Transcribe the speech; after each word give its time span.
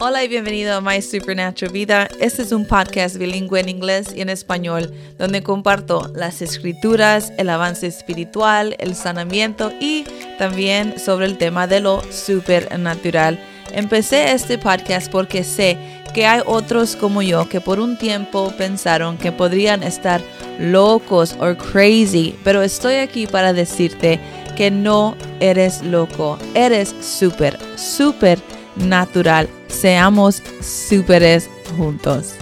Hola 0.00 0.22
y 0.22 0.28
bienvenido 0.28 0.76
a 0.76 0.80
My 0.80 1.02
Supernatural 1.02 1.72
Vida. 1.72 2.08
Este 2.20 2.42
es 2.42 2.52
un 2.52 2.64
podcast 2.64 3.16
bilingüe 3.16 3.58
en 3.58 3.68
inglés 3.68 4.14
y 4.14 4.20
en 4.20 4.28
español 4.28 4.94
donde 5.18 5.42
comparto 5.42 6.12
las 6.14 6.40
escrituras, 6.40 7.32
el 7.36 7.50
avance 7.50 7.88
espiritual, 7.88 8.76
el 8.78 8.94
sanamiento 8.94 9.72
y 9.80 10.04
también 10.38 11.00
sobre 11.00 11.26
el 11.26 11.36
tema 11.36 11.66
de 11.66 11.80
lo 11.80 12.00
supernatural. 12.12 13.40
Empecé 13.72 14.30
este 14.30 14.56
podcast 14.56 15.10
porque 15.10 15.42
sé 15.42 15.76
que 16.14 16.28
hay 16.28 16.42
otros 16.46 16.94
como 16.94 17.20
yo 17.20 17.48
que 17.48 17.60
por 17.60 17.80
un 17.80 17.98
tiempo 17.98 18.54
pensaron 18.56 19.18
que 19.18 19.32
podrían 19.32 19.82
estar 19.82 20.22
locos 20.60 21.34
o 21.40 21.56
crazy, 21.56 22.38
pero 22.44 22.62
estoy 22.62 22.94
aquí 22.94 23.26
para 23.26 23.52
decirte 23.52 24.20
que 24.56 24.70
no 24.70 25.16
eres 25.40 25.82
loco, 25.82 26.38
eres 26.54 26.94
súper, 27.00 27.58
súper 27.76 28.38
natural. 28.76 29.48
Seamos 29.68 30.42
súperes 30.60 31.48
juntos. 31.76 32.34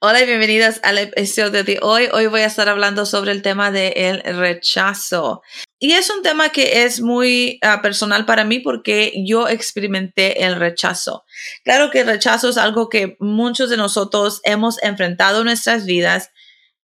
Hola 0.00 0.22
y 0.22 0.26
bienvenidos 0.26 0.80
al 0.82 0.98
episodio 0.98 1.62
de 1.62 1.78
hoy. 1.80 2.08
Hoy 2.12 2.26
voy 2.26 2.40
a 2.40 2.46
estar 2.46 2.68
hablando 2.68 3.06
sobre 3.06 3.32
el 3.32 3.42
tema 3.42 3.70
del 3.70 4.22
el 4.24 4.36
rechazo. 4.36 5.42
Y 5.78 5.92
es 5.92 6.10
un 6.10 6.22
tema 6.22 6.50
que 6.50 6.84
es 6.84 7.00
muy 7.00 7.58
ah, 7.62 7.80
personal 7.82 8.26
para 8.26 8.44
mí 8.44 8.58
porque 8.58 9.12
yo 9.26 9.48
experimenté 9.48 10.44
el 10.44 10.56
rechazo. 10.56 11.24
Claro 11.64 11.90
que 11.90 12.00
el 12.00 12.06
rechazo 12.06 12.48
es 12.48 12.56
algo 12.56 12.88
que 12.88 13.16
muchos 13.20 13.70
de 13.70 13.76
nosotros 13.76 14.40
hemos 14.44 14.82
enfrentado 14.82 15.38
en 15.38 15.46
nuestras 15.46 15.86
vidas, 15.86 16.30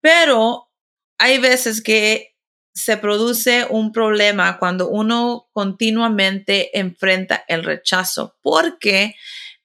pero 0.00 0.70
hay 1.18 1.38
veces 1.38 1.82
que 1.82 2.33
se 2.74 2.96
produce 2.96 3.66
un 3.70 3.92
problema 3.92 4.58
cuando 4.58 4.88
uno 4.88 5.48
continuamente 5.52 6.76
enfrenta 6.78 7.44
el 7.46 7.62
rechazo, 7.62 8.36
porque 8.42 9.14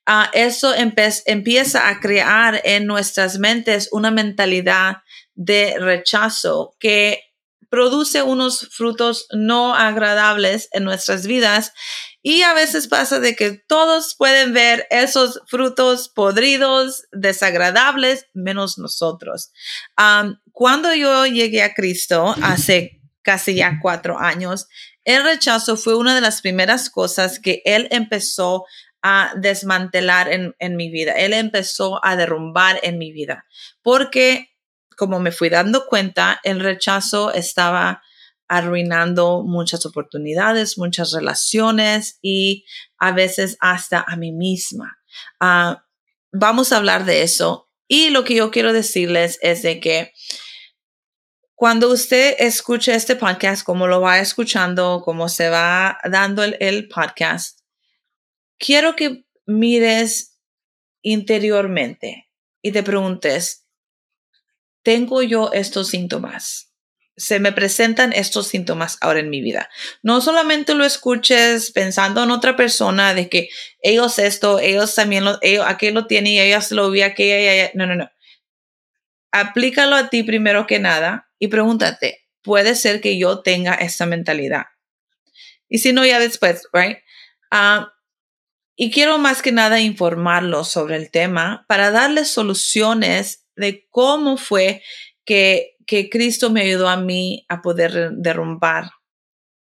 ah, 0.05 0.30
eso 0.34 0.73
empieza 0.76 1.89
a 1.89 2.00
crear 2.00 2.61
en 2.64 2.86
nuestras 2.86 3.39
mentes 3.39 3.89
una 3.92 4.11
mentalidad 4.11 4.97
de 5.34 5.75
rechazo 5.80 6.75
que 6.80 7.23
produce 7.69 8.22
unos 8.22 8.67
frutos 8.72 9.28
no 9.31 9.75
agradables 9.75 10.69
en 10.72 10.84
nuestras 10.84 11.25
vidas 11.25 11.72
y 12.22 12.41
a 12.41 12.53
veces 12.53 12.88
pasa 12.88 13.19
de 13.19 13.36
que 13.36 13.52
todos 13.52 14.16
pueden 14.16 14.53
ver 14.53 14.88
esos 14.89 15.39
frutos 15.47 16.09
podridos, 16.09 17.03
desagradables, 17.12 18.25
menos 18.34 18.78
nosotros. 18.78 19.52
cuando 20.52 20.94
yo 20.94 21.25
llegué 21.25 21.64
a 21.64 21.73
Cristo 21.73 22.36
hace 22.41 22.98
casi 23.22 23.56
ya 23.56 23.80
cuatro 23.81 24.20
años, 24.20 24.67
el 25.03 25.23
rechazo 25.23 25.78
fue 25.78 25.95
una 25.95 26.16
de 26.16 26.22
las 26.22 26.42
primeras 26.42 26.89
cosas 26.89 27.39
que 27.39 27.62
él 27.66 27.88
empezó 27.92 28.66
a 29.02 29.34
desmantelar 29.36 30.31
en, 30.31 30.56
en 30.59 30.75
mi 30.75 30.92
vida. 30.92 31.14
Él 31.14 31.34
empezó 31.34 32.03
a 32.06 32.16
derrumbar 32.16 32.80
en 32.84 32.97
mi 32.97 33.12
vida 33.12 33.45
porque, 33.81 34.50
como 34.97 35.20
me 35.20 35.31
fui 35.31 35.50
dando 35.50 35.86
cuenta, 35.86 36.40
el 36.44 36.59
rechazo 36.59 37.34
estaba 37.34 38.02
arruinando 38.50 39.44
muchas 39.44 39.86
oportunidades, 39.86 40.78
muchas 40.78 41.12
relaciones 41.14 42.17
y 42.22 42.66
a 42.97 43.12
veces 43.12 43.58
hasta 43.62 44.03
a 44.06 44.16
mí 44.16 44.31
misma. 44.31 44.97
Ah, 45.40 45.86
vamos 46.31 46.72
a 46.73 46.78
hablar 46.78 47.06
de 47.06 47.22
eso. 47.22 47.70
Y 47.88 48.09
lo 48.09 48.23
que 48.23 48.36
yo 48.36 48.52
quiero 48.52 48.73
decirles 48.73 49.38
es 49.42 49.62
de 49.62 49.80
que 49.80 50.14
cuando 51.60 51.90
usted 51.90 52.38
escuche 52.40 52.96
este 52.96 53.18
podcast, 53.18 53.66
como 53.66 53.86
lo 53.86 54.00
va 54.00 54.20
escuchando, 54.20 55.02
como 55.04 55.28
se 55.28 55.50
va 55.50 56.00
dando 56.10 56.42
el, 56.42 56.88
podcast, 56.88 57.60
quiero 58.58 58.96
que 58.96 59.26
mires 59.46 60.40
interiormente 61.02 62.30
y 62.62 62.72
te 62.72 62.82
preguntes, 62.82 63.68
¿tengo 64.84 65.22
yo 65.22 65.52
estos 65.52 65.90
síntomas? 65.90 66.72
Se 67.18 67.42
me 67.42 67.52
presentan 67.52 68.14
estos 68.14 68.48
síntomas 68.48 68.98
ahora 69.02 69.19
en 69.19 69.30
mi 69.30 69.42
vida. 69.42 69.69
No 70.02 70.22
solamente 70.22 70.75
lo 70.75 70.86
escuches 70.86 71.72
pensando 71.72 72.24
en 72.24 72.31
otra 72.31 72.56
persona 72.56 73.14
de 73.14 73.28
que 73.28 73.50
ellos 73.81 74.18
esto, 74.18 74.59
ellos 74.59 74.96
también 74.96 75.25
lo, 75.25 75.38
ellos, 75.42 75.66
aquí 75.68 75.92
lo 75.92 76.08
tienen 76.08 76.31
y 76.31 76.40
ellas 76.40 76.72
lo 76.72 76.90
vi, 76.90 77.02
aquella, 77.02 77.69
no, 77.74 77.86
no, 77.86 77.96
no. 77.96 78.09
Aplícalo 79.34 79.98
a 79.98 80.09
ti 80.09 80.24
primero 80.24 80.66
que 80.66 80.80
nada 80.80 81.25
y 81.39 81.47
pregúntate, 81.47 82.27
puede 82.44 82.75
ser 82.75 83.01
que 83.01 83.17
yo 83.17 83.41
tenga 83.41 83.73
esta 83.73 84.05
mentalidad. 84.05 84.66
Y 85.67 85.79
si 85.79 85.94
no, 85.94 86.05
ya 86.05 86.19
después, 86.19 86.67
right? 86.73 86.97
Ah, 87.51 87.94
y 88.75 88.91
quiero 88.91 89.17
más 89.17 89.41
que 89.41 89.51
nada 89.51 89.79
informarlos 89.79 90.69
sobre 90.69 90.95
el 90.95 91.11
tema 91.11 91.66
para 91.67 91.91
darles 91.91 92.29
soluciones 92.29 93.45
de 93.55 93.88
cómo 93.89 94.38
fue 94.38 94.83
que, 95.25 95.75
que 95.85 96.09
Cristo 96.09 96.50
me 96.50 96.61
ayudó 96.61 96.88
a 96.88 96.97
mí 96.97 97.45
a 97.50 97.61
poder 97.61 98.11
derrumbar 98.13 98.91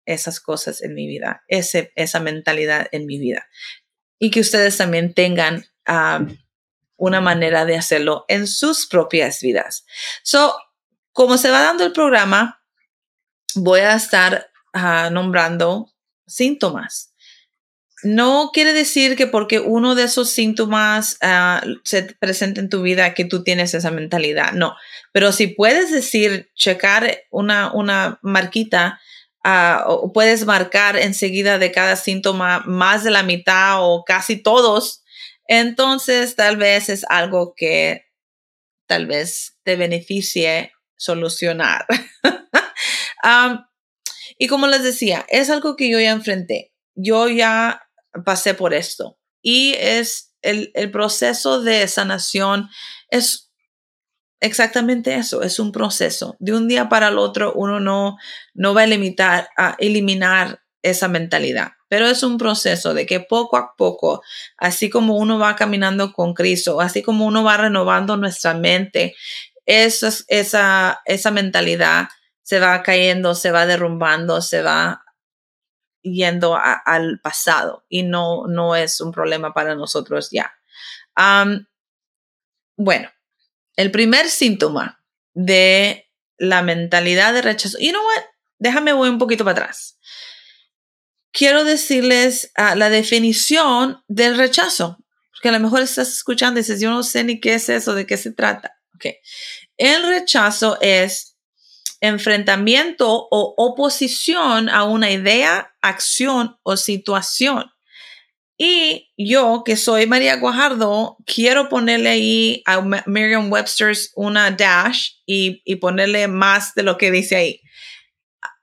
esas 0.07 0.41
cosas 0.41 0.83
en 0.83 0.95
mi 0.95 1.07
vida, 1.07 1.43
ese, 1.49 1.93
esa 1.95 2.21
mentalidad 2.21 2.89
en 2.93 3.07
mi 3.07 3.19
vida. 3.19 3.49
Y 4.19 4.31
que 4.31 4.41
ustedes 4.41 4.77
también 4.77 5.13
tengan 5.15 5.67
ah, 5.85 6.25
una 6.97 7.21
manera 7.21 7.65
de 7.65 7.77
hacerlo 7.77 8.25
en 8.29 8.47
sus 8.47 8.87
propias 8.87 9.41
vidas. 9.41 9.85
So, 10.23 10.55
como 11.19 11.37
se 11.37 11.51
va 11.51 11.63
dando 11.63 11.85
el 11.85 11.91
programa, 11.91 12.63
voy 13.57 13.81
a 13.81 13.97
estar 13.97 14.53
nombrando 15.11 15.93
síntomas. 16.29 17.13
No 18.05 18.51
quiere 18.55 18.73
decir 18.73 19.17
que 19.17 19.27
porque 19.27 19.59
uno 19.59 19.97
de 19.97 20.05
esos 20.05 20.31
síntomas 20.31 21.19
ah, 21.21 21.61
se 21.83 22.05
presente 22.05 22.61
en 22.61 22.69
tu 22.69 22.83
vida 22.83 23.15
que 23.15 23.25
tú 23.25 23.43
tienes 23.43 23.75
esa 23.75 23.91
mentalidad, 23.91 24.53
no. 24.53 24.77
Pero 25.11 25.33
si 25.33 25.49
puedes 25.49 25.91
decir, 25.91 26.53
checar 26.55 27.23
una, 27.33 27.73
una 27.73 28.21
marquita, 28.23 29.01
o 29.87 30.13
puedes 30.13 30.47
marcar 30.47 30.97
enseguida 30.97 31.59
de 31.59 31.73
cada 31.73 31.97
síntoma 31.97 32.63
más 32.65 33.03
de 33.03 33.11
la 33.11 33.25
mitad 33.25 33.79
o 33.81 34.05
casi 34.05 34.37
todos, 34.37 35.03
entonces 35.49 36.37
tal 36.37 36.59
vez 36.59 36.89
es 36.89 37.05
algo 37.09 37.55
que 37.57 38.05
tal 38.87 39.07
vez 39.07 39.59
te 39.65 39.75
beneficie 39.75 40.73
solucionar. 40.99 41.87
y 44.39 44.47
como 44.47 44.67
les 44.67 44.83
decía, 44.83 45.25
es 45.31 45.49
algo 45.49 45.77
que 45.77 45.89
yo 45.89 45.99
ya 45.99 46.11
enfrenté. 46.11 46.75
Yo 46.95 47.29
ya 47.29 47.89
pasé 48.25 48.53
por 48.53 48.75
esto. 48.75 49.19
Y 49.41 49.75
es 49.79 50.29
el, 50.43 50.91
proceso 50.91 51.63
de 51.63 51.87
sanación 51.89 52.69
es 53.11 53.51
exactamente 54.41 55.15
eso, 55.15 55.43
es 55.43 55.59
un 55.59 55.73
proceso. 55.73 56.37
De 56.39 56.53
un 56.53 56.69
día 56.69 56.89
para 56.89 57.09
el 57.09 57.19
otro 57.19 57.53
uno 57.55 57.81
no, 57.81 58.17
no 58.55 58.75
va 58.75 58.83
a, 58.83 58.87
limitar, 58.87 59.49
a 59.57 59.77
eliminar 59.79 60.63
esa 60.83 61.09
mentalidad, 61.09 61.73
pero 61.89 62.07
es 62.07 62.23
un 62.23 62.39
proceso 62.39 62.95
de 62.95 63.05
que 63.05 63.21
poco 63.21 63.57
a 63.57 63.75
poco, 63.77 64.23
así 64.57 64.91
como 64.91 65.17
uno 65.17 65.39
va 65.39 65.57
caminando 65.57 66.13
con 66.13 66.35
Cristo, 66.35 66.81
así 66.81 67.03
como 67.03 67.27
uno 67.27 67.43
va 67.43 67.57
renovando 67.57 68.17
nuestra 68.17 68.55
mente 68.55 69.15
esa, 69.69 71.03
esa, 71.05 71.31
mentalidad 71.31 72.09
se 72.43 72.59
va 72.59 72.83
cayendo, 72.83 73.35
se 73.35 73.51
va 73.51 73.67
derrumbando, 73.67 74.41
se 74.41 74.63
va 74.63 75.05
yendo 76.03 76.57
al 76.57 77.21
pasado 77.21 77.85
y 77.89 78.03
no, 78.03 78.47
no 78.47 78.77
es 78.77 79.01
un 79.03 79.13
problema 79.13 79.53
para 79.53 79.75
nosotros 79.75 80.31
ya. 80.31 80.55
bueno, 82.77 83.11
el 83.77 83.91
primer 83.91 84.31
síntoma 84.31 85.05
de 85.35 86.11
la 86.39 86.63
mentalidad 86.63 87.35
de 87.35 87.43
rechazo, 87.43 87.79
you 87.79 87.91
know 87.91 88.03
what? 88.03 88.25
Déjame 88.59 88.95
voy 88.95 89.11
un 89.11 89.19
poquito 89.19 89.45
para 89.45 89.65
atrás. 89.65 89.99
Quiero 91.31 91.65
decirles 91.65 92.53
ah, 92.55 92.75
la 92.75 92.89
definición 92.89 94.03
del 94.09 94.39
rechazo, 94.39 94.99
porque 95.31 95.51
a 95.51 95.53
lo 95.53 95.61
mejor 95.61 95.83
estás 95.83 96.09
escuchando 96.09 96.59
y 96.59 96.63
dices, 96.63 96.81
yo 96.81 96.91
no 96.91 97.03
sé 97.03 97.23
ni 97.23 97.39
qué 97.39 97.55
es 97.55 97.69
eso, 97.69 97.95
de 97.95 98.07
qué 98.07 98.17
se 98.17 98.33
trata. 98.33 98.78
El 99.77 100.07
rechazo 100.07 100.79
es 100.81 101.37
enfrentamiento 102.01 103.29
o 103.31 103.55
oposición 103.57 104.69
a 104.69 104.85
una 104.85 105.11
idea, 105.11 105.75
acción 105.81 106.59
o 106.63 106.77
situación. 106.77 107.71
Y 108.61 109.13
yo, 109.17 109.63
que 109.65 109.77
soy 109.77 110.07
María 110.07 110.37
Guajardo, 110.37 111.17
quiero 111.27 111.69
ponerle 111.69 112.09
ahí 112.09 112.63
a 112.67 112.81
Merriam 113.07 113.53
Webster's 113.53 114.11
una 114.17 114.51
dash 114.51 115.11
y, 115.27 115.63
y 115.65 115.77
ponerle 115.77 116.27
más 116.27 116.75
de 116.75 116.83
lo 116.83 116.99
que 116.99 117.13
dice 117.13 117.37
ahí. 117.37 117.61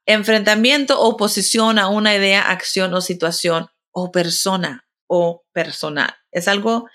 Enfrentamiento 0.05 0.99
oposición 0.99 1.79
a 1.79 1.87
una 1.87 2.13
idea, 2.13 2.41
acción 2.41 2.93
o 2.93 2.99
situación 2.99 3.67
o 3.91 4.11
persona 4.11 4.85
o 5.07 5.45
personal. 5.53 6.13
Es 6.31 6.49
algo, 6.49 6.89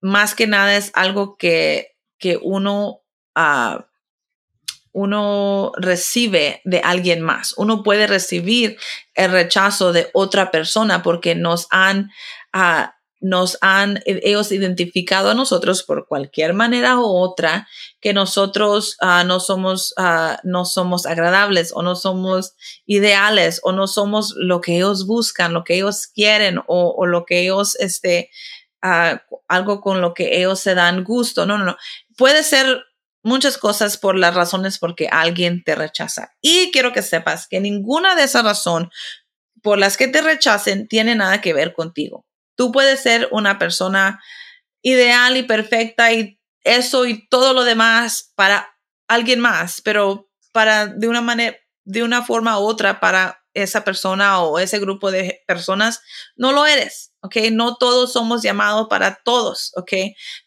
más 0.00 0.34
que 0.34 0.48
nada 0.48 0.76
es 0.76 0.90
algo 0.94 1.36
que 1.36 1.91
que 2.22 2.38
uno 2.40 3.02
ah, 3.34 3.84
uno 4.92 5.72
recibe 5.76 6.60
de 6.64 6.80
alguien 6.80 7.22
más. 7.22 7.54
Uno 7.56 7.82
puede 7.82 8.06
recibir 8.06 8.76
el 9.14 9.32
rechazo 9.32 9.92
de 9.92 10.10
otra 10.12 10.50
persona 10.50 11.02
porque 11.02 11.34
nos 11.34 11.66
han, 11.70 12.10
ah, 12.52 12.94
nos 13.18 13.56
han 13.62 13.98
e, 14.04 14.20
ellos 14.24 14.52
identificado 14.52 15.30
a 15.30 15.34
nosotros 15.34 15.82
por 15.82 16.06
cualquier 16.06 16.52
manera 16.52 16.98
u 16.98 17.04
otra 17.04 17.68
que 18.00 18.12
nosotros 18.12 18.96
ah, 19.00 19.24
no 19.24 19.40
somos 19.40 19.94
no 20.44 20.64
somos 20.66 21.06
agradables 21.06 21.72
o 21.74 21.82
no 21.82 21.96
somos 21.96 22.54
ideales 22.84 23.60
o 23.62 23.72
no 23.72 23.86
somos 23.86 24.34
lo 24.36 24.60
que 24.60 24.76
ellos 24.76 25.06
buscan, 25.06 25.54
lo 25.54 25.64
que 25.64 25.76
ellos 25.76 26.06
quieren 26.06 26.58
o, 26.66 26.94
o 26.96 27.06
lo 27.06 27.24
que 27.24 27.40
ellos 27.40 27.76
este 27.76 28.28
algo 28.82 29.80
con 29.80 30.00
lo 30.00 30.12
que 30.12 30.38
ellos 30.38 30.60
se 30.60 30.74
dan 30.74 31.04
gusto. 31.04 31.46
No, 31.46 31.56
no, 31.56 31.64
no. 31.64 31.76
Puede 32.16 32.42
ser 32.42 32.84
muchas 33.22 33.56
cosas 33.56 33.96
por 33.96 34.18
las 34.18 34.34
razones 34.34 34.78
por 34.78 34.94
que 34.94 35.08
alguien 35.08 35.62
te 35.62 35.74
rechaza. 35.74 36.32
Y 36.40 36.70
quiero 36.72 36.92
que 36.92 37.02
sepas 37.02 37.46
que 37.46 37.60
ninguna 37.60 38.14
de 38.14 38.24
esas 38.24 38.44
razones 38.44 38.90
por 39.62 39.78
las 39.78 39.96
que 39.96 40.08
te 40.08 40.20
rechacen 40.20 40.88
tiene 40.88 41.14
nada 41.14 41.40
que 41.40 41.54
ver 41.54 41.72
contigo. 41.72 42.26
Tú 42.56 42.72
puedes 42.72 43.00
ser 43.00 43.28
una 43.30 43.58
persona 43.58 44.20
ideal 44.82 45.36
y 45.36 45.44
perfecta 45.44 46.12
y 46.12 46.40
eso 46.64 47.06
y 47.06 47.28
todo 47.28 47.54
lo 47.54 47.64
demás 47.64 48.32
para 48.34 48.76
alguien 49.08 49.40
más, 49.40 49.80
pero 49.80 50.28
para 50.52 50.86
de 50.86 51.08
una 51.08 51.20
manera, 51.20 51.56
de 51.84 52.02
una 52.02 52.22
forma 52.22 52.58
u 52.58 52.62
otra 52.62 53.00
para 53.00 53.44
esa 53.54 53.84
persona 53.84 54.40
o 54.40 54.58
ese 54.58 54.78
grupo 54.78 55.10
de 55.10 55.42
personas, 55.46 56.00
no 56.36 56.52
lo 56.52 56.66
eres, 56.66 57.11
¿ok? 57.22 57.36
No 57.52 57.76
todos 57.76 58.12
somos 58.12 58.42
llamados 58.42 58.88
para 58.88 59.20
todos, 59.24 59.72
¿ok? 59.76 59.92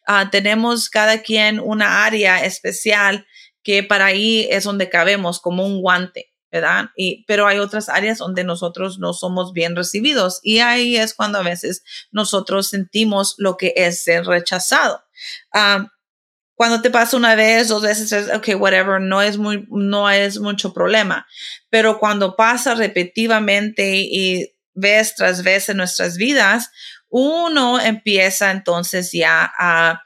Ah, 0.06 0.30
tenemos 0.30 0.90
cada 0.90 1.22
quien 1.22 1.60
una 1.60 2.06
área 2.06 2.46
especial 2.46 3.26
que 3.64 3.82
para 3.82 4.06
ahí 4.06 4.48
es 4.52 4.64
donde 4.64 4.90
cabemos 4.90 5.40
como 5.40 5.66
un 5.66 5.82
guante, 5.82 6.32
¿verdad? 6.52 6.92
Y, 6.96 7.26
pero 7.26 7.48
hay 7.48 7.58
otras 7.60 7.90
áreas 7.90 8.20
donde 8.20 8.44
nosotros 8.44 9.00
no 9.00 9.14
somos 9.14 9.54
bien 9.54 9.76
recibidos 9.76 10.40
y 10.44 10.60
ahí 10.60 10.98
es 10.98 11.14
cuando 11.14 11.40
a 11.40 11.44
veces 11.44 11.84
nosotros 12.12 12.68
sentimos 12.68 13.36
lo 13.38 13.58
que 13.58 13.74
es 13.76 14.04
ser 14.04 14.26
rechazado. 14.26 15.04
Ah, 15.52 15.88
cuando 16.56 16.82
te 16.82 16.90
pasa 16.90 17.18
una 17.18 17.36
vez, 17.36 17.68
dos 17.68 17.82
veces, 17.82 18.30
ok, 18.34 18.50
whatever, 18.58 19.02
no 19.02 19.22
es 19.22 19.38
muy, 19.38 19.68
no 19.70 20.10
es 20.10 20.40
mucho 20.40 20.74
problema. 20.74 21.28
Pero 21.70 22.00
cuando 22.00 22.38
pasa 22.38 22.76
repetitivamente 22.76 23.98
y 23.98 24.55
vez 24.76 25.16
tras 25.16 25.44
vez 25.44 25.70
en 25.70 25.78
nuestras 25.78 26.18
vidas, 26.18 26.70
uno 27.10 27.80
empieza 27.80 28.52
entonces 28.52 29.12
ya 29.12 29.52
a, 29.58 30.04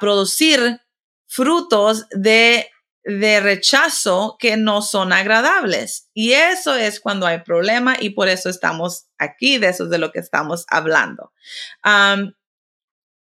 producir 0.00 0.80
frutos 1.26 2.06
de, 2.10 2.70
rechazo 3.04 4.36
que 4.38 4.56
no 4.56 4.82
son 4.82 5.12
agradables. 5.12 6.08
Y 6.12 6.32
eso 6.32 6.74
es 6.74 6.98
cuando 6.98 7.26
hay 7.26 7.40
problema 7.40 7.96
y 8.00 8.10
por 8.10 8.28
eso 8.28 8.48
estamos 8.48 9.06
aquí, 9.16 9.58
de 9.58 9.68
eso 9.68 9.84
es 9.84 9.90
de 9.90 9.98
lo 9.98 10.10
que 10.10 10.18
estamos 10.18 10.66
hablando. 10.68 11.32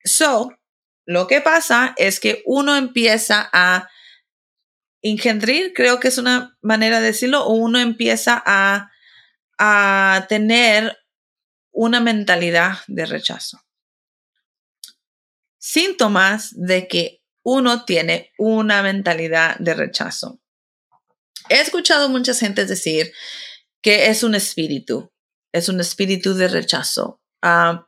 So, 0.04 0.58
lo 1.06 1.28
que 1.28 1.42
pasa 1.42 1.94
es 1.98 2.20
que 2.20 2.42
uno 2.46 2.76
empieza 2.76 3.50
a 3.54 3.88
engendrar, 5.02 5.74
creo 5.74 6.00
que 6.00 6.08
es 6.08 6.18
una 6.18 6.58
manera 6.62 7.00
de 7.00 7.08
decirlo, 7.08 7.46
o 7.46 7.54
uno 7.54 7.80
empieza 7.80 8.42
a, 8.46 8.92
a 9.58 10.26
tener 10.30 10.98
una 11.72 12.00
mentalidad 12.00 12.80
de 12.88 13.06
rechazo. 13.06 13.62
Síntomas 15.58 16.52
de 16.56 16.88
que 16.88 17.24
uno 17.44 17.86
tiene 17.86 18.32
una 18.38 18.82
mentalidad 18.82 19.58
de 19.58 19.74
rechazo. 19.74 20.40
He 21.50 21.62
escuchado 21.62 22.10
muchas 22.10 22.40
gentes 22.40 22.68
decir 22.68 23.12
que 23.82 24.08
es 24.08 24.24
un 24.24 24.36
espíritu, 24.36 25.12
es 25.52 25.70
un 25.70 25.80
espíritu 25.80 26.34
de 26.34 26.48
rechazo. 26.48 27.22
Ah, 27.42 27.88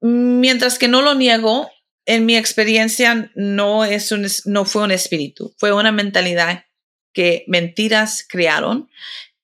Mientras 0.00 0.78
que 0.78 0.88
no 0.88 1.02
lo 1.02 1.14
niego, 1.14 1.70
en 2.06 2.24
mi 2.24 2.36
experiencia 2.36 3.30
no, 3.34 3.84
es 3.84 4.12
un, 4.12 4.26
no 4.46 4.64
fue 4.64 4.82
un 4.82 4.90
espíritu, 4.90 5.54
fue 5.58 5.72
una 5.72 5.92
mentalidad 5.92 6.64
que 7.12 7.44
mentiras 7.48 8.24
crearon, 8.26 8.88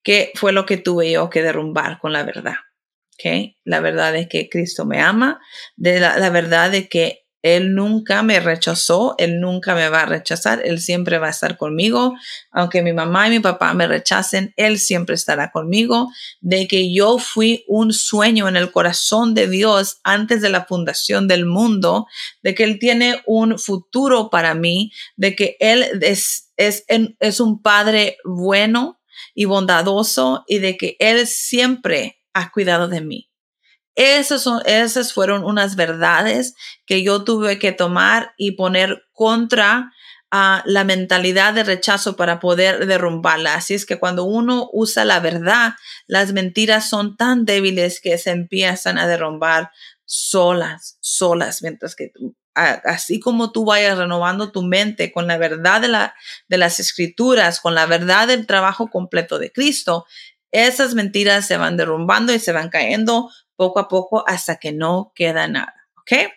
que 0.07 0.31
fue 0.37 0.53
lo 0.53 0.67
que 0.67 0.77
tuve 0.77 1.11
yo 1.11 1.29
que 1.29 1.43
derrumbar 1.43 1.99
con 1.99 2.13
la 2.13 2.23
verdad. 2.23 2.55
¿okay? 3.15 3.59
La 3.65 3.81
verdad 3.81 4.15
es 4.15 4.29
que 4.29 4.49
Cristo 4.49 4.87
me 4.87 5.01
ama, 5.01 5.41
de 5.75 5.99
la, 5.99 6.17
la 6.17 6.31
verdad 6.31 6.71
de 6.71 6.89
que 6.89 7.25
él 7.43 7.75
nunca 7.75 8.23
me 8.23 8.41
rechazó, 8.41 9.15
Él 9.19 9.41
nunca 9.41 9.75
me 9.77 9.89
va 9.89 10.01
a 10.03 10.07
rechazar, 10.07 10.63
Él 10.65 10.81
siempre 10.81 11.19
va 11.19 11.29
a 11.29 11.31
estar 11.31 11.57
conmigo. 11.57 12.15
Aunque 12.51 12.83
mi 12.83 12.93
mamá 12.93 13.27
y 13.29 13.31
mi 13.31 13.41
papá 13.41 13.73
me 13.73 13.87
rechacen, 13.87 14.53
Él 14.57 14.79
siempre 14.81 15.15
estará 15.15 15.53
conmigo. 15.53 16.09
De 16.41 16.67
que 16.67 16.93
yo 16.93 17.19
fui 17.19 17.65
un 17.69 17.93
sueño 17.93 18.49
en 18.49 18.57
el 18.57 18.73
corazón 18.73 19.35
de 19.35 19.49
Dios 19.49 19.99
antes 20.03 20.41
de 20.41 20.51
la 20.51 20.65
fundación 20.65 21.29
del 21.29 21.47
mundo, 21.47 22.07
de 22.43 22.55
que 22.55 22.65
Él 22.65 22.79
tiene 22.81 23.23
un 23.27 23.61
futuro 23.61 24.29
para 24.29 24.55
mí, 24.55 24.91
de 25.17 25.37
que 25.37 25.57
Él 25.61 25.85
es, 26.03 26.53
es, 26.57 26.85
es 26.89 27.41
un 27.41 27.63
Padre 27.63 28.19
bueno 28.25 28.99
y 29.35 29.45
bondadoso 29.45 30.45
y 30.47 30.59
de 30.59 30.77
que 30.77 30.97
Él 30.99 31.27
siempre 31.27 32.23
ha 32.33 32.51
cuidado 32.51 32.89
de 32.89 33.01
mí. 33.01 33.31
Esas, 33.95 34.43
son, 34.43 34.61
esas 34.67 35.15
fueron 35.15 35.43
unas 35.45 35.75
verdades 35.75 36.55
que 36.85 37.03
yo 37.03 37.25
tuve 37.25 37.59
que 37.59 37.73
tomar 37.73 38.35
y 38.37 38.53
poner 38.53 39.05
contra 39.13 39.91
a 40.31 40.63
la 40.67 40.85
mentalidad 40.85 41.55
de 41.55 41.65
rechazo 41.65 42.17
para 42.17 42.41
poder 42.41 42.87
derrumbarla. 42.87 43.55
Así 43.55 43.75
es 43.75 43.87
que 43.87 43.99
cuando 43.99 44.25
uno 44.25 44.69
usa 44.73 45.05
la 45.05 45.21
verdad, 45.21 45.75
las 46.07 46.33
mentiras 46.33 46.89
son 46.89 47.17
tan 47.17 47.45
débiles 47.45 48.01
que 48.01 48.19
se 48.19 48.31
empiezan 48.31 48.99
a 48.99 49.07
derrumbar 49.07 49.71
solas, 50.05 50.99
solas, 51.01 51.63
mientras 51.63 51.95
que 51.95 52.13
así 52.57 53.21
como 53.21 53.53
tú 53.53 53.65
vayas 53.65 53.99
renovando 53.99 54.51
tu 54.51 54.63
mente 54.63 55.13
con 55.13 55.27
la 55.27 55.37
verdad 55.37 55.81
de, 55.81 55.89
la, 55.89 56.15
de 56.49 56.57
las 56.57 56.81
escrituras, 56.81 57.61
con 57.61 57.75
la 57.75 57.87
verdad 57.87 58.29
del 58.29 58.47
trabajo 58.47 58.89
completo 58.89 59.39
de 59.39 59.53
Cristo, 59.53 60.07
esas 60.51 60.95
mentiras 60.95 61.47
se 61.47 61.59
van 61.59 61.77
derrumbando 61.77 62.33
y 62.33 62.39
se 62.39 62.53
van 62.53 62.71
cayendo 62.71 63.31
poco 63.57 63.79
a 63.79 63.89
poco 63.89 64.25
hasta 64.27 64.57
que 64.57 64.73
no 64.73 65.13
queda 65.15 65.49
nada. 65.49 65.75
¿Ok? 65.99 66.31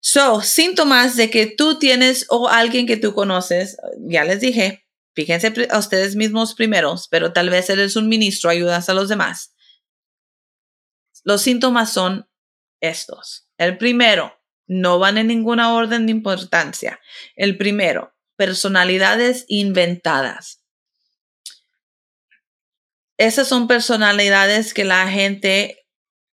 So, 0.00 0.40
síntomas 0.40 1.16
de 1.16 1.30
que 1.30 1.46
tú 1.46 1.78
tienes 1.78 2.26
o 2.28 2.48
alguien 2.48 2.86
que 2.86 2.96
tú 2.96 3.14
conoces, 3.14 3.76
ya 3.98 4.24
les 4.24 4.40
dije, 4.40 4.86
fíjense 5.14 5.52
a 5.70 5.78
ustedes 5.78 6.16
mismos 6.16 6.54
primeros, 6.54 7.08
pero 7.08 7.32
tal 7.32 7.50
vez 7.50 7.68
eres 7.68 7.94
un 7.96 8.08
ministro, 8.08 8.50
ayudas 8.50 8.88
a 8.88 8.94
los 8.94 9.08
demás. 9.08 9.54
Los 11.24 11.42
síntomas 11.42 11.92
son 11.92 12.28
estos. 12.80 13.48
El 13.58 13.76
primero, 13.76 14.37
no 14.68 14.98
van 14.98 15.18
en 15.18 15.26
ninguna 15.26 15.74
orden 15.74 16.06
de 16.06 16.12
importancia. 16.12 17.00
El 17.34 17.56
primero, 17.56 18.14
personalidades 18.36 19.44
inventadas. 19.48 20.62
Esas 23.16 23.48
son 23.48 23.66
personalidades 23.66 24.72
que 24.72 24.84
la 24.84 25.10
gente 25.10 25.84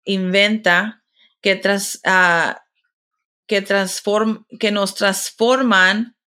inventa 0.03 1.03
que, 1.41 1.55
tras, 1.55 2.01
uh, 2.05 2.55
que, 3.47 3.63
que 4.59 4.71
nos 4.71 4.95
transforman 4.95 6.17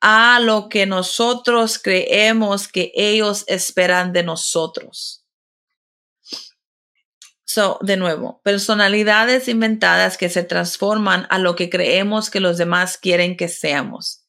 a 0.00 0.40
lo 0.40 0.68
que 0.68 0.86
nosotros 0.86 1.78
creemos 1.78 2.68
que 2.68 2.90
ellos 2.94 3.44
esperan 3.46 4.12
de 4.12 4.22
nosotros. 4.22 5.23
So, 7.54 7.78
de 7.82 7.96
nuevo, 7.96 8.40
personalidades 8.42 9.46
inventadas 9.46 10.18
que 10.18 10.28
se 10.28 10.42
transforman 10.42 11.28
a 11.30 11.38
lo 11.38 11.54
que 11.54 11.70
creemos 11.70 12.28
que 12.28 12.40
los 12.40 12.58
demás 12.58 12.98
quieren 12.98 13.36
que 13.36 13.46
seamos. 13.46 14.24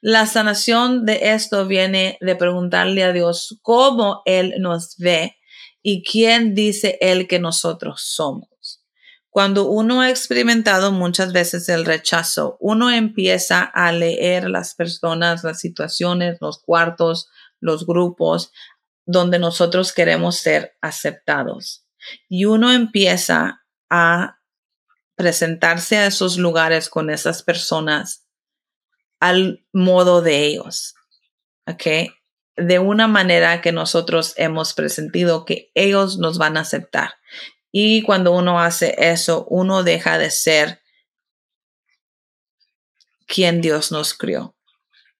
La 0.00 0.26
sanación 0.26 1.06
de 1.06 1.30
esto 1.30 1.68
viene 1.68 2.18
de 2.20 2.34
preguntarle 2.34 3.04
a 3.04 3.12
Dios 3.12 3.60
cómo 3.62 4.22
Él 4.24 4.54
nos 4.58 4.96
ve 4.96 5.36
y 5.80 6.02
quién 6.02 6.56
dice 6.56 6.98
Él 7.00 7.28
que 7.28 7.38
nosotros 7.38 8.02
somos. 8.02 8.84
Cuando 9.28 9.68
uno 9.68 10.00
ha 10.00 10.10
experimentado 10.10 10.90
muchas 10.90 11.32
veces 11.32 11.68
el 11.68 11.84
rechazo, 11.84 12.56
uno 12.58 12.90
empieza 12.90 13.62
a 13.62 13.92
leer 13.92 14.50
las 14.50 14.74
personas, 14.74 15.44
las 15.44 15.60
situaciones, 15.60 16.38
los 16.40 16.58
cuartos, 16.60 17.28
los 17.60 17.86
grupos 17.86 18.50
donde 19.06 19.38
nosotros 19.38 19.92
queremos 19.92 20.38
ser 20.38 20.76
aceptados. 20.80 21.86
Y 22.28 22.44
uno 22.44 22.72
empieza 22.72 23.64
a 23.88 24.38
presentarse 25.14 25.98
a 25.98 26.06
esos 26.06 26.38
lugares 26.38 26.88
con 26.88 27.10
esas 27.10 27.42
personas 27.42 28.26
al 29.20 29.66
modo 29.72 30.22
de 30.22 30.46
ellos. 30.46 30.94
De 32.56 32.78
una 32.78 33.06
manera 33.06 33.60
que 33.60 33.72
nosotros 33.72 34.34
hemos 34.36 34.74
presentido 34.74 35.44
que 35.44 35.70
ellos 35.74 36.18
nos 36.18 36.38
van 36.38 36.56
a 36.56 36.60
aceptar. 36.60 37.14
Y 37.70 38.02
cuando 38.02 38.32
uno 38.32 38.60
hace 38.60 38.94
eso, 38.98 39.46
uno 39.48 39.82
deja 39.84 40.18
de 40.18 40.30
ser 40.30 40.80
quien 43.26 43.60
Dios 43.60 43.92
nos 43.92 44.14
crió. 44.14 44.56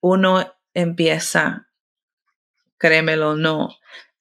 uno 0.00 0.52
empieza, 0.72 1.68
créemelo 2.78 3.30
o 3.30 3.36
no, 3.36 3.68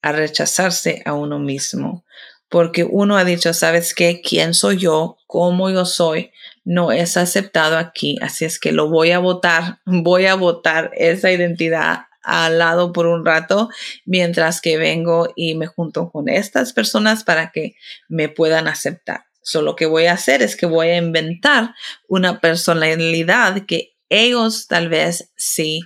a 0.02 0.12
rechazarse 0.12 1.02
a 1.04 1.14
uno 1.14 1.38
mismo. 1.38 2.04
Porque 2.50 2.84
uno 2.84 3.16
ha 3.16 3.24
dicho, 3.24 3.54
¿sabes 3.54 3.94
qué? 3.94 4.20
¿Quién 4.20 4.54
soy 4.54 4.78
yo? 4.78 5.16
¿Cómo 5.26 5.70
yo 5.70 5.86
soy? 5.86 6.32
No 6.64 6.90
es 6.90 7.16
aceptado 7.16 7.78
aquí. 7.78 8.18
Así 8.20 8.44
es 8.44 8.58
que 8.58 8.72
lo 8.72 8.90
voy 8.90 9.12
a 9.12 9.20
votar. 9.20 9.78
Voy 9.86 10.26
a 10.26 10.34
votar 10.34 10.90
esa 10.94 11.30
identidad 11.30 12.00
al 12.22 12.58
lado 12.58 12.92
por 12.92 13.06
un 13.06 13.24
rato 13.24 13.70
mientras 14.04 14.60
que 14.60 14.76
vengo 14.76 15.32
y 15.36 15.54
me 15.54 15.66
junto 15.66 16.10
con 16.10 16.28
estas 16.28 16.72
personas 16.72 17.24
para 17.24 17.50
que 17.50 17.76
me 18.08 18.28
puedan 18.28 18.68
aceptar. 18.68 19.24
So, 19.42 19.62
lo 19.62 19.74
que 19.74 19.86
voy 19.86 20.06
a 20.06 20.12
hacer 20.12 20.42
es 20.42 20.54
que 20.54 20.66
voy 20.66 20.88
a 20.88 20.98
inventar 20.98 21.74
una 22.08 22.40
personalidad 22.40 23.64
que 23.64 23.96
ellos 24.08 24.66
tal 24.66 24.88
vez 24.88 25.32
sí 25.36 25.80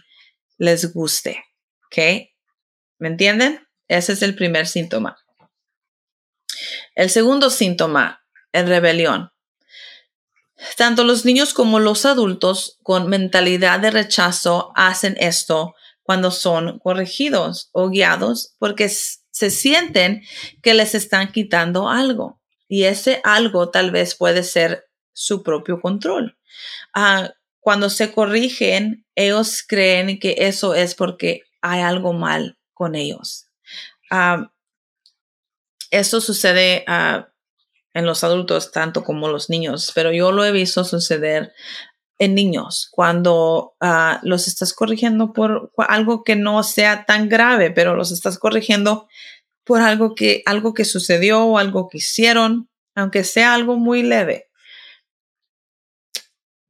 les 0.59 0.93
guste. 0.93 1.45
¿Ok? 1.87 1.99
¿Me 2.99 3.09
entienden? 3.09 3.61
Ese 3.87 4.15
es 4.15 4.23
el 4.23 4.35
primer 4.35 4.67
síntoma. 4.67 5.24
El 6.95 7.11
segundo 7.11 7.51
síntoma, 7.51 8.25
es 8.53 8.69
rebelión. 8.69 9.31
Tanto 10.77 11.05
los 11.05 11.25
niños 11.25 11.53
como 11.53 11.81
los 11.81 12.07
adultos 12.07 12.79
con 12.83 13.09
mentalidad 13.09 13.81
de 13.81 13.91
rechazo 13.91 14.73
hacen 14.77 15.17
esto 15.19 15.75
cuando 16.03 16.31
son 16.31 16.79
corregidos 16.79 17.71
o 17.73 17.89
guiados 17.89 18.55
porque 18.59 18.89
se 18.89 19.51
sienten 19.51 20.23
que 20.63 20.75
les 20.75 20.95
están 20.95 21.33
quitando 21.33 21.89
algo. 21.89 22.41
Y 22.69 22.85
ese 22.85 23.21
algo 23.25 23.71
tal 23.71 23.91
vez 23.91 24.15
puede 24.15 24.43
ser 24.43 24.85
su 25.13 25.43
propio 25.43 25.81
control. 25.81 26.39
Ah, 26.95 27.31
cuando 27.61 27.91
se 27.91 28.13
corrigen, 28.13 29.07
ellos 29.15 29.65
creen 29.67 30.19
que 30.19 30.37
eso 30.39 30.75
es 30.75 30.95
porque 30.95 31.43
hay 31.61 31.81
algo 31.81 32.13
mal 32.13 32.59
con 32.73 32.95
ellos. 32.95 33.47
Ah, 34.11 34.53
eso 35.95 36.21
sucede 36.21 36.85
ah, 36.87 37.29
en 37.95 38.07
los 38.07 38.25
adultos 38.25 38.73
tanto 38.73 39.05
como 39.05 39.29
los 39.29 39.49
niños, 39.49 39.93
pero 39.95 40.13
yo 40.13 40.33
lo 40.33 40.45
he 40.45 40.53
visto 40.53 40.85
suceder 40.85 41.53
en 42.19 42.35
niños 42.35 42.89
cuando 42.91 43.75
uh, 43.81 44.19
los 44.23 44.47
estás 44.47 44.73
corrigiendo 44.73 45.33
por 45.33 45.73
algo 45.77 46.23
que 46.25 46.37
no 46.37 46.63
sea 46.63 47.07
tan 47.07 47.29
grave, 47.29 47.71
pero 47.71 47.95
los 47.95 48.13
estás 48.13 48.39
corrigiendo 48.39 49.09
por 49.65 49.81
algo 49.81 50.15
que 50.15 50.43
algo 50.47 50.75
que 50.75 50.85
sucedió 50.85 51.45
o 51.45 51.59
algo 51.59 51.89
que 51.89 51.99
hicieron, 51.99 52.69
aunque 52.95 53.25
sea 53.25 53.55
algo 53.55 53.77
muy 53.77 54.03
leve. 54.03 54.49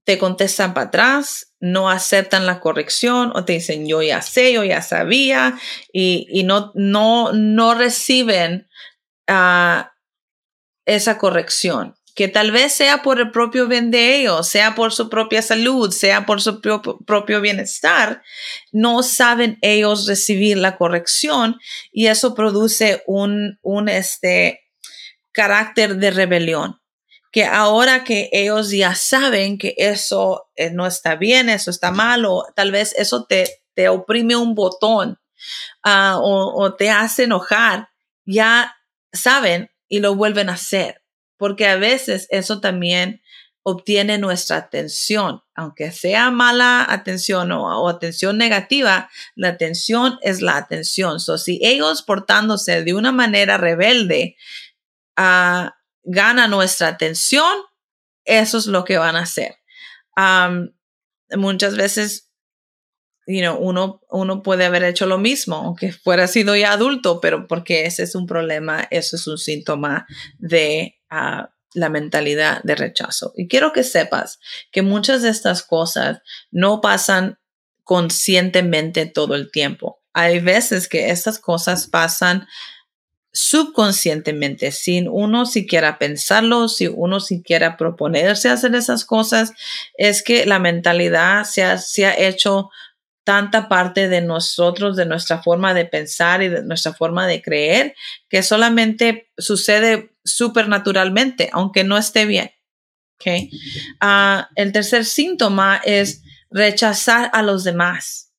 Te 0.04 0.18
contestan 0.18 0.74
para 0.74 0.88
atrás, 0.88 1.54
no 1.60 1.88
aceptan 1.88 2.44
la 2.44 2.60
corrección 2.60 3.32
o 3.34 3.44
te 3.46 3.54
dicen 3.54 3.86
yo 3.86 4.02
ya 4.02 4.20
sé, 4.20 4.52
yo 4.52 4.62
ya 4.62 4.82
sabía 4.82 5.58
y, 5.92 6.26
y 6.30 6.44
no, 6.44 6.72
no, 6.74 7.32
no 7.32 7.74
reciben 7.74 8.68
uh, 9.28 9.84
esa 10.86 11.18
corrección 11.18 11.96
que 12.14 12.28
tal 12.28 12.52
vez 12.52 12.72
sea 12.72 13.02
por 13.02 13.18
el 13.18 13.30
propio 13.32 13.66
bien 13.66 13.90
de 13.90 14.16
ellos, 14.16 14.48
sea 14.48 14.74
por 14.74 14.92
su 14.92 15.10
propia 15.10 15.42
salud, 15.42 15.90
sea 15.90 16.26
por 16.26 16.40
su 16.40 16.60
propio, 16.60 17.40
bienestar, 17.40 18.22
no 18.70 19.02
saben 19.02 19.58
ellos 19.62 20.06
recibir 20.06 20.56
la 20.56 20.76
corrección 20.76 21.58
y 21.92 22.06
eso 22.06 22.34
produce 22.34 23.02
un, 23.06 23.58
un 23.62 23.88
este, 23.88 24.62
carácter 25.32 25.96
de 25.96 26.10
rebelión. 26.12 26.80
Que 27.32 27.44
ahora 27.44 28.04
que 28.04 28.28
ellos 28.30 28.70
ya 28.70 28.94
saben 28.94 29.58
que 29.58 29.74
eso 29.76 30.48
eh, 30.54 30.70
no 30.70 30.86
está 30.86 31.16
bien, 31.16 31.48
eso 31.48 31.72
está 31.72 31.90
mal, 31.90 32.24
o 32.26 32.46
tal 32.54 32.70
vez 32.70 32.94
eso 32.96 33.24
te, 33.24 33.62
te 33.74 33.88
oprime 33.88 34.36
un 34.36 34.54
botón 34.54 35.18
uh, 35.84 36.16
o, 36.18 36.62
o 36.62 36.74
te 36.76 36.90
hace 36.90 37.24
enojar, 37.24 37.88
ya 38.24 38.76
saben 39.14 39.71
y 39.88 40.00
lo 40.00 40.14
vuelven 40.14 40.50
a 40.50 40.54
hacer 40.54 41.04
porque 41.37 41.66
a 41.66 41.76
veces 41.76 42.26
eso 42.30 42.61
también 42.61 43.23
obtiene 43.62 44.18
nuestra 44.18 44.56
atención, 44.56 45.42
aunque 45.54 45.90
sea 45.90 46.30
mala 46.30 46.87
atención 46.88 47.50
o, 47.52 47.88
atención 47.88 48.37
negativa, 48.37 49.11
la 49.35 49.49
atención 49.49 50.18
es 50.23 50.42
la 50.42 50.56
atención. 50.56 51.18
So, 51.18 51.38
si 51.38 51.61
ellos 51.62 52.02
portándose 52.02 52.83
de 52.83 52.94
una 52.94 53.11
manera 53.11 53.56
rebelde 53.56 54.37
uh, 55.18 55.68
gana 56.02 56.49
nuestra 56.49 56.88
atención, 56.88 57.54
eso 58.25 58.59
es 58.59 58.66
lo 58.66 58.85
que 58.85 58.99
van 58.99 59.16
a 59.16 59.23
hacer. 59.23 59.56
muchas 61.37 61.76
veces 61.76 62.30
you 63.26 63.40
know, 63.40 63.56
uno, 63.56 64.00
uno 64.10 64.42
puede 64.42 64.64
haber 64.64 64.84
hecho 64.84 65.06
lo 65.06 65.18
mismo, 65.18 65.56
aunque 65.56 65.92
fuera 65.92 66.26
sido 66.26 66.56
ya 66.56 66.72
adulto, 66.72 67.20
pero 67.20 67.46
porque 67.46 67.86
ese 67.86 68.02
es 68.02 68.14
un 68.14 68.26
problema, 68.26 68.86
eso 68.90 69.16
es 69.16 69.26
un 69.26 69.38
síntoma 69.38 70.06
de 70.38 70.98
la 71.74 71.88
mentalidad 71.88 72.62
de 72.62 72.74
rechazo. 72.74 73.32
Y 73.36 73.48
quiero 73.48 73.72
que 73.72 73.82
sepas 73.82 74.38
que 74.70 74.82
muchas 74.82 75.22
de 75.22 75.30
estas 75.30 75.62
cosas 75.62 76.20
no 76.50 76.80
pasan 76.80 77.38
conscientemente 77.82 79.06
todo 79.06 79.34
el 79.34 79.50
tiempo. 79.50 80.00
Hay 80.12 80.40
veces 80.40 80.88
que 80.88 81.10
estas 81.10 81.38
cosas 81.38 81.86
pasan 81.86 82.46
subconscientemente, 83.32 84.70
sin 84.70 85.08
uno 85.08 85.44
siquiera 85.44 85.98
pensarlo, 85.98 86.68
si 86.68 86.86
uno 86.86 87.18
siquiera 87.18 87.76
proponerse 87.76 88.48
hacer 88.48 88.76
esas 88.76 89.04
cosas, 89.04 89.52
es 89.98 90.22
que 90.22 90.46
la 90.46 90.60
mentalidad 90.60 91.42
se 91.44 91.64
ha, 91.64 91.78
se 91.78 92.06
ha 92.06 92.16
hecho 92.16 92.70
tanta 93.24 93.68
parte 93.68 94.08
de 94.08 94.20
nosotros, 94.20 94.96
de 94.96 95.06
nuestra 95.06 95.42
forma 95.42 95.74
de 95.74 95.86
pensar 95.86 96.42
y 96.42 96.48
de 96.48 96.62
nuestra 96.62 96.92
forma 96.92 97.26
de 97.26 97.42
creer, 97.42 97.94
que 98.28 98.42
solamente 98.42 99.30
sucede 99.36 100.14
supernaturalmente, 100.24 101.50
aunque 101.52 101.84
no 101.84 101.96
esté 101.96 102.26
bien. 102.26 102.52
Okay. 103.16 103.50
Ah, 104.00 104.50
el 104.54 104.72
tercer 104.72 105.04
síntoma 105.04 105.80
es 105.84 106.22
rechazar 106.50 107.30
a 107.32 107.42
los 107.42 107.64
demás. 107.64 108.32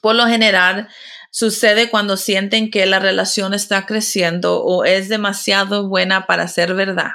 Por 0.00 0.14
lo 0.14 0.26
general, 0.26 0.88
sucede 1.30 1.90
cuando 1.90 2.16
sienten 2.16 2.70
que 2.70 2.86
la 2.86 2.98
relación 2.98 3.52
está 3.52 3.84
creciendo 3.84 4.62
o 4.62 4.84
es 4.84 5.08
demasiado 5.08 5.88
buena 5.88 6.26
para 6.26 6.48
ser 6.48 6.74
verdad 6.74 7.12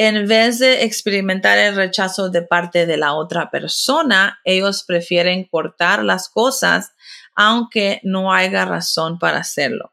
en 0.00 0.28
vez 0.28 0.60
de 0.60 0.84
experimentar 0.84 1.58
el 1.58 1.74
rechazo 1.74 2.30
de 2.30 2.42
parte 2.42 2.86
de 2.86 2.96
la 2.96 3.14
otra 3.14 3.50
persona, 3.50 4.38
ellos 4.44 4.84
prefieren 4.86 5.44
cortar 5.44 6.04
las 6.04 6.28
cosas 6.28 6.92
aunque 7.34 8.00
no 8.04 8.32
haya 8.32 8.64
razón 8.64 9.18
para 9.18 9.38
hacerlo. 9.38 9.92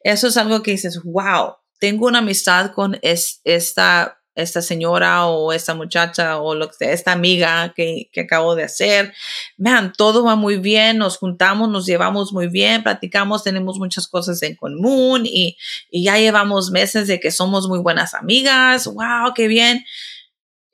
Eso 0.00 0.28
es 0.28 0.38
algo 0.38 0.62
que 0.62 0.70
dices, 0.70 0.98
wow, 1.04 1.56
tengo 1.78 2.06
una 2.06 2.20
amistad 2.20 2.72
con 2.72 2.98
esta 3.02 4.18
esta 4.34 4.62
señora 4.62 5.26
o 5.26 5.52
esta 5.52 5.74
muchacha 5.74 6.38
o 6.38 6.54
lo 6.54 6.68
que 6.70 6.92
esta 6.92 7.12
amiga 7.12 7.72
que, 7.74 8.08
que 8.12 8.22
acabo 8.22 8.54
de 8.54 8.64
hacer. 8.64 9.12
Vean, 9.56 9.92
todo 9.96 10.24
va 10.24 10.36
muy 10.36 10.58
bien, 10.58 10.98
nos 10.98 11.18
juntamos, 11.18 11.68
nos 11.68 11.86
llevamos 11.86 12.32
muy 12.32 12.48
bien, 12.48 12.82
platicamos, 12.82 13.44
tenemos 13.44 13.78
muchas 13.78 14.08
cosas 14.08 14.42
en 14.42 14.56
común 14.56 15.22
y, 15.24 15.56
y 15.90 16.04
ya 16.04 16.18
llevamos 16.18 16.70
meses 16.70 17.06
de 17.06 17.20
que 17.20 17.30
somos 17.30 17.68
muy 17.68 17.78
buenas 17.78 18.14
amigas. 18.14 18.86
¡Wow, 18.86 19.34
qué 19.34 19.48
bien! 19.48 19.84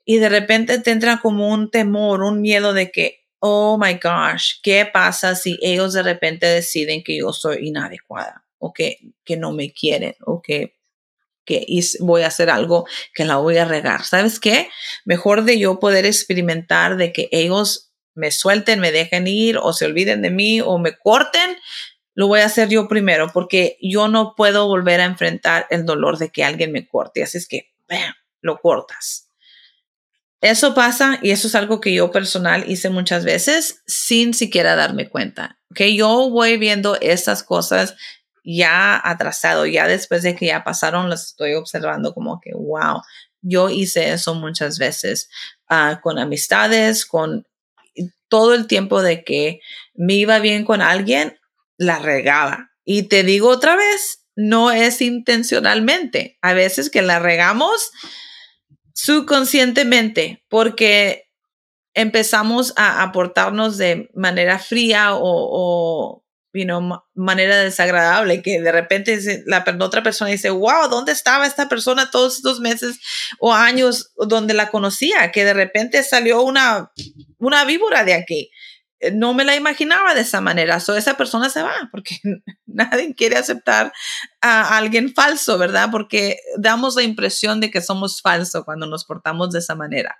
Y 0.05 0.17
de 0.17 0.29
repente 0.29 0.79
te 0.79 0.91
entra 0.91 1.19
como 1.21 1.49
un 1.49 1.69
temor, 1.69 2.23
un 2.23 2.41
miedo 2.41 2.73
de 2.73 2.91
que, 2.91 3.25
oh 3.39 3.77
my 3.77 3.93
gosh, 3.93 4.55
¿qué 4.63 4.89
pasa 4.91 5.35
si 5.35 5.59
ellos 5.61 5.93
de 5.93 6.03
repente 6.03 6.47
deciden 6.47 7.03
que 7.03 7.17
yo 7.17 7.31
soy 7.31 7.67
inadecuada 7.67 8.43
o 8.57 8.73
que, 8.73 8.97
que 9.23 9.37
no 9.37 9.51
me 9.51 9.71
quieren 9.71 10.15
o 10.25 10.41
que 10.41 10.80
que 11.45 11.65
voy 11.99 12.21
a 12.21 12.27
hacer 12.27 12.49
algo 12.49 12.85
que 13.13 13.25
la 13.25 13.37
voy 13.37 13.57
a 13.57 13.65
regar. 13.65 14.03
¿Sabes 14.03 14.39
qué? 14.39 14.69
Mejor 15.05 15.43
de 15.43 15.59
yo 15.59 15.79
poder 15.79 16.05
experimentar 16.05 16.97
de 16.97 17.11
que 17.11 17.29
ellos 17.31 17.91
me 18.13 18.31
suelten, 18.31 18.79
me 18.79 18.91
dejen 18.91 19.27
ir 19.27 19.57
o 19.57 19.73
se 19.73 19.85
olviden 19.85 20.21
de 20.21 20.31
mí 20.31 20.61
o 20.61 20.77
me 20.77 20.97
corten, 20.97 21.57
lo 22.13 22.27
voy 22.27 22.41
a 22.41 22.45
hacer 22.45 22.69
yo 22.69 22.87
primero 22.87 23.29
porque 23.31 23.77
yo 23.81 24.07
no 24.07 24.35
puedo 24.35 24.67
volver 24.67 24.99
a 24.99 25.05
enfrentar 25.05 25.67
el 25.69 25.85
dolor 25.85 26.17
de 26.17 26.29
que 26.29 26.43
alguien 26.43 26.71
me 26.71 26.87
corte. 26.87 27.23
Así 27.23 27.37
es 27.37 27.47
que, 27.47 27.71
lo 28.41 28.59
cortas. 28.59 29.29
Eso 30.41 30.73
pasa 30.73 31.19
y 31.21 31.31
eso 31.31 31.47
es 31.47 31.55
algo 31.55 31.79
que 31.79 31.93
yo 31.93 32.11
personal 32.11 32.65
hice 32.67 32.89
muchas 32.89 33.23
veces 33.25 33.83
sin 33.85 34.33
siquiera 34.33 34.75
darme 34.75 35.07
cuenta. 35.07 35.59
Que 35.75 35.95
yo 35.95 36.29
voy 36.29 36.57
viendo 36.57 36.99
estas 36.99 37.43
cosas 37.43 37.95
ya 38.43 38.99
atrasado, 39.03 39.65
ya 39.65 39.87
después 39.87 40.23
de 40.23 40.35
que 40.35 40.47
ya 40.47 40.63
pasaron, 40.63 41.09
los 41.09 41.23
estoy 41.23 41.53
observando 41.53 42.13
como 42.13 42.39
que, 42.39 42.51
wow, 42.53 43.01
yo 43.41 43.69
hice 43.69 44.11
eso 44.11 44.35
muchas 44.35 44.77
veces 44.77 45.29
ah, 45.67 45.99
con 46.01 46.19
amistades, 46.19 47.05
con 47.05 47.47
todo 48.27 48.53
el 48.53 48.67
tiempo 48.67 49.01
de 49.01 49.23
que 49.23 49.59
me 49.93 50.13
iba 50.13 50.39
bien 50.39 50.63
con 50.63 50.81
alguien, 50.81 51.37
la 51.77 51.99
regaba. 51.99 52.71
Y 52.85 53.03
te 53.03 53.23
digo 53.23 53.49
otra 53.49 53.75
vez, 53.75 54.25
no 54.35 54.71
es 54.71 55.01
intencionalmente. 55.01 56.37
A 56.41 56.53
veces 56.53 56.89
que 56.89 57.01
la 57.01 57.19
regamos 57.19 57.91
subconscientemente 58.93 60.45
porque 60.47 61.29
empezamos 61.93 62.73
a 62.77 63.01
aportarnos 63.01 63.77
de 63.77 64.09
manera 64.13 64.59
fría 64.59 65.13
o, 65.15 65.19
o 65.23 66.20
manera 67.13 67.57
desagradable, 67.57 68.41
que 68.41 68.61
de 68.61 68.71
repente 68.71 69.43
la 69.45 69.63
otra 69.79 70.03
persona 70.03 70.31
dice, 70.31 70.49
wow, 70.49 70.89
¿dónde 70.89 71.11
estaba 71.11 71.45
esta 71.45 71.69
persona 71.69 72.11
todos 72.11 72.37
estos 72.37 72.59
meses 72.59 72.99
o 73.39 73.53
años 73.53 74.11
donde 74.27 74.53
la 74.53 74.69
conocía? 74.69 75.31
Que 75.31 75.45
de 75.45 75.53
repente 75.53 76.03
salió 76.03 76.41
una, 76.41 76.91
una 77.37 77.65
víbora 77.65 78.03
de 78.03 78.13
aquí. 78.13 78.51
Eh, 79.01 79.11
no 79.11 79.33
me 79.33 79.43
la 79.43 79.55
imaginaba 79.55 80.13
de 80.13 80.21
esa 80.21 80.41
manera. 80.41 80.79
So, 80.79 80.95
esa 80.95 81.17
persona 81.17 81.49
se 81.49 81.63
va 81.63 81.73
porque 81.91 82.17
nadie 82.65 83.13
quiere 83.15 83.35
aceptar 83.35 83.91
a 84.41 84.77
alguien 84.77 85.13
falso, 85.13 85.57
¿verdad? 85.57 85.89
Porque 85.91 86.37
damos 86.57 86.95
la 86.95 87.03
impresión 87.03 87.59
de 87.59 87.71
que 87.71 87.81
somos 87.81 88.21
falsos 88.21 88.63
cuando 88.63 88.85
nos 88.85 89.05
portamos 89.05 89.51
de 89.51 89.59
esa 89.59 89.75
manera. 89.75 90.17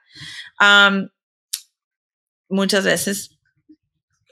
muchas 2.50 2.84
veces 2.84 3.38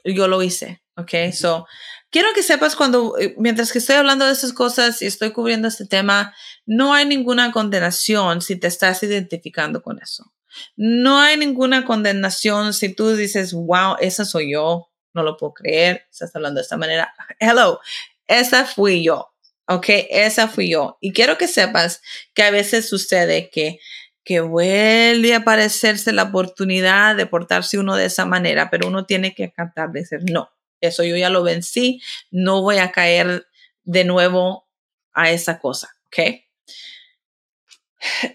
yo 0.04 0.28
lo 0.28 0.42
hice, 0.42 0.82
¿ok? 1.00 1.32
So, 1.32 1.66
quiero 2.10 2.28
que 2.34 2.42
sepas 2.42 2.76
cuando, 2.76 3.18
eh, 3.18 3.34
mientras 3.38 3.72
que 3.72 3.78
estoy 3.78 3.96
hablando 3.96 4.26
de 4.26 4.32
esas 4.32 4.52
cosas 4.52 5.00
y 5.02 5.06
estoy 5.06 5.32
cubriendo 5.32 5.68
este 5.68 5.86
tema, 5.86 6.34
no 6.66 6.94
hay 6.94 7.06
ninguna 7.06 7.52
condenación 7.52 8.42
si 8.42 8.56
te 8.56 8.66
estás 8.66 9.02
identificando 9.02 9.82
con 9.82 10.00
eso. 10.00 10.32
No 10.76 11.20
hay 11.20 11.36
ninguna 11.36 11.84
condenación 11.84 12.74
si 12.74 12.94
tú 12.94 13.14
dices, 13.14 13.52
wow, 13.52 13.96
esa 14.00 14.24
soy 14.24 14.52
yo, 14.52 14.90
no 15.14 15.22
lo 15.22 15.36
puedo 15.36 15.54
creer, 15.54 16.06
estás 16.10 16.34
hablando 16.34 16.58
de 16.58 16.62
esta 16.62 16.76
manera. 16.76 17.14
Hello, 17.38 17.80
esa 18.26 18.64
fui 18.64 19.04
yo, 19.04 19.32
¿ok? 19.66 19.86
Esa 20.10 20.48
fui 20.48 20.70
yo. 20.70 20.98
Y 21.00 21.12
quiero 21.12 21.38
que 21.38 21.48
sepas 21.48 22.02
que 22.34 22.42
a 22.42 22.50
veces 22.50 22.88
sucede 22.88 23.50
que, 23.50 23.78
que 24.24 24.40
vuelve 24.40 25.34
a 25.34 25.38
aparecerse 25.38 26.12
la 26.12 26.24
oportunidad 26.24 27.16
de 27.16 27.26
portarse 27.26 27.78
uno 27.78 27.96
de 27.96 28.06
esa 28.06 28.24
manera, 28.24 28.70
pero 28.70 28.88
uno 28.88 29.06
tiene 29.06 29.34
que 29.34 29.52
cantar, 29.52 29.90
decir, 29.90 30.20
no, 30.30 30.50
eso 30.80 31.04
yo 31.04 31.16
ya 31.16 31.30
lo 31.30 31.42
vencí, 31.42 32.00
no 32.30 32.62
voy 32.62 32.78
a 32.78 32.92
caer 32.92 33.46
de 33.84 34.04
nuevo 34.04 34.68
a 35.12 35.30
esa 35.30 35.58
cosa, 35.58 35.90
¿ok? 36.06 36.40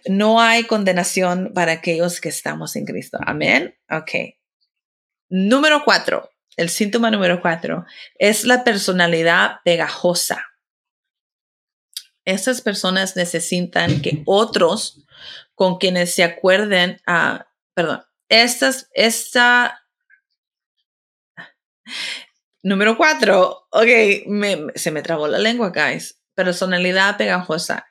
No 0.08 0.40
hay 0.40 0.66
condenación 0.66 1.52
para 1.54 1.74
aquellos 1.74 2.22
que 2.22 2.30
estamos 2.30 2.75
en 2.75 2.86
Cristo. 2.86 3.18
Amén. 3.25 3.75
Ok. 3.90 4.12
Número 5.30 5.84
cuatro, 5.84 6.30
el 6.56 6.70
síntoma 6.70 7.10
número 7.10 7.42
cuatro 7.42 7.86
es 8.20 8.46
la 8.46 8.64
personalidad 8.64 9.58
pegajosa. 9.64 10.46
Esas 12.25 12.62
personas 12.62 13.16
necesitan 13.16 14.02
que 14.02 14.24
otros 14.25 15.06
con 15.54 15.78
quienes 15.78 16.14
se 16.14 16.24
acuerden, 16.24 17.02
ah, 17.08 17.48
perdón, 17.74 18.04
estas, 18.30 18.90
esta, 18.94 19.86
número 22.66 22.98
cuatro, 22.98 23.68
ok, 23.72 23.88
se 24.76 24.92
me 24.92 25.02
trabó 25.02 25.28
la 25.28 25.40
lengua, 25.40 25.72
guys. 25.74 26.20
Personalidad 26.36 27.18
pegajosa 27.18 27.86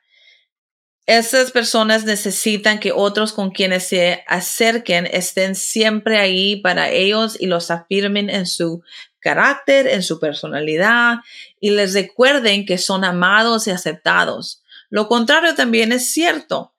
esas 1.06 1.50
personas 1.50 2.04
necesitan 2.04 2.80
que 2.80 2.92
otros 2.92 3.32
con 3.32 3.50
quienes 3.50 3.88
se 3.88 4.24
acerquen 4.26 5.06
estén 5.06 5.54
siempre 5.54 6.18
ahí 6.18 6.56
para 6.56 6.90
ellos 6.90 7.36
y 7.38 7.46
los 7.46 7.70
afirmen 7.70 8.30
en 8.30 8.46
su 8.46 8.82
carácter, 9.20 9.86
en 9.86 10.02
su 10.02 10.18
personalidad 10.18 11.16
y 11.60 11.70
les 11.70 11.92
recuerden 11.92 12.64
que 12.64 12.78
son 12.78 13.04
amados 13.04 13.66
y 13.66 13.70
aceptados. 13.70 14.62
Lo 14.88 15.08
contrario 15.08 15.54
también 15.54 15.92
es 15.92 16.10
cierto 16.10 16.73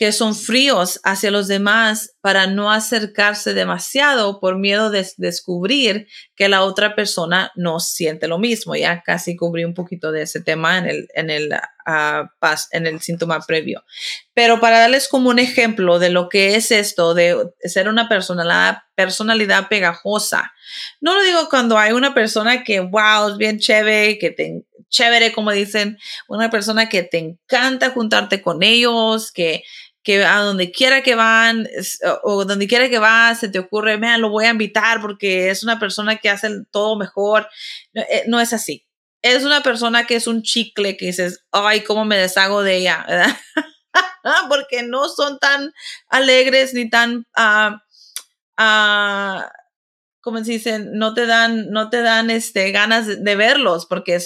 que 0.00 0.12
son 0.12 0.34
fríos 0.34 0.98
hacia 1.04 1.30
los 1.30 1.46
demás 1.46 2.16
para 2.22 2.46
no 2.46 2.72
acercarse 2.72 3.52
demasiado 3.52 4.40
por 4.40 4.56
miedo 4.56 4.88
de 4.88 5.06
descubrir 5.18 6.06
que 6.34 6.48
la 6.48 6.62
otra 6.62 6.94
persona 6.94 7.52
no 7.54 7.80
siente 7.80 8.26
lo 8.26 8.38
mismo. 8.38 8.74
Ya 8.74 9.02
casi 9.02 9.36
cubrí 9.36 9.66
un 9.66 9.74
poquito 9.74 10.10
de 10.10 10.22
ese 10.22 10.40
tema 10.40 10.78
en 10.78 10.86
el, 10.86 11.08
en 11.14 11.28
el, 11.28 11.52
ah, 11.84 12.30
en 12.70 12.86
el 12.86 13.02
síntoma 13.02 13.40
previo. 13.46 13.84
Pero 14.32 14.58
para 14.58 14.78
darles 14.78 15.06
como 15.06 15.28
un 15.28 15.38
ejemplo 15.38 15.98
de 15.98 16.08
lo 16.08 16.30
que 16.30 16.54
es 16.54 16.70
esto 16.70 17.12
de 17.12 17.36
ser 17.60 17.86
una 17.86 18.08
personalidad, 18.08 18.78
personalidad 18.94 19.68
pegajosa. 19.68 20.50
No 21.02 21.14
lo 21.14 21.22
digo 21.22 21.50
cuando 21.50 21.76
hay 21.76 21.92
una 21.92 22.14
persona 22.14 22.64
que, 22.64 22.80
wow, 22.80 23.32
es 23.32 23.36
bien 23.36 23.58
chévere, 23.58 24.16
que 24.16 24.30
te, 24.30 24.64
chévere, 24.88 25.32
como 25.32 25.52
dicen, 25.52 25.98
una 26.28 26.50
persona 26.50 26.88
que 26.88 27.02
te 27.02 27.18
encanta 27.18 27.90
juntarte 27.90 28.42
con 28.42 28.62
ellos, 28.62 29.32
que, 29.32 29.62
que 30.02 30.24
a 30.24 30.38
donde 30.38 30.70
quiera 30.70 31.02
que 31.02 31.14
van 31.14 31.68
o 32.22 32.44
donde 32.44 32.66
quiera 32.66 32.88
que 32.88 32.98
vas 32.98 33.40
se 33.40 33.48
te 33.48 33.58
ocurre, 33.58 33.98
me 33.98 34.16
lo 34.18 34.30
voy 34.30 34.46
a 34.46 34.50
invitar 34.50 35.00
porque 35.00 35.50
es 35.50 35.62
una 35.62 35.78
persona 35.78 36.16
que 36.16 36.30
hace 36.30 36.48
todo 36.70 36.96
mejor. 36.96 37.48
Eh, 37.94 38.24
no, 38.26 38.40
es 38.40 38.52
así. 38.52 38.86
Es 39.22 39.44
una 39.44 39.62
persona 39.62 40.06
que 40.06 40.16
es 40.16 40.26
un 40.26 40.42
chicle 40.42 40.96
que 40.96 41.06
dices, 41.06 41.44
ay, 41.52 41.82
cómo 41.82 42.04
me 42.06 42.16
deshago 42.16 42.62
de 42.62 42.76
ella, 42.76 43.04
¿verdad? 43.06 43.36
porque 44.48 44.82
no 44.82 45.08
son 45.08 45.38
tan 45.38 45.74
alegres 46.08 46.72
ni 46.72 46.88
tan, 46.88 47.26
uh, 47.36 47.74
uh, 48.62 49.42
como 50.22 50.42
se 50.42 50.52
dicen, 50.52 50.92
no 50.94 51.12
te 51.12 51.26
dan, 51.26 51.70
no 51.70 51.90
te 51.90 52.00
dan 52.00 52.30
este, 52.30 52.70
ganas 52.72 53.22
de 53.22 53.36
verlos 53.36 53.84
porque 53.84 54.18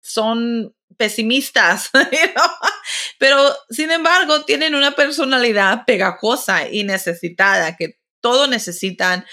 son 0.00 0.74
pesimistas, 0.96 1.90
pero 3.18 3.54
sin 3.70 3.90
embargo 3.90 4.44
tienen 4.44 4.74
una 4.74 4.92
personalidad 4.92 5.84
pegajosa 5.86 6.68
y 6.68 6.84
necesitada, 6.84 7.76
que 7.76 7.98
todo 8.20 8.46
necesitan, 8.46 9.24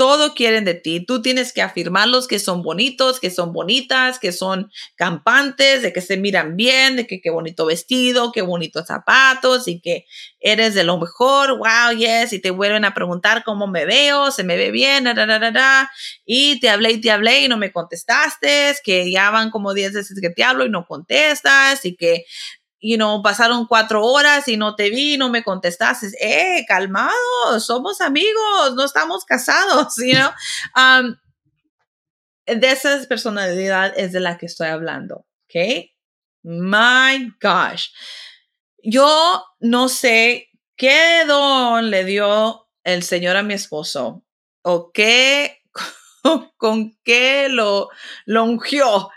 todo 0.00 0.32
quieren 0.34 0.64
de 0.64 0.72
ti. 0.72 1.04
Tú 1.04 1.20
tienes 1.20 1.52
que 1.52 1.60
afirmarlos 1.60 2.26
que 2.26 2.38
son 2.38 2.62
bonitos, 2.62 3.20
que 3.20 3.30
son 3.30 3.52
bonitas, 3.52 4.18
que 4.18 4.32
son 4.32 4.70
campantes, 4.96 5.82
de 5.82 5.92
que 5.92 6.00
se 6.00 6.16
miran 6.16 6.56
bien, 6.56 6.96
de 6.96 7.06
que 7.06 7.20
qué 7.20 7.28
bonito 7.28 7.66
vestido, 7.66 8.32
qué 8.32 8.40
bonitos 8.40 8.86
zapatos 8.86 9.68
y 9.68 9.78
que 9.82 10.06
eres 10.38 10.74
de 10.74 10.84
lo 10.84 10.98
mejor. 10.98 11.58
Wow, 11.58 11.98
yes. 11.98 12.32
Y 12.32 12.38
te 12.38 12.50
vuelven 12.50 12.86
a 12.86 12.94
preguntar 12.94 13.44
cómo 13.44 13.66
me 13.66 13.84
veo, 13.84 14.30
se 14.30 14.42
me 14.42 14.56
ve 14.56 14.70
bien, 14.70 15.04
y 16.24 16.58
te 16.60 16.70
hablé 16.70 16.92
y 16.92 17.00
te 17.02 17.10
hablé 17.10 17.42
y 17.42 17.48
no 17.48 17.58
me 17.58 17.70
contestaste, 17.70 18.74
que 18.82 19.10
ya 19.10 19.30
van 19.30 19.50
como 19.50 19.74
10 19.74 19.92
veces 19.92 20.18
que 20.18 20.30
te 20.30 20.44
hablo 20.44 20.64
y 20.64 20.70
no 20.70 20.86
contestas 20.86 21.84
y 21.84 21.94
que 21.94 22.24
you 22.80 22.96
know, 22.96 23.22
pasaron 23.22 23.66
cuatro 23.66 24.04
horas 24.04 24.48
y 24.48 24.56
no 24.56 24.74
te 24.74 24.90
vi, 24.90 25.16
no 25.18 25.28
me 25.28 25.42
contestaste. 25.42 26.08
Eh, 26.20 26.64
calmado, 26.66 27.60
somos 27.60 28.00
amigos, 28.00 28.74
no 28.74 28.84
estamos 28.84 29.24
casados, 29.24 29.96
you 29.96 30.14
know. 30.14 30.30
Um, 30.76 31.16
de 32.46 32.70
esa 32.70 32.98
personalidad 33.06 33.92
es 33.96 34.12
de 34.12 34.20
la 34.20 34.38
que 34.38 34.46
estoy 34.46 34.68
hablando, 34.68 35.26
¿ok? 35.44 35.90
My 36.42 37.32
gosh. 37.40 37.88
Yo 38.82 39.44
no 39.60 39.88
sé 39.88 40.48
qué 40.76 41.24
don 41.26 41.90
le 41.90 42.04
dio 42.04 42.66
el 42.82 43.02
Señor 43.02 43.36
a 43.36 43.42
mi 43.42 43.54
esposo 43.54 44.24
o 44.62 44.90
qué, 44.90 45.62
con 46.56 46.98
qué 47.04 47.48
lo, 47.50 47.90
lo 48.24 48.44
ungió, 48.44 49.10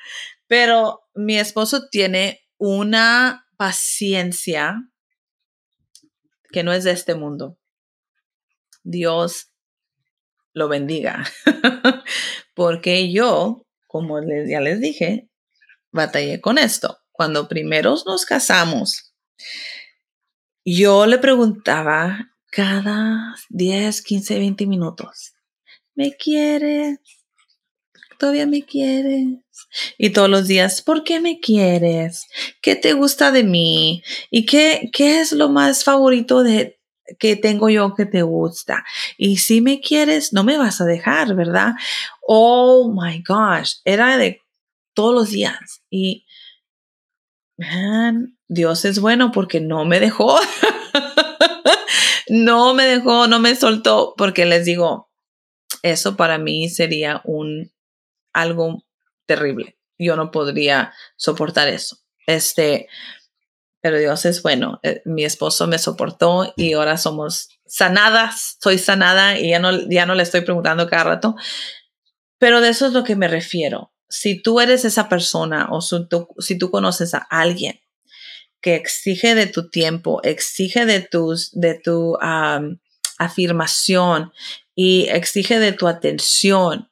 pero 0.48 1.08
mi 1.14 1.40
esposo 1.40 1.88
tiene 1.90 2.46
una 2.58 3.43
paciencia 3.58 4.90
que 6.52 6.64
no 6.64 6.72
es 6.72 6.84
de 6.84 6.92
este 6.92 7.16
mundo. 7.16 7.58
Dios 8.84 9.52
lo 10.54 10.68
bendiga. 10.68 11.26
Porque 12.54 13.12
yo, 13.12 13.66
como 13.88 14.20
ya 14.22 14.62
les 14.62 14.80
dije, 14.80 15.30
batallé 15.92 16.42
con 16.42 16.58
esto. 16.58 17.00
Cuando 17.12 17.48
primero 17.48 17.96
nos 18.06 18.26
casamos, 18.26 19.14
yo 20.66 21.06
le 21.06 21.18
preguntaba 21.18 22.34
cada 22.52 23.36
10, 23.50 24.02
15, 24.02 24.40
20 24.40 24.68
minutos, 24.68 25.34
¿me 25.96 26.16
quieres? 26.16 27.00
¿Todavía 28.18 28.46
me 28.46 28.64
quieres? 28.64 29.40
Y 29.98 30.12
todos 30.12 30.30
los 30.30 30.48
días, 30.48 30.82
¿por 30.82 31.04
qué 31.04 31.20
me 31.20 31.40
quieres? 31.40 32.28
¿Qué 32.62 32.76
te 32.76 32.94
gusta 32.94 33.32
de 33.32 33.44
mí? 33.44 34.04
¿Y 34.30 34.46
qué, 34.46 34.90
qué 34.94 35.20
es 35.20 35.32
lo 35.32 35.50
más 35.50 35.84
favorito 35.84 36.44
de, 36.44 36.80
que 37.20 37.36
tengo 37.36 37.70
yo 37.70 37.94
que 37.96 38.06
te 38.06 38.22
gusta? 38.22 38.86
Y 39.18 39.38
si 39.38 39.62
me 39.62 39.80
quieres, 39.82 40.34
no 40.34 40.44
me 40.44 40.58
vas 40.58 40.82
a 40.82 40.86
dejar, 40.86 41.36
¿verdad? 41.36 41.74
Oh 42.22 42.94
my 42.94 43.24
gosh, 43.28 43.76
era 43.86 44.18
de 44.18 44.42
todos 44.94 45.14
los 45.14 45.30
días. 45.32 45.84
Y, 45.90 46.26
Dios 48.48 48.86
es 48.86 49.00
bueno 49.00 49.32
porque 49.32 49.60
no 49.60 49.86
me 49.86 50.00
dejó. 50.00 50.40
no 52.30 52.74
me 52.74 52.86
dejó, 52.86 53.28
no 53.28 53.40
me 53.40 53.56
soltó, 53.56 54.16
porque 54.18 54.46
les 54.46 54.66
digo, 54.66 55.10
eso 55.82 56.16
para 56.16 56.38
mí 56.38 56.70
sería 56.70 57.22
un 57.26 57.73
algo 58.34 58.84
terrible. 59.26 59.78
Yo 59.98 60.16
no 60.16 60.32
podría 60.32 60.94
soportar 61.16 61.68
eso. 61.70 62.00
Este, 62.26 62.88
pero 63.82 64.00
Dios 64.00 64.26
es 64.26 64.42
bueno. 64.42 64.80
Eh, 64.84 65.02
mi 65.06 65.26
esposo 65.26 65.68
me 65.68 65.78
soportó 65.78 66.54
y 66.56 66.74
ahora 66.74 66.98
somos 66.98 67.50
sanadas, 67.66 68.58
soy 68.62 68.78
sanada 68.78 69.38
y 69.40 69.50
ya 69.50 69.60
no, 69.60 69.72
ya 69.90 70.06
no 70.06 70.16
le 70.16 70.24
estoy 70.24 70.42
preguntando 70.42 70.88
cada 70.88 71.04
rato. 71.04 71.36
Pero 72.38 72.62
de 72.62 72.70
eso 72.70 72.88
es 72.88 72.94
lo 72.94 73.04
que 73.04 73.16
me 73.16 73.28
refiero. 73.28 73.94
Si 74.10 74.42
tú 74.42 74.60
eres 74.60 74.86
esa 74.86 75.10
persona 75.10 75.68
o 75.72 75.82
si 75.82 76.58
tú, 76.58 76.72
conoces 76.72 77.14
a 77.14 77.26
alguien 77.30 77.82
que 78.62 78.76
exige 78.76 79.36
de 79.36 79.48
tu 79.48 79.70
tiempo, 79.70 80.22
exige 80.24 80.86
de, 80.86 81.02
tus, 81.02 81.52
de 81.52 81.74
tu 81.76 82.18
afirmación 83.18 84.32
y 84.76 85.08
exige 85.10 85.60
de 85.60 85.74
tu 85.74 85.88
atención, 85.88 86.90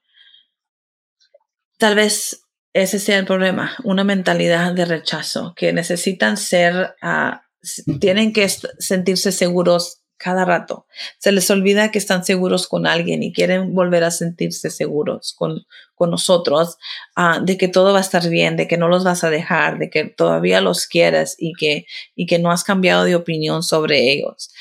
tal 1.81 1.95
vez 1.95 2.45
ese 2.73 2.99
sea 2.99 3.17
el 3.17 3.25
problema, 3.25 3.75
una 3.83 4.03
mentalidad 4.03 4.71
de 4.73 4.85
rechazo, 4.85 5.53
que 5.55 5.73
necesitan 5.73 6.37
ser, 6.37 6.93
ah, 7.01 7.41
tienen 7.99 8.33
que 8.33 8.47
sentirse 8.47 9.31
seguros 9.31 10.03
cada 10.15 10.45
rato. 10.45 10.85
Se 11.17 11.31
les 11.31 11.49
olvida 11.49 11.89
que 11.89 11.97
están 11.97 12.23
seguros 12.23 12.67
con 12.67 12.85
alguien 12.85 13.23
y 13.23 13.33
quieren 13.33 13.73
volver 13.73 14.03
a 14.03 14.11
sentirse 14.11 14.69
seguros 14.69 15.33
con, 15.35 15.65
con 15.95 16.11
nosotros, 16.11 16.77
ah, 17.15 17.39
de 17.43 17.57
que 17.57 17.67
todo 17.67 17.93
va 17.93 17.97
a 17.97 18.01
estar 18.01 18.29
bien, 18.29 18.57
de 18.57 18.67
que 18.67 18.77
no 18.77 18.87
los 18.87 19.03
vas 19.03 19.23
a 19.23 19.31
dejar, 19.31 19.79
de 19.79 19.89
que 19.89 20.03
todavía 20.03 20.61
los 20.61 20.85
quieres 20.85 21.35
y 21.39 21.53
que, 21.53 21.87
y 22.13 22.27
que 22.27 22.37
no 22.37 22.51
has 22.51 22.63
cambiado 22.63 23.05
de 23.05 23.15
opinión 23.15 23.63
sobre 23.63 24.13
ellos. 24.13 24.51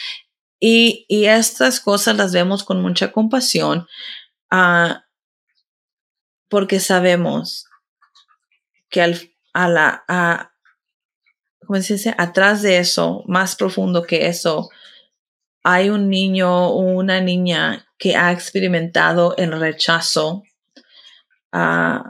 Y, 0.59 1.04
y 1.06 1.26
estas 1.26 1.80
cosas 1.80 2.16
las 2.16 2.33
vemos 2.33 2.64
con 2.64 2.80
mucha 2.80 3.12
compasión 3.12 3.87
uh, 4.50 4.94
porque 6.51 6.81
sabemos 6.81 7.67
que 8.91 9.01
al, 9.01 9.33
a 9.55 9.69
la, 9.69 10.05
a, 10.09 10.53
¿cómo 11.65 11.81
se 11.81 11.95
dice? 11.95 12.15
Atrás 12.19 12.61
de 12.61 12.79
eso, 12.79 13.23
más 13.27 13.57
profundo 13.57 14.03
que 14.03 14.27
eso, 14.27 14.69
hay 15.63 15.89
un 15.91 16.11
niño 16.11 16.69
o 16.69 16.81
una 16.81 17.21
niña 17.21 17.87
que 17.99 18.17
ha 18.17 18.33
experimentado 18.33 19.37
el 19.37 19.59
rechazo 19.59 20.43
uh, 21.53 22.03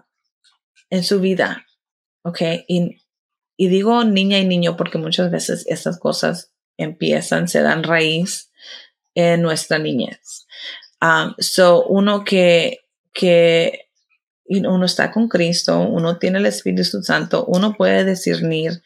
en 0.89 1.05
su 1.05 1.21
vida, 1.21 1.67
¿ok? 2.23 2.41
Y, 2.67 2.97
digo 3.59 4.05
niña 4.05 4.39
y 4.39 4.47
niño 4.47 4.79
porque 4.79 4.97
muchas 4.97 5.31
veces 5.31 5.67
estas 5.69 6.01
cosas 6.01 6.55
empiezan, 6.79 7.47
se 7.47 7.61
dan 7.61 7.83
raíz 7.83 8.51
en 9.15 9.43
nuestra 9.43 9.79
niñez. 9.79 10.47
Um, 11.03 11.35
so, 11.39 11.85
uno 11.85 12.25
que, 12.25 12.79
que 13.13 13.90
uno 14.59 14.85
está 14.85 15.13
con 15.13 15.29
Cristo, 15.29 15.81
uno 15.81 16.19
tiene 16.19 16.39
el 16.39 16.47
Espíritu 16.47 17.03
Santo, 17.03 17.45
uno 17.47 17.75
puede 17.75 18.05
discernir 18.05 18.83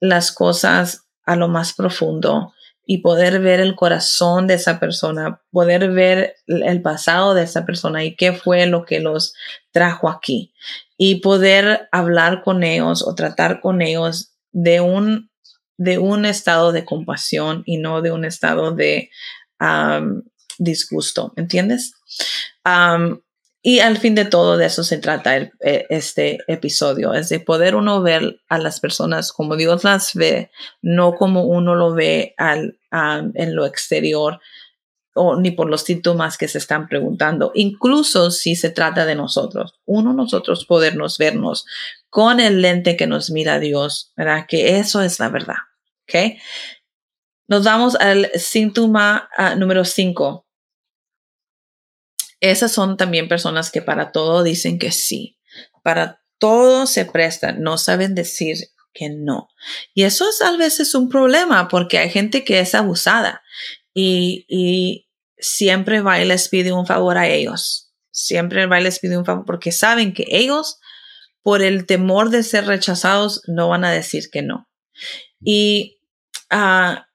las 0.00 0.32
cosas 0.32 1.06
a 1.24 1.36
lo 1.36 1.48
más 1.48 1.74
profundo 1.74 2.54
y 2.88 2.98
poder 2.98 3.40
ver 3.40 3.60
el 3.60 3.74
corazón 3.74 4.46
de 4.46 4.54
esa 4.54 4.78
persona, 4.78 5.42
poder 5.50 5.90
ver 5.90 6.36
el 6.46 6.80
pasado 6.82 7.34
de 7.34 7.42
esa 7.42 7.66
persona 7.66 8.04
y 8.04 8.14
qué 8.14 8.32
fue 8.32 8.66
lo 8.66 8.84
que 8.84 9.00
los 9.00 9.34
trajo 9.72 10.08
aquí 10.08 10.54
y 10.96 11.16
poder 11.16 11.88
hablar 11.90 12.42
con 12.42 12.62
ellos 12.62 13.02
o 13.06 13.14
tratar 13.14 13.60
con 13.60 13.82
ellos 13.82 14.34
de 14.52 14.80
un, 14.80 15.30
de 15.76 15.98
un 15.98 16.24
estado 16.24 16.72
de 16.72 16.84
compasión 16.84 17.64
y 17.66 17.78
no 17.78 18.02
de 18.02 18.12
un 18.12 18.24
estado 18.24 18.72
de 18.72 19.10
disgusto, 20.58 21.32
¿entiendes? 21.36 21.92
Y 23.68 23.80
al 23.80 23.98
fin 23.98 24.14
de 24.14 24.24
todo 24.24 24.56
de 24.56 24.66
eso 24.66 24.84
se 24.84 24.98
trata 24.98 25.36
e, 25.36 25.50
este 25.90 26.38
episodio, 26.46 27.14
es 27.14 27.28
de 27.30 27.40
poder 27.40 27.74
uno 27.74 28.00
ver 28.00 28.40
a 28.48 28.58
las 28.58 28.78
personas 28.78 29.32
como 29.32 29.56
Dios 29.56 29.82
las 29.82 30.14
ve, 30.14 30.52
no 30.82 31.16
como 31.16 31.42
uno 31.46 31.74
lo 31.74 31.92
ve 31.92 32.36
en 32.38 33.56
lo 33.56 33.66
exterior 33.66 34.38
o 35.14 35.34
ni 35.34 35.50
por 35.50 35.68
los 35.68 35.82
síntomas 35.82 36.38
que 36.38 36.46
se 36.46 36.58
están 36.58 36.86
preguntando, 36.86 37.50
incluso 37.56 38.30
si 38.30 38.54
se 38.54 38.70
trata 38.70 39.04
de 39.04 39.16
nosotros. 39.16 39.74
Uno, 39.84 40.12
nosotros 40.12 40.64
podernos 40.64 41.18
vernos 41.18 41.66
con 42.08 42.38
el 42.38 42.62
lente 42.62 42.96
que 42.96 43.08
nos 43.08 43.32
mira 43.32 43.58
Dios, 43.58 44.12
¿verdad? 44.16 44.46
Que 44.46 44.78
eso 44.78 45.02
es 45.02 45.18
la 45.18 45.28
verdad, 45.28 45.56
¿ok? 46.04 46.38
Nos 47.48 47.64
vamos 47.64 47.96
al 47.96 48.30
síntoma 48.36 49.28
ah, 49.36 49.56
número 49.56 49.84
5 49.84 50.45
esas 52.50 52.72
son 52.72 52.96
también 52.96 53.28
personas 53.28 53.70
que 53.70 53.82
para 53.82 54.12
todo 54.12 54.42
dicen 54.42 54.78
que 54.78 54.92
sí, 54.92 55.38
para 55.82 56.22
todo 56.38 56.86
se 56.86 57.04
prestan, 57.04 57.62
no 57.62 57.78
saben 57.78 58.14
decir 58.14 58.56
que 58.92 59.10
no. 59.10 59.48
Y 59.94 60.04
eso 60.04 60.28
es 60.28 60.40
a 60.42 60.56
veces 60.56 60.94
un 60.94 61.08
problema 61.08 61.68
porque 61.68 61.98
hay 61.98 62.10
gente 62.10 62.44
que 62.44 62.60
es 62.60 62.74
abusada 62.74 63.42
y, 63.94 65.02
siempre 65.38 66.00
va 66.00 66.18
y 66.18 66.24
les 66.24 66.48
pide 66.48 66.72
un 66.72 66.86
favor 66.86 67.18
a 67.18 67.28
ellos. 67.28 67.92
Siempre 68.10 68.66
va 68.66 68.80
y 68.80 68.84
les 68.84 68.98
pide 68.98 69.18
un 69.18 69.26
favor 69.26 69.44
porque 69.44 69.70
saben 69.70 70.14
que 70.14 70.24
ellos, 70.30 70.78
por 71.42 71.60
el 71.60 71.84
temor 71.84 72.30
de 72.30 72.42
ser 72.42 72.64
rechazados, 72.64 73.42
no 73.46 73.68
van 73.68 73.84
a 73.84 73.92
decir 73.92 74.30
que 74.32 74.40
no. 74.40 74.66
Y 75.40 75.98
a, 76.48 77.06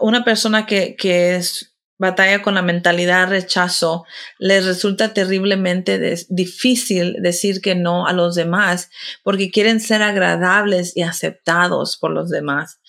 una 0.00 0.24
persona 0.24 0.64
que, 0.64 0.96
que 0.96 1.36
es 1.36 1.73
batalla 1.98 2.42
con 2.42 2.54
la 2.54 2.62
mentalidad 2.62 3.28
rechazo, 3.28 4.04
les 4.38 4.64
resulta 4.66 5.14
terriblemente 5.14 6.16
difícil 6.28 7.16
decir 7.20 7.60
que 7.60 7.74
no 7.74 8.06
a 8.06 8.12
los 8.12 8.34
demás 8.34 8.90
porque 9.22 9.50
quieren 9.50 9.80
ser 9.80 10.02
agradables 10.02 10.96
y 10.96 11.02
aceptados 11.02 11.96
por 11.96 12.10
los 12.10 12.30
demás. 12.30 12.80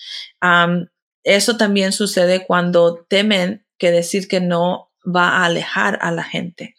eso 1.22 1.56
también 1.56 1.92
sucede 1.92 2.46
cuando 2.46 3.04
temen 3.08 3.66
que 3.78 3.90
decir 3.90 4.28
que 4.28 4.40
no 4.40 4.92
va 5.04 5.28
a 5.28 5.44
alejar 5.44 5.98
a 6.02 6.10
la 6.10 6.24
gente. 6.24 6.74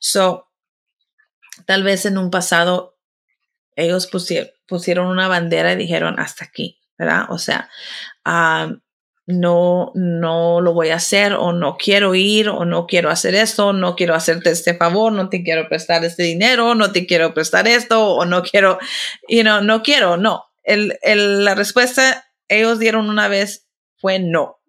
So, 0.00 0.48
tal 1.66 1.82
vez 1.82 2.06
en 2.06 2.18
un 2.18 2.30
pasado 2.30 2.98
ellos 3.76 4.06
pusieron, 4.08 4.50
pusieron 4.66 5.06
una 5.06 5.28
bandera 5.28 5.72
y 5.72 5.76
dijeron 5.76 6.18
hasta 6.18 6.44
aquí, 6.44 6.80
¿verdad? 6.98 7.26
O 7.30 7.38
sea, 7.38 7.70
no, 9.28 9.92
no 9.94 10.62
lo 10.62 10.72
voy 10.72 10.88
a 10.88 10.94
hacer 10.94 11.34
o 11.34 11.52
no 11.52 11.76
quiero 11.76 12.14
ir 12.14 12.48
o 12.48 12.64
no 12.64 12.86
quiero 12.86 13.10
hacer 13.10 13.34
esto, 13.34 13.74
no 13.74 13.94
quiero 13.94 14.14
hacerte 14.14 14.50
este 14.50 14.74
favor, 14.74 15.12
no 15.12 15.28
te 15.28 15.42
quiero 15.42 15.68
prestar 15.68 16.02
este 16.02 16.22
dinero, 16.22 16.74
no 16.74 16.92
te 16.92 17.06
quiero 17.06 17.34
prestar 17.34 17.68
esto 17.68 18.14
o 18.14 18.24
no 18.24 18.42
quiero, 18.42 18.78
you 19.28 19.42
know, 19.42 19.60
no 19.60 19.82
quiero, 19.82 20.16
no. 20.16 20.46
El, 20.62 20.98
el, 21.02 21.44
la 21.44 21.54
respuesta 21.54 22.32
ellos 22.48 22.78
dieron 22.78 23.10
una 23.10 23.28
vez 23.28 23.68
fue 23.98 24.18
no. 24.18 24.60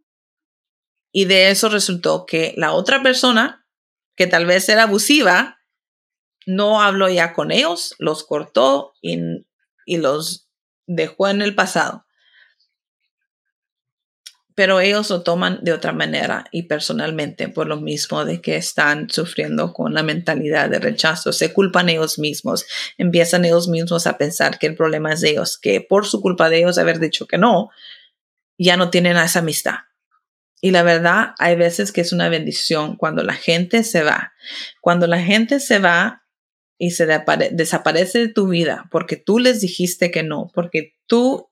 Y 1.14 1.24
de 1.24 1.52
eso 1.52 1.70
resultó 1.70 2.26
que 2.26 2.54
la 2.58 2.74
otra 2.74 3.02
persona, 3.02 3.66
que 4.18 4.28
tal 4.28 4.46
vez 4.46 4.68
era 4.68 4.84
abusiva, 4.84 5.62
no 6.46 6.82
habló 6.82 7.08
ya 7.08 7.32
con 7.32 7.52
ellos, 7.52 7.96
los 7.98 8.26
cortó 8.26 8.92
y, 9.02 9.20
y 9.86 9.98
los 10.00 10.50
dejó 10.86 11.30
en 11.30 11.42
el 11.42 11.56
pasado 11.56 12.06
pero 14.60 14.82
ellos 14.82 15.10
lo 15.10 15.22
toman 15.22 15.60
de 15.62 15.72
otra 15.72 15.94
manera 15.94 16.44
y 16.52 16.64
personalmente 16.64 17.48
por 17.48 17.66
lo 17.66 17.80
mismo 17.80 18.26
de 18.26 18.42
que 18.42 18.58
están 18.58 19.10
sufriendo 19.10 19.72
con 19.72 19.94
la 19.94 20.04
mentalidad 20.04 20.70
de 20.70 20.80
rechazo. 20.80 21.32
Se 21.32 21.54
culpan 21.54 21.88
ellos 21.88 22.20
mismos, 22.20 22.66
empiezan 22.98 23.46
ellos 23.46 23.70
mismos 23.70 24.06
a 24.06 24.18
pensar 24.18 24.60
que 24.60 24.68
el 24.68 24.76
problema 24.76 25.14
es 25.14 25.22
de 25.22 25.30
ellos, 25.30 25.58
que 25.58 25.80
por 25.80 26.06
su 26.06 26.20
culpa 26.20 26.50
de 26.50 26.58
ellos 26.58 26.78
haber 26.78 27.00
dicho 27.00 27.26
que 27.26 27.38
no, 27.38 27.70
ya 28.58 28.76
no 28.76 28.90
tienen 28.90 29.16
esa 29.16 29.40
amistad. 29.40 29.76
Y 30.60 30.72
la 30.72 30.84
verdad, 30.84 31.36
hay 31.40 31.56
veces 31.56 31.94
que 31.94 32.02
es 32.02 32.12
una 32.12 32.28
bendición 32.28 32.98
cuando 32.98 33.24
la 33.24 33.36
gente 33.36 33.86
se 33.86 34.04
va. 34.04 34.34
Cuando 34.82 35.08
la 35.08 35.22
gente 35.22 35.62
se 35.62 35.80
va 35.80 36.26
y 36.78 36.92
se 36.92 37.08
desaparece 37.52 38.20
de 38.20 38.28
tu 38.28 38.50
vida 38.50 38.90
porque 38.92 39.16
tú 39.16 39.40
les 39.40 39.62
dijiste 39.62 40.12
que 40.12 40.24
no, 40.24 40.52
porque 40.54 40.98
tú 41.08 41.50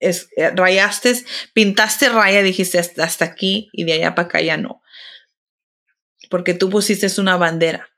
es, 0.00 0.28
eh, 0.36 0.50
rayaste, 0.50 1.14
pintaste 1.52 2.08
raya, 2.08 2.42
dijiste 2.42 2.78
hasta, 2.78 3.24
aquí 3.24 3.68
y 3.72 3.84
de 3.84 3.92
allá 3.92 4.14
para 4.14 4.26
acá 4.26 4.40
ya 4.40 4.56
no. 4.56 4.82
Porque 6.30 6.54
tú 6.54 6.70
pusiste 6.70 7.08
una 7.20 7.36
bandera. 7.36 7.88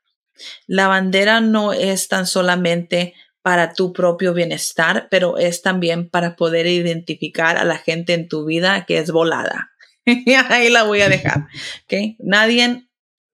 La 0.67 0.87
bandera 0.87 1.41
no 1.41 1.73
es 1.73 2.07
tan 2.07 2.27
solamente 2.27 3.13
para 3.41 3.73
tu 3.73 3.93
propio 3.93 4.33
bienestar, 4.33 5.07
pero 5.09 5.37
es 5.37 5.61
también 5.61 6.09
para 6.09 6.35
poder 6.35 6.65
identificar 6.67 7.57
a 7.57 7.63
la 7.63 7.77
gente 7.77 8.13
en 8.13 8.27
tu 8.27 8.45
vida 8.45 8.85
que 8.85 8.97
es 8.97 9.11
volada. 9.11 9.71
Ahí 10.49 10.69
la 10.69 10.83
voy 10.83 11.01
a 11.01 11.09
dejar. 11.09 11.47
¿okay? 11.83 12.15
Nadie, 12.19 12.87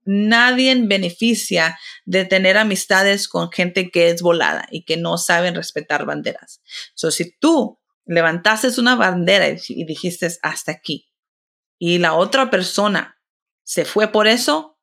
nadie 0.04 0.76
beneficia 0.76 1.80
de 2.06 2.26
tener 2.26 2.58
amistades 2.58 3.28
con 3.28 3.52
gente 3.52 3.90
que 3.92 4.10
es 4.10 4.22
volada 4.22 4.68
y 4.72 4.84
que 4.84 4.98
no 4.98 5.18
saben 5.18 5.56
respetar 5.56 6.06
banderas. 6.06 6.62
So, 6.96 7.12
si 7.12 7.38
tú 7.40 7.80
levantaste 8.10 8.68
una 8.80 8.96
bandera 8.96 9.48
y 9.48 9.86
dijiste 9.86 10.28
hasta 10.42 10.72
aquí, 10.72 11.10
y 11.78 12.00
la 12.00 12.16
otra 12.16 12.50
persona 12.50 13.18
se 13.64 13.86
fue 13.86 14.12
por 14.12 14.28
eso, 14.28 14.80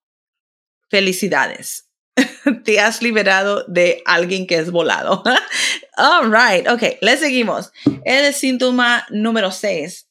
felicidades. 0.89 1.91
te 2.65 2.81
has 2.81 3.03
liberado 3.03 3.65
de 3.65 4.03
alguien 4.07 4.47
que 4.47 4.57
es 4.57 4.71
volado. 4.71 5.23
All 5.97 6.33
right, 6.33 6.69
ok, 6.69 6.99
le 7.03 7.17
seguimos. 7.17 7.73
El 8.05 8.33
síntoma 8.33 9.05
número 9.11 9.51
6. 9.51 10.09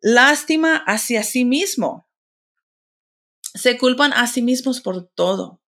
Lástima 0.00 0.82
hacia 0.86 1.22
sí 1.22 1.44
mismo. 1.44 2.08
Se 3.54 3.76
culpan 3.76 4.12
a 4.14 4.26
sí 4.26 4.40
mismos 4.40 4.80
por 4.80 5.08
todo 5.08 5.60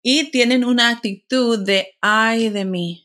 y 0.00 0.30
tienen 0.30 0.64
una 0.64 0.90
actitud 0.90 1.58
de 1.58 1.96
ay 2.00 2.50
de 2.50 2.64
mí 2.64 3.03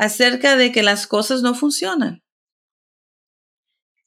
acerca 0.00 0.56
de 0.56 0.72
que 0.72 0.82
las 0.82 1.06
cosas 1.06 1.42
no 1.42 1.54
funcionan. 1.54 2.22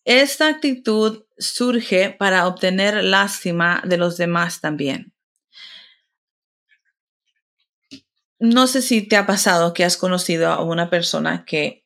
Esta 0.05 0.47
actitud 0.47 1.25
surge 1.37 2.09
para 2.09 2.47
obtener 2.47 3.03
lástima 3.03 3.79
de 3.85 3.97
los 3.97 4.17
demás 4.17 4.59
también. 4.59 5.13
No 8.39 8.65
sé 8.65 8.81
si 8.81 9.07
te 9.07 9.17
ha 9.17 9.27
pasado 9.27 9.75
que 9.75 9.85
has 9.85 9.95
conocido 9.95 10.51
a 10.51 10.63
una 10.63 10.89
persona 10.89 11.45
que 11.45 11.83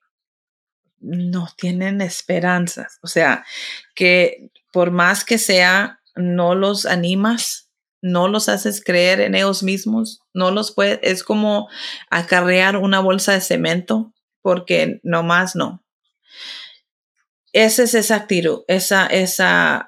no 0.99 1.49
tienen 1.57 1.99
esperanzas, 1.99 2.99
o 3.01 3.07
sea, 3.07 3.45
que 3.93 4.51
por 4.71 4.89
más 4.89 5.25
que 5.25 5.37
sea, 5.37 5.99
no 6.15 6.55
los 6.55 6.85
animas, 6.85 7.66
no 8.01 8.27
los 8.27 8.49
haces 8.49 8.83
creer 8.83 9.21
en 9.21 9.35
ellos 9.35 9.63
mismos, 9.63 10.21
no 10.33 10.51
los 10.51 10.71
puedes, 10.71 10.99
es 11.01 11.23
como 11.23 11.67
acarrear 12.09 12.77
una 12.77 12.99
bolsa 12.99 13.33
de 13.33 13.41
cemento, 13.41 14.13
porque 14.41 14.99
nomás 15.03 15.55
no. 15.55 15.83
Esa 17.53 17.83
es 17.83 17.95
esa 17.95 18.15
actitud, 18.15 18.63
esa, 18.67 19.07
esa 19.07 19.87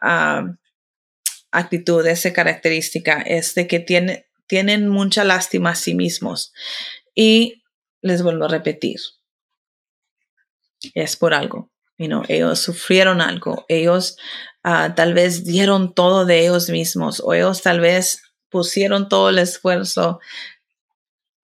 actitud, 1.51 2.05
esa 2.05 2.33
característica, 2.33 3.21
es 3.21 3.53
de 3.55 3.67
que 3.67 3.79
tiene, 3.79 4.27
tienen 4.47 4.87
mucha 4.87 5.23
lástima 5.23 5.71
a 5.71 5.75
sí 5.75 5.93
mismos. 5.93 6.53
Y 7.13 7.63
les 8.01 8.23
vuelvo 8.23 8.45
a 8.45 8.49
repetir, 8.49 8.99
es 10.93 11.15
por 11.15 11.33
algo. 11.33 11.69
Ellos 11.99 12.59
sufrieron 12.59 13.19
algo, 13.19 13.65
ellos 13.67 14.15
uh, 14.63 14.93
tal 14.95 15.13
vez 15.13 15.43
dieron 15.43 15.93
todo 15.93 16.25
de 16.25 16.39
ellos 16.39 16.69
mismos 16.69 17.21
o 17.23 17.33
ellos 17.33 17.61
tal 17.61 17.81
vez 17.81 18.23
pusieron 18.49 19.09
todo 19.09 19.29
el 19.29 19.37
esfuerzo 19.37 20.19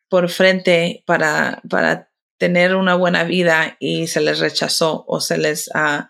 por 0.10 0.30
frente 0.30 1.04
para, 1.06 1.62
para 1.70 2.10
tener 2.38 2.76
una 2.76 2.96
buena 2.96 3.26
vida 3.26 3.76
y 3.80 4.08
se 4.08 4.22
les 4.22 4.40
rechazó 4.40 5.04
o 5.08 5.20
se 5.20 5.38
les 5.38 5.68
uh, 5.68 6.06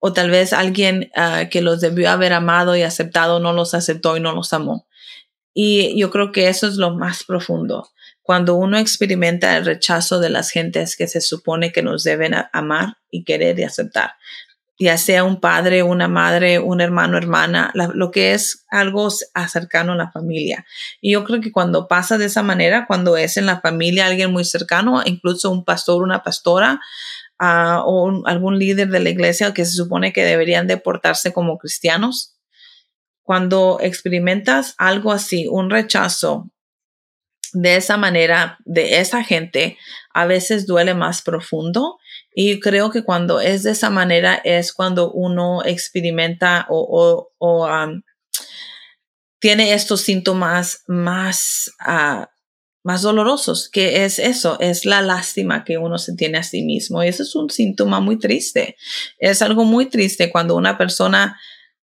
o 0.00 0.12
tal 0.12 0.30
vez 0.30 0.52
alguien 0.52 1.10
uh, 1.16 1.48
que 1.48 1.62
los 1.62 1.80
debió 1.80 2.10
haber 2.10 2.34
amado 2.34 2.76
y 2.76 2.82
aceptado 2.82 3.40
no 3.40 3.52
los 3.52 3.72
aceptó 3.72 4.16
y 4.16 4.20
no 4.20 4.32
los 4.32 4.52
amó. 4.52 4.86
Y 5.54 5.98
yo 5.98 6.10
creo 6.10 6.32
que 6.32 6.48
eso 6.48 6.66
es 6.66 6.74
lo 6.74 6.94
más 6.94 7.24
profundo. 7.24 7.90
Cuando 8.22 8.54
uno 8.54 8.78
experimenta 8.78 9.56
el 9.56 9.64
rechazo 9.64 10.20
de 10.20 10.30
las 10.30 10.50
gentes 10.50 10.96
que 10.96 11.08
se 11.08 11.20
supone 11.20 11.72
que 11.72 11.82
nos 11.82 12.04
deben 12.04 12.34
amar 12.52 12.98
y 13.10 13.24
querer 13.24 13.58
y 13.58 13.64
aceptar, 13.64 14.12
ya 14.78 14.96
sea 14.96 15.22
un 15.24 15.40
padre, 15.40 15.82
una 15.82 16.08
madre, 16.08 16.58
un 16.58 16.80
hermano, 16.80 17.16
hermana, 17.16 17.70
lo 17.74 18.10
que 18.10 18.32
es 18.32 18.64
algo 18.68 19.10
cercano 19.10 19.92
a 19.92 19.96
la 19.96 20.10
familia. 20.10 20.64
Y 21.00 21.12
yo 21.12 21.24
creo 21.24 21.40
que 21.40 21.52
cuando 21.52 21.86
pasa 21.88 22.18
de 22.18 22.26
esa 22.26 22.42
manera, 22.42 22.86
cuando 22.86 23.16
es 23.16 23.36
en 23.36 23.46
la 23.46 23.60
familia 23.60 24.06
alguien 24.06 24.32
muy 24.32 24.44
cercano, 24.44 25.02
incluso 25.04 25.50
un 25.50 25.64
pastor, 25.64 26.02
una 26.02 26.22
pastora, 26.22 26.80
uh, 27.40 27.80
o 27.84 28.26
algún 28.26 28.58
líder 28.58 28.88
de 28.88 29.00
la 29.00 29.10
iglesia 29.10 29.54
que 29.54 29.64
se 29.64 29.72
supone 29.72 30.12
que 30.12 30.24
deberían 30.24 30.66
deportarse 30.66 31.32
como 31.32 31.58
cristianos, 31.58 32.36
cuando 33.22 33.78
experimentas 33.80 34.74
algo 34.78 35.12
así, 35.12 35.46
un 35.48 35.70
rechazo 35.70 36.50
de 37.52 37.76
esa 37.76 37.96
manera, 37.96 38.58
de 38.64 39.00
esa 39.00 39.22
gente, 39.22 39.78
a 40.12 40.26
veces 40.26 40.66
duele 40.66 40.94
más 40.94 41.22
profundo. 41.22 41.98
Y 42.34 42.60
creo 42.60 42.90
que 42.90 43.04
cuando 43.04 43.40
es 43.40 43.62
de 43.62 43.72
esa 43.72 43.90
manera 43.90 44.40
es 44.44 44.72
cuando 44.72 45.12
uno 45.12 45.62
experimenta 45.64 46.66
o, 46.68 47.30
um, 47.38 48.02
tiene 49.38 49.74
estos 49.74 50.02
síntomas 50.02 50.82
más, 50.86 51.70
uh, 51.86 52.24
más 52.84 53.02
dolorosos, 53.02 53.68
que 53.68 54.04
es 54.04 54.18
eso, 54.18 54.58
es 54.60 54.84
la 54.84 55.02
lástima 55.02 55.64
que 55.64 55.78
uno 55.78 55.98
se 55.98 56.14
tiene 56.14 56.38
a 56.38 56.42
sí 56.42 56.62
mismo. 56.62 57.02
Y 57.02 57.08
eso 57.08 57.22
es 57.22 57.34
un 57.34 57.50
síntoma 57.50 58.00
muy 58.00 58.18
triste. 58.18 58.76
Es 59.18 59.42
algo 59.42 59.64
muy 59.64 59.86
triste 59.86 60.30
cuando 60.30 60.56
una 60.56 60.78
persona 60.78 61.38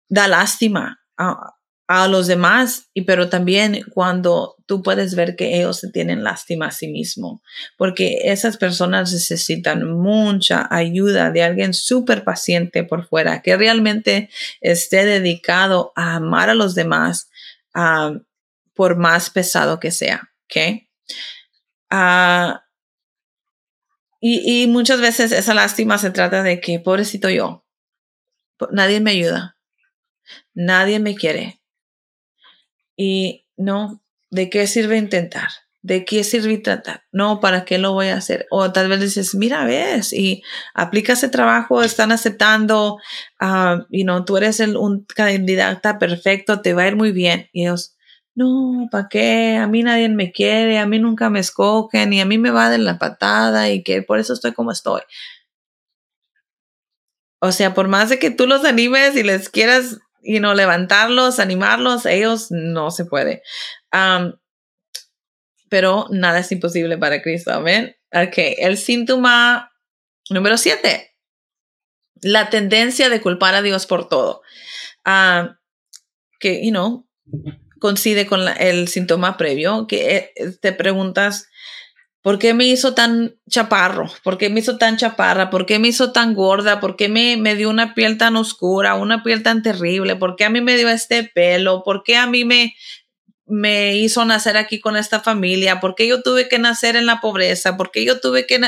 da 0.10 0.28
lástima 0.28 1.00
a, 1.18 1.55
los 1.88 2.28
demás, 2.28 2.89
y 2.93 3.02
pero 3.02 3.30
también 3.30 3.84
cuando 3.93 4.56
tú 4.65 4.82
puedes 4.82 5.15
ver 5.15 5.36
que 5.36 5.58
ellos 5.58 5.80
se 5.80 5.91
tienen 5.91 6.24
lástima 6.24 6.67
a 6.67 6.71
sí 6.71 6.88
mismo, 6.88 7.41
porque 7.78 8.21
esas 8.24 8.58
personas 8.58 9.13
necesitan 9.13 9.86
mucha 9.91 10.67
ayuda 10.71 11.32
de 11.32 11.43
alguien 11.43 11.74
súper 11.74 12.24
paciente 12.24 12.84
por 12.84 13.08
fuera, 13.08 13.41
que 13.41 13.56
realmente 13.56 14.30
esté 14.62 15.06
dedicado 15.06 15.91
a 15.95 16.15
amar 16.15 16.50
a 16.50 16.56
los 16.56 16.74
demás 16.74 17.30
por 18.74 18.98
más 18.98 19.30
pesado 19.30 19.80
que 19.80 19.91
sea. 19.91 20.30
Ah, 21.89 22.63
y, 24.19 24.63
y 24.63 24.67
muchas 24.67 25.02
veces 25.02 25.32
esa 25.32 25.54
lástima 25.54 25.98
se 25.98 26.10
trata 26.10 26.41
de 26.41 26.60
que, 26.60 26.80
pobrecito 26.80 27.30
yo, 27.30 27.63
nadie 28.71 29.00
me 29.02 29.12
ayuda 29.12 29.56
Nadie 30.54 31.00
me 31.00 31.15
quiere. 31.15 31.60
Y 32.97 33.45
no, 33.58 34.01
¿de 34.31 34.49
qué 34.49 34.67
sirve 34.67 34.97
intentar? 34.97 35.49
¿De 35.81 36.03
qué 36.03 36.23
sirve 36.23 36.58
tratar? 36.58 37.03
No, 37.12 37.39
¿para 37.39 37.63
qué 37.63 37.77
lo 37.77 37.93
voy 37.93 38.08
a 38.08 38.17
hacer? 38.17 38.47
O 38.49 38.71
tal 38.71 38.89
vez 38.89 38.99
dices, 38.99 39.36
mira, 39.36 39.65
ves, 39.65 40.13
y 40.13 40.41
aplica 40.73 41.13
ese 41.13 41.29
trabajo, 41.29 41.84
están 41.84 42.12
aceptando, 42.12 42.97
uh, 43.39 43.84
y 43.91 44.03
no, 44.03 44.25
tú 44.25 44.38
eres 44.38 44.60
el, 44.60 44.77
un 44.77 45.05
candidata 45.05 45.99
perfecto, 45.99 46.62
te 46.62 46.73
va 46.73 46.84
a 46.84 46.88
ir 46.88 46.95
muy 46.95 47.12
bien. 47.12 47.49
Y 47.53 47.63
ellos, 47.65 47.95
no, 48.34 48.88
¿para 48.89 49.10
qué? 49.10 49.58
A 49.58 49.67
mí 49.67 49.84
nadie 49.84 50.10
me 50.10 50.31
quiere, 50.31 50.79
a 50.79 50.88
mí 50.88 50.97
nunca 50.97 51.29
me 51.29 51.39
escogen, 51.39 52.13
y 52.13 52.19
a 52.19 52.25
mí 52.25 52.39
me 52.39 52.49
va 52.49 52.71
de 52.71 52.79
la 52.79 52.97
patada, 52.97 53.69
y 53.69 53.84
que 53.84 54.01
por 54.01 54.17
eso 54.17 54.34
estoy 54.34 54.53
como 54.53 54.71
estoy. 54.71 55.01
O 57.39 57.51
sea, 57.51 57.75
por 57.75 57.88
más 57.88 58.10
de 58.10 58.17
que 58.17 58.31
tú 58.31 58.47
los 58.47 58.65
animes 58.65 59.15
y 59.15 59.21
les 59.21 59.49
quieras 59.49 59.99
y 60.26 60.40
no 60.40 60.54
levantarlos, 60.54 61.40
animarlos, 61.40 62.06
ellos 62.06 62.48
no 62.50 62.92
se 62.92 63.06
puede. 63.06 63.44
pero 65.70 66.08
nada 66.10 66.40
es 66.40 66.52
imposible 66.52 66.98
para 66.98 67.22
Cristo. 67.22 67.52
Amén. 67.52 67.96
Ok, 68.12 68.38
el 68.58 68.78
síntoma 68.78 69.72
número 70.30 70.58
siete. 70.58 71.16
La 72.22 72.50
tendencia 72.50 73.10
de 73.10 73.22
culpar 73.22 73.56
a 73.56 73.62
Dios 73.62 73.86
por 73.86 74.10
todo. 74.10 74.42
que, 76.40 76.66
you 76.66 76.72
know, 76.72 77.08
coincide 77.80 78.26
con 78.26 78.48
el 78.58 78.88
síntoma 78.88 79.38
previo, 79.38 79.88
que 79.88 80.32
eh, 80.36 80.52
te 80.60 80.74
preguntas, 80.74 81.48
¿Por 82.26 82.40
qué 82.40 82.56
me 82.56 82.66
hizo 82.66 82.96
tan 82.96 83.36
chaparro? 83.48 84.12
¿Por 84.24 84.40
qué 84.40 84.50
me 84.50 84.60
hizo 84.60 84.80
tan 84.80 84.98
chaparra? 84.98 85.52
¿Por 85.52 85.68
qué 85.68 85.78
me 85.78 85.90
hizo 85.90 86.12
tan 86.12 86.34
gorda? 86.34 86.80
¿Por 86.80 86.96
qué 86.96 87.08
me, 87.08 87.38
me 87.38 87.54
dio 87.54 87.70
una 87.70 87.94
piel 87.94 88.18
tan 88.18 88.36
oscura, 88.36 88.96
una 88.96 89.22
piel 89.22 89.44
tan 89.44 89.62
terrible? 89.62 90.16
¿Por 90.16 90.36
qué 90.36 90.46
a 90.46 90.50
mí 90.50 90.60
me 90.60 90.76
dio 90.76 90.90
este 90.90 91.22
pelo? 91.24 91.84
¿Por 91.84 92.02
qué 92.02 92.18
a 92.18 92.26
mí 92.26 92.44
me, 92.44 92.74
me 93.46 93.98
hizo 93.98 94.26
nacer 94.26 94.58
aquí 94.58 94.82
con 94.82 94.98
esta 94.98 95.20
familia? 95.20 95.80
¿Por 95.80 95.94
qué 95.94 96.08
yo 96.08 96.24
tuve 96.24 96.50
que 96.50 96.58
nacer 96.58 96.96
en 96.96 97.06
la 97.06 97.22
pobreza? 97.22 97.78
¿Por 97.78 97.92
qué 97.92 98.04
yo 98.04 98.20
tuve 98.20 98.48
que... 98.48 98.60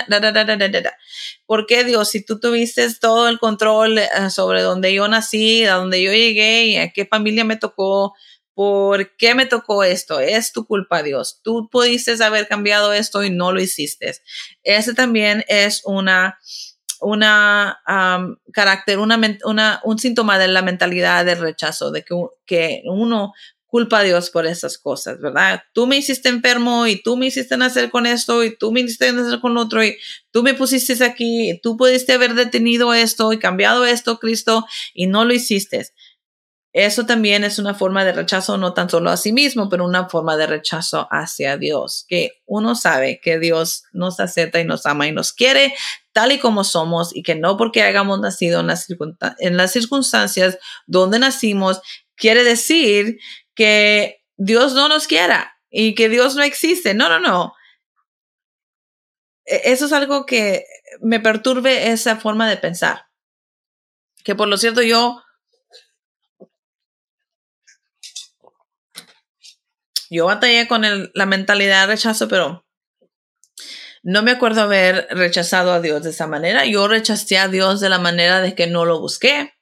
¿Por 1.47 1.65
qué 1.65 1.83
Dios, 1.83 2.09
si 2.09 2.23
tú 2.23 2.39
tuviste 2.39 2.87
todo 3.01 3.27
el 3.27 3.39
control 3.39 3.97
eh, 3.97 4.07
sobre 4.29 4.61
dónde 4.61 4.93
yo 4.93 5.07
nací, 5.07 5.63
a 5.65 5.77
dónde 5.77 6.03
yo 6.03 6.11
llegué 6.11 6.79
a 6.79 6.91
qué 6.91 7.07
familia 7.07 7.43
me 7.43 7.57
tocó? 7.57 8.13
¿Por 8.57 9.15
qué 9.17 9.35
me 9.35 9.45
tocó 9.45 9.83
esto? 9.83 10.19
Es 10.19 10.51
tu 10.51 10.65
culpa, 10.65 11.03
Dios. 11.03 11.41
Tú 11.43 11.69
pudiste 11.71 12.15
haber 12.23 12.47
cambiado 12.47 12.91
esto 12.91 13.23
y 13.23 13.29
no 13.29 13.51
lo 13.51 13.61
hiciste. 13.61 14.15
Ese 14.63 14.95
también 14.95 15.45
es 15.47 15.83
una, 15.85 16.39
una 16.99 17.77
carácter, 18.51 18.97
una, 18.97 19.21
una, 19.45 19.79
un 19.83 19.99
síntoma 19.99 20.39
de 20.39 20.47
la 20.47 20.63
mentalidad 20.63 21.23
del 21.23 21.37
rechazo, 21.37 21.91
de 21.91 22.03
que, 22.03 22.15
que 22.47 22.81
uno 22.85 23.33
culpa 23.67 23.99
a 23.99 24.03
Dios 24.03 24.31
por 24.31 24.47
esas 24.47 24.79
cosas, 24.79 25.19
¿verdad? 25.19 25.61
Tú 25.73 25.85
me 25.85 25.97
hiciste 25.97 26.29
enfermo 26.29 26.87
y 26.87 26.99
tú 26.99 27.15
me 27.15 27.27
hiciste 27.27 27.57
nacer 27.57 27.91
con 27.91 28.07
esto 28.07 28.43
y 28.43 28.57
tú 28.57 28.71
me 28.71 28.79
hiciste 28.79 29.13
nacer 29.13 29.39
con 29.39 29.55
otro 29.57 29.83
y 29.83 29.97
tú 30.31 30.41
me 30.41 30.55
pusiste 30.55 31.03
aquí 31.03 31.51
y 31.51 31.61
tú 31.61 31.77
pudiste 31.77 32.13
haber 32.13 32.33
detenido 32.33 32.95
esto 32.95 33.31
y 33.33 33.37
cambiado 33.37 33.85
esto, 33.85 34.17
Cristo, 34.17 34.65
y 34.95 35.05
no 35.05 35.25
lo 35.25 35.33
hiciste. 35.33 35.85
Eso 36.77 37.07
también 37.07 37.43
es 37.43 37.57
una 37.57 37.73
forma 37.73 38.05
de 38.05 38.11
rechazo 38.11 38.55
no 38.55 38.75
tan 38.75 38.87
solo 38.87 39.09
a 39.09 39.17
sí 39.17 39.33
mismo, 39.33 39.67
pero 39.67 39.83
una 39.83 40.09
forma 40.09 40.37
de 40.37 40.45
rechazo 40.45 41.07
hacia 41.09 41.57
Dios, 41.57 42.05
que 42.07 42.43
uno 42.45 42.75
sabe 42.75 43.19
que 43.19 43.39
Dios 43.39 43.85
nos 43.93 44.19
acepta 44.19 44.59
y 44.59 44.63
nos 44.63 44.85
ama 44.85 45.07
y 45.07 45.11
nos 45.11 45.33
quiere 45.33 45.73
tal 46.11 46.33
y 46.33 46.37
como 46.37 46.63
somos 46.63 47.15
y 47.15 47.23
que 47.23 47.33
no 47.33 47.57
porque 47.57 47.81
hayamos 47.81 48.19
nacido 48.19 48.59
en 48.59 48.67
las, 48.67 48.85
en 49.39 49.57
las 49.57 49.71
circunstancias 49.71 50.59
donde 50.85 51.17
nacimos, 51.17 51.81
quiere 52.15 52.43
decir 52.43 53.17
que 53.55 54.23
Dios 54.35 54.75
no 54.75 54.87
nos 54.87 55.07
quiera 55.07 55.57
y 55.71 55.95
que 55.95 56.09
Dios 56.09 56.35
no 56.35 56.43
existe. 56.43 56.93
No, 56.93 57.09
no, 57.09 57.19
no. 57.19 57.55
E, 59.45 59.71
eso 59.71 59.87
es 59.87 59.93
algo 59.93 60.27
que 60.27 60.63
me 61.01 61.19
perturbe 61.19 61.89
esa 61.89 62.17
forma 62.17 62.47
de 62.47 62.57
pensar. 62.57 63.07
Que 64.23 64.35
por 64.35 64.47
lo 64.47 64.57
cierto 64.57 64.83
yo 64.83 65.23
yo 70.09 70.25
batallé 70.25 70.67
con 70.67 70.83
la 71.13 71.25
mentalidad 71.25 71.81
de 71.87 71.95
rechazo, 71.95 72.27
pero 72.27 72.65
no 74.03 74.23
me 74.23 74.31
acuerdo 74.31 74.61
haber 74.61 75.07
rechazado 75.11 75.73
a 75.73 75.81
Dios 75.81 76.03
de 76.03 76.11
esa 76.11 76.27
manera. 76.27 76.65
Yo 76.65 76.87
rechacé 76.87 77.37
a 77.37 77.47
Dios 77.47 77.79
de 77.81 77.89
la 77.89 77.99
manera 77.99 78.41
de 78.41 78.55
que 78.55 78.67
no 78.67 78.85
lo 78.85 78.99
busqué, 78.99 79.53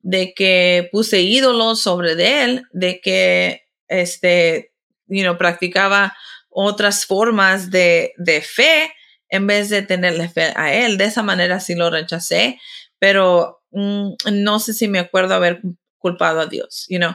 de 0.00 0.34
que 0.34 0.88
puse 0.92 1.20
ídolos 1.20 1.80
sobre 1.80 2.14
de 2.14 2.44
él, 2.44 2.64
de 2.72 3.00
que 3.00 3.64
este, 3.88 4.72
you 5.06 5.22
know, 5.22 5.36
practicaba 5.36 6.16
otras 6.48 7.06
formas 7.06 7.70
de, 7.70 8.12
fe 8.42 8.92
en 9.28 9.46
vez 9.46 9.68
de 9.68 9.82
tenerle 9.82 10.28
fe 10.28 10.52
a 10.56 10.74
él. 10.74 10.98
De 10.98 11.04
esa 11.04 11.22
manera 11.22 11.60
sí 11.60 11.74
lo 11.74 11.90
rechacé, 11.90 12.60
pero 12.98 13.62
mm, 13.70 14.12
no 14.32 14.58
sé 14.58 14.74
si 14.74 14.88
me 14.88 14.98
acuerdo 14.98 15.34
haber 15.34 15.60
culpado 15.98 16.40
a 16.40 16.46
Dios, 16.46 16.86
you 16.88 16.98
know. 16.98 17.14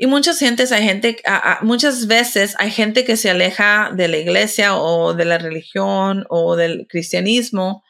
Y 0.00 0.06
muchas 0.06 0.38
gentes, 0.38 0.70
hay 0.70 0.84
gente, 0.84 1.16
muchas 1.62 2.06
veces 2.06 2.54
hay 2.58 2.70
gente 2.70 3.04
que 3.04 3.16
se 3.16 3.30
aleja 3.30 3.90
de 3.92 4.06
la 4.06 4.18
iglesia 4.18 4.76
o 4.76 5.12
de 5.12 5.24
la 5.24 5.38
religión 5.38 6.24
o 6.28 6.54
del 6.54 6.86
cristianismo 6.88 7.82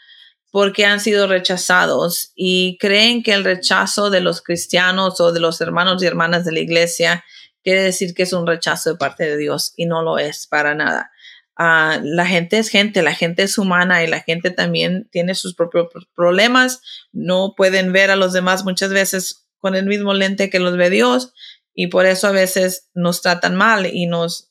porque 0.51 0.87
han 0.87 1.01
sido 1.01 1.27
rechazados 1.27 2.33
y 2.35 2.79
creen 2.79 3.23
que 3.23 3.35
el 3.35 3.45
rechazo 3.45 4.09
de 4.09 4.23
los 4.23 4.41
cristianos 4.41 5.21
o 5.21 5.33
de 5.33 5.41
los 5.41 5.61
hermanos 5.61 6.03
y 6.03 6.07
hermanas 6.07 6.47
de 6.47 6.53
la 6.53 6.61
iglesia 6.61 7.25
quiere 7.63 7.83
decir 7.83 8.15
que 8.15 8.23
es 8.23 8.33
un 8.33 8.47
rechazo 8.47 8.93
de 8.93 8.97
parte 8.97 9.25
de 9.25 9.37
Dios 9.37 9.75
y 9.77 9.85
no 9.85 10.03
lo 10.03 10.19
es 10.19 10.47
para 10.47 10.75
nada. 10.75 11.11
Ah, 11.57 12.01
la 12.03 12.25
gente 12.25 12.57
es 12.59 12.71
gente, 12.71 13.03
la 13.03 13.15
gente 13.15 13.43
es 13.43 13.59
humana 13.59 14.03
y 14.03 14.07
la 14.07 14.21
gente 14.21 14.51
también 14.51 15.11
tiene 15.11 15.35
sus 15.35 15.55
propios 15.55 15.89
problemas, 16.15 16.81
no 17.13 17.53
pueden 17.55 17.93
ver 17.93 18.11
a 18.11 18.17
los 18.17 18.33
demás 18.33 18.65
muchas 18.65 18.91
veces 18.91 19.45
con 19.59 19.75
el 19.75 19.85
mismo 19.85 20.15
lente 20.15 20.49
que 20.49 20.61
los 20.61 20.77
ve 20.79 20.89
Dios 20.89 21.35
y 21.81 21.87
por 21.87 22.07
eso 22.07 22.27
a 22.27 22.33
veces 22.33 22.89
nos 22.93 23.23
tratan 23.23 23.55
mal 23.55 23.87
y 23.87 24.07
nos, 24.07 24.51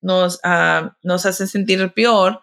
nos, 0.00 0.36
uh, 0.44 0.88
nos 1.02 1.26
hacen 1.26 1.48
sentir 1.48 1.92
peor, 1.94 2.42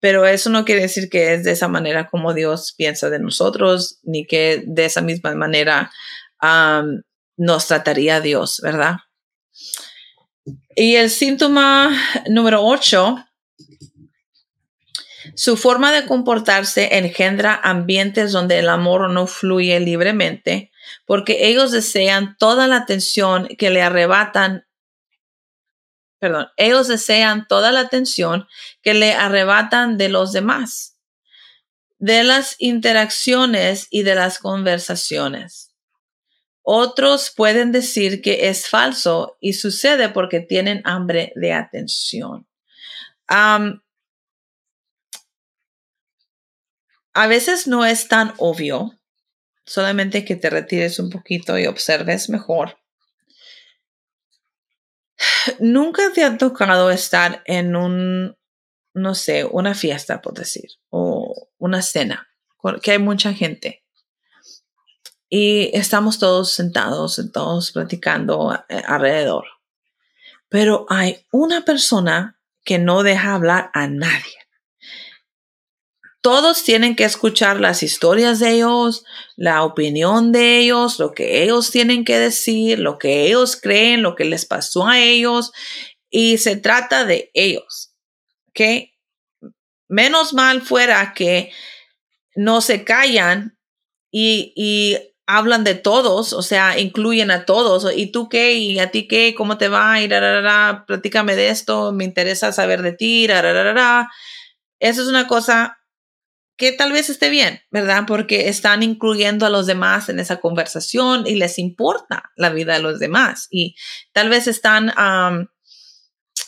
pero 0.00 0.26
eso 0.26 0.50
no 0.50 0.64
quiere 0.64 0.80
decir 0.80 1.08
que 1.08 1.32
es 1.32 1.44
de 1.44 1.52
esa 1.52 1.68
manera 1.68 2.08
como 2.08 2.34
Dios 2.34 2.74
piensa 2.76 3.08
de 3.08 3.20
nosotros, 3.20 4.00
ni 4.02 4.26
que 4.26 4.64
de 4.66 4.86
esa 4.86 5.00
misma 5.00 5.32
manera 5.36 5.92
nos 7.36 7.68
trataría 7.68 8.20
Dios, 8.20 8.58
¿verdad? 8.64 8.96
Y 10.74 10.96
el 10.96 11.08
síntoma 11.08 11.96
número 12.28 12.64
8 12.64 13.26
su 15.36 15.56
forma 15.56 15.92
de 15.92 16.06
comportarse 16.06 16.98
engendra 16.98 17.60
ambientes 17.62 18.32
donde 18.32 18.58
el 18.58 18.68
amor 18.68 19.08
no 19.10 19.28
fluye 19.28 19.78
libremente, 19.78 20.72
porque 21.04 21.48
ellos 21.48 21.72
desean 21.72 22.36
toda 22.38 22.66
la 22.66 22.76
atención 22.76 23.48
que 23.58 23.70
le 23.70 23.82
arrebatan, 23.82 24.66
perdón, 26.18 26.48
ellos 26.56 26.88
desean 26.88 27.46
toda 27.46 27.72
la 27.72 27.80
atención 27.80 28.46
que 28.82 28.94
le 28.94 29.14
arrebatan 29.14 29.98
de 29.98 30.08
los 30.08 30.32
demás, 30.32 30.98
de 31.98 32.24
las 32.24 32.56
interacciones 32.58 33.86
y 33.90 34.02
de 34.02 34.14
las 34.14 34.38
conversaciones. 34.38 35.74
Otros 36.62 37.32
pueden 37.34 37.70
decir 37.70 38.22
que 38.22 38.48
es 38.48 38.68
falso 38.68 39.36
y 39.40 39.52
sucede 39.52 40.08
porque 40.08 40.40
tienen 40.40 40.82
hambre 40.84 41.32
de 41.36 41.52
atención 41.52 42.46
a 47.16 47.26
veces 47.28 47.66
no 47.66 47.86
es 47.86 48.08
tan 48.08 48.34
obvio, 48.36 48.95
solamente 49.66 50.24
que 50.24 50.36
te 50.36 50.48
retires 50.48 50.98
un 50.98 51.10
poquito 51.10 51.58
y 51.58 51.66
observes 51.66 52.30
mejor. 52.30 52.78
Nunca 55.58 56.12
te 56.14 56.24
ha 56.24 56.38
tocado 56.38 56.90
estar 56.90 57.42
en 57.46 57.76
un, 57.76 58.36
no 58.94 59.14
sé, 59.14 59.44
una 59.44 59.74
fiesta, 59.74 60.22
por 60.22 60.34
decir, 60.34 60.70
o 60.90 61.48
una 61.58 61.82
cena, 61.82 62.28
que 62.82 62.92
hay 62.92 62.98
mucha 62.98 63.32
gente. 63.32 63.82
Y 65.28 65.76
estamos 65.76 66.18
todos 66.18 66.52
sentados, 66.52 67.20
todos 67.32 67.72
platicando 67.72 68.54
eh, 68.68 68.82
alrededor. 68.86 69.44
Pero 70.48 70.86
hay 70.88 71.26
una 71.32 71.64
persona 71.64 72.38
que 72.62 72.78
no 72.78 73.02
deja 73.02 73.34
hablar 73.34 73.70
a 73.74 73.88
nadie 73.88 74.35
todos 76.26 76.64
tienen 76.64 76.96
que 76.96 77.04
escuchar 77.04 77.60
las 77.60 77.84
historias 77.84 78.40
de 78.40 78.54
ellos, 78.54 79.04
la 79.36 79.62
opinión 79.62 80.32
de 80.32 80.58
ellos, 80.58 80.98
lo 80.98 81.12
que 81.12 81.44
ellos 81.44 81.70
tienen 81.70 82.04
que 82.04 82.18
decir, 82.18 82.80
lo 82.80 82.98
que 82.98 83.26
ellos 83.28 83.54
creen, 83.54 84.02
lo 84.02 84.16
que 84.16 84.24
les 84.24 84.44
pasó 84.44 84.88
a 84.88 84.98
ellos. 84.98 85.52
Y 86.10 86.38
se 86.38 86.56
trata 86.56 87.04
de 87.04 87.30
ellos. 87.32 87.94
¿Ok? 88.48 88.90
Menos 89.86 90.34
mal 90.34 90.62
fuera 90.62 91.14
que 91.14 91.52
no 92.34 92.60
se 92.60 92.82
callan 92.82 93.56
y, 94.10 94.98
hablan 95.28 95.62
de 95.62 95.76
todos, 95.76 96.32
o 96.32 96.42
sea, 96.42 96.76
incluyen 96.76 97.30
a 97.30 97.44
todos. 97.44 97.86
¿Y 97.96 98.08
tú 98.08 98.28
qué? 98.28 98.54
¿Y 98.54 98.80
a 98.80 98.90
ti 98.90 99.06
qué? 99.06 99.32
¿Cómo 99.36 99.58
te 99.58 99.68
va? 99.68 100.02
Y 100.02 100.08
platícame 100.88 101.36
de 101.36 101.50
esto, 101.50 101.92
me 101.92 102.02
interesa 102.02 102.50
saber 102.50 102.82
de 102.82 102.94
ti. 102.94 103.28
Eso 104.80 105.02
es 105.02 105.06
una 105.06 105.28
cosa 105.28 105.78
que 106.56 106.72
tal 106.72 106.92
vez 106.92 107.10
esté 107.10 107.28
bien, 107.28 107.60
¿verdad? 107.70 108.04
Porque 108.06 108.48
están 108.48 108.82
incluyendo 108.82 109.44
a 109.44 109.50
los 109.50 109.66
demás 109.66 110.08
en 110.08 110.18
esa 110.18 110.40
conversación 110.40 111.26
y 111.26 111.34
les 111.34 111.58
importa 111.58 112.30
la 112.36 112.50
vida 112.50 112.74
de 112.74 112.80
los 112.80 112.98
demás 112.98 113.46
y 113.50 113.76
tal 114.12 114.30
vez 114.30 114.46
están 114.46 114.92
ah, 114.96 115.44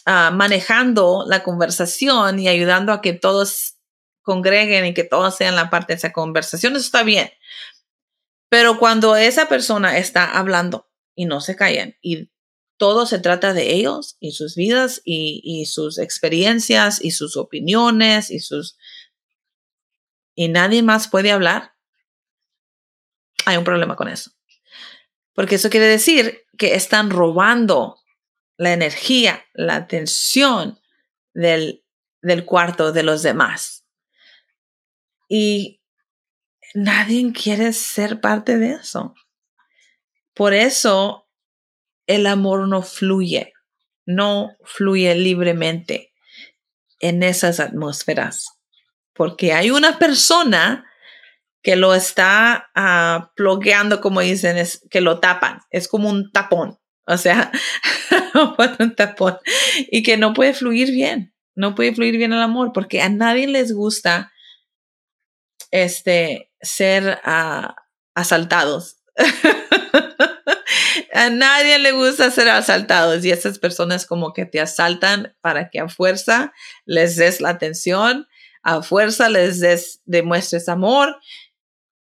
manejando 0.06 1.24
la 1.28 1.42
conversación 1.42 2.38
y 2.38 2.48
ayudando 2.48 2.92
a 2.92 3.02
que 3.02 3.12
todos 3.12 3.74
congreguen 4.22 4.86
y 4.86 4.94
que 4.94 5.04
todos 5.04 5.36
sean 5.36 5.56
la 5.56 5.68
parte 5.68 5.92
de 5.92 5.98
esa 5.98 6.12
conversación. 6.12 6.74
Eso 6.74 6.86
está 6.86 7.02
bien. 7.02 7.30
Pero 8.48 8.78
cuando 8.78 9.16
esa 9.16 9.48
persona 9.48 9.98
está 9.98 10.24
hablando 10.38 10.88
y 11.14 11.26
no 11.26 11.42
se 11.42 11.56
callan 11.56 11.96
y 12.00 12.30
todo 12.78 13.04
se 13.04 13.18
trata 13.18 13.52
de 13.52 13.74
ellos 13.74 14.16
y 14.20 14.32
sus 14.32 14.54
vidas 14.54 15.02
y, 15.04 15.42
y 15.44 15.66
sus 15.66 15.98
experiencias 15.98 17.04
y 17.04 17.10
sus 17.10 17.36
opiniones 17.36 18.30
y 18.30 18.40
sus 18.40 18.78
y 20.38 20.46
nadie 20.46 20.84
más 20.84 21.08
puede 21.08 21.32
hablar, 21.32 21.74
hay 23.44 23.56
un 23.56 23.64
problema 23.64 23.96
con 23.96 24.06
eso. 24.06 24.30
Porque 25.34 25.56
eso 25.56 25.68
quiere 25.68 25.86
decir 25.86 26.46
que 26.56 26.76
están 26.76 27.10
robando 27.10 27.96
la 28.56 28.72
energía, 28.72 29.44
la 29.52 29.74
atención 29.74 30.78
del, 31.34 31.84
del 32.22 32.44
cuarto 32.44 32.92
de 32.92 33.02
los 33.02 33.24
demás. 33.24 33.84
Y 35.28 35.82
nadie 36.72 37.32
quiere 37.32 37.72
ser 37.72 38.20
parte 38.20 38.58
de 38.58 38.74
eso. 38.74 39.16
Por 40.34 40.54
eso 40.54 41.28
el 42.06 42.28
amor 42.28 42.68
no 42.68 42.82
fluye, 42.82 43.54
no 44.06 44.56
fluye 44.62 45.16
libremente 45.16 46.14
en 47.00 47.24
esas 47.24 47.58
atmósferas 47.58 48.57
porque 49.18 49.52
hay 49.52 49.72
una 49.72 49.98
persona 49.98 50.86
que 51.60 51.74
lo 51.74 51.92
está 51.92 52.70
uh, 52.76 53.34
plogueando, 53.34 54.00
como 54.00 54.20
dicen, 54.20 54.56
es 54.56 54.86
que 54.90 55.00
lo 55.00 55.18
tapan, 55.18 55.58
es 55.70 55.88
como 55.88 56.08
un 56.08 56.30
tapón, 56.30 56.78
o 57.04 57.16
sea, 57.18 57.50
un 58.78 58.94
tapón, 58.94 59.36
y 59.90 60.04
que 60.04 60.16
no 60.16 60.34
puede 60.34 60.54
fluir 60.54 60.92
bien, 60.92 61.34
no 61.56 61.74
puede 61.74 61.92
fluir 61.96 62.16
bien 62.16 62.32
el 62.32 62.40
amor, 62.40 62.70
porque 62.72 63.02
a 63.02 63.08
nadie 63.08 63.48
les 63.48 63.74
gusta 63.74 64.32
este, 65.72 66.52
ser 66.62 67.20
uh, 67.26 67.74
asaltados. 68.14 68.98
a 71.12 71.30
nadie 71.30 71.80
le 71.80 71.90
gusta 71.90 72.30
ser 72.30 72.48
asaltados 72.50 73.24
y 73.24 73.32
esas 73.32 73.58
personas 73.58 74.06
como 74.06 74.32
que 74.32 74.46
te 74.46 74.60
asaltan 74.60 75.36
para 75.40 75.70
que 75.70 75.80
a 75.80 75.88
fuerza 75.88 76.52
les 76.84 77.16
des 77.16 77.40
la 77.40 77.48
atención 77.48 78.28
a 78.68 78.82
fuerza 78.82 79.30
les 79.30 80.02
demuestres 80.04 80.68
amor, 80.68 81.18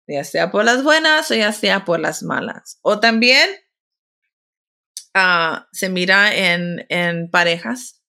ya 0.07 0.23
sea 0.23 0.49
por 0.49 0.65
las 0.65 0.83
buenas 0.83 1.29
o 1.29 1.35
ya 1.35 1.51
sea 1.51 1.85
por 1.85 1.99
las 1.99 2.23
malas. 2.23 2.79
O 2.81 2.99
también 2.99 3.47
ah, 5.13 5.67
se 5.71 5.89
mira 5.89 6.35
en, 6.35 6.87
en, 6.89 7.29
parejas 7.29 8.01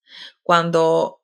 cuando 0.42 1.22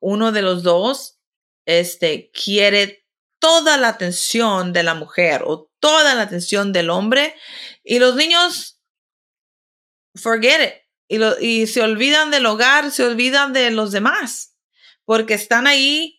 uno 0.00 0.32
de 0.32 0.42
los 0.42 0.64
dos 0.64 1.20
este, 1.64 2.32
quiere 2.32 3.06
toda 3.38 3.76
la 3.76 3.90
atención 3.90 4.72
de 4.72 4.82
la 4.82 4.94
mujer 4.94 5.42
o 5.44 5.70
toda 5.78 6.16
la 6.16 6.22
atención 6.22 6.72
del 6.72 6.90
hombre 6.90 7.36
y 7.84 8.00
los 8.00 8.16
niños, 8.16 8.80
forget 10.16 10.60
it. 11.08 11.40
y, 11.40 11.46
y 11.46 11.66
se 11.68 11.82
olvidan 11.82 12.32
del 12.32 12.46
hogar, 12.46 12.90
se 12.90 13.04
olvidan 13.04 13.52
de 13.52 13.70
los 13.70 13.92
demás, 13.92 14.56
porque 15.04 15.34
están 15.34 15.68
ahí 15.68 16.17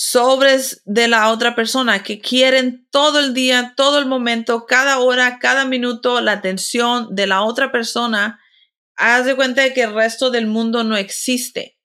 sobres 0.00 0.80
de 0.84 1.08
la 1.08 1.28
otra 1.32 1.56
persona 1.56 2.04
que 2.04 2.20
quieren 2.20 2.86
todo 2.92 3.18
el 3.18 3.34
día, 3.34 3.74
todo 3.76 3.98
el 3.98 4.06
momento, 4.06 4.64
cada 4.64 5.00
hora, 5.00 5.40
cada 5.40 5.64
minuto 5.64 6.20
la 6.20 6.30
atención 6.30 7.16
de 7.16 7.26
la 7.26 7.42
otra 7.42 7.72
persona. 7.72 8.38
Haz 8.94 9.24
de 9.24 9.34
cuenta 9.34 9.62
de 9.62 9.74
que 9.74 9.82
el 9.82 9.94
resto 9.94 10.30
del 10.30 10.46
mundo 10.46 10.84
no 10.84 10.96
existe. 10.96 11.80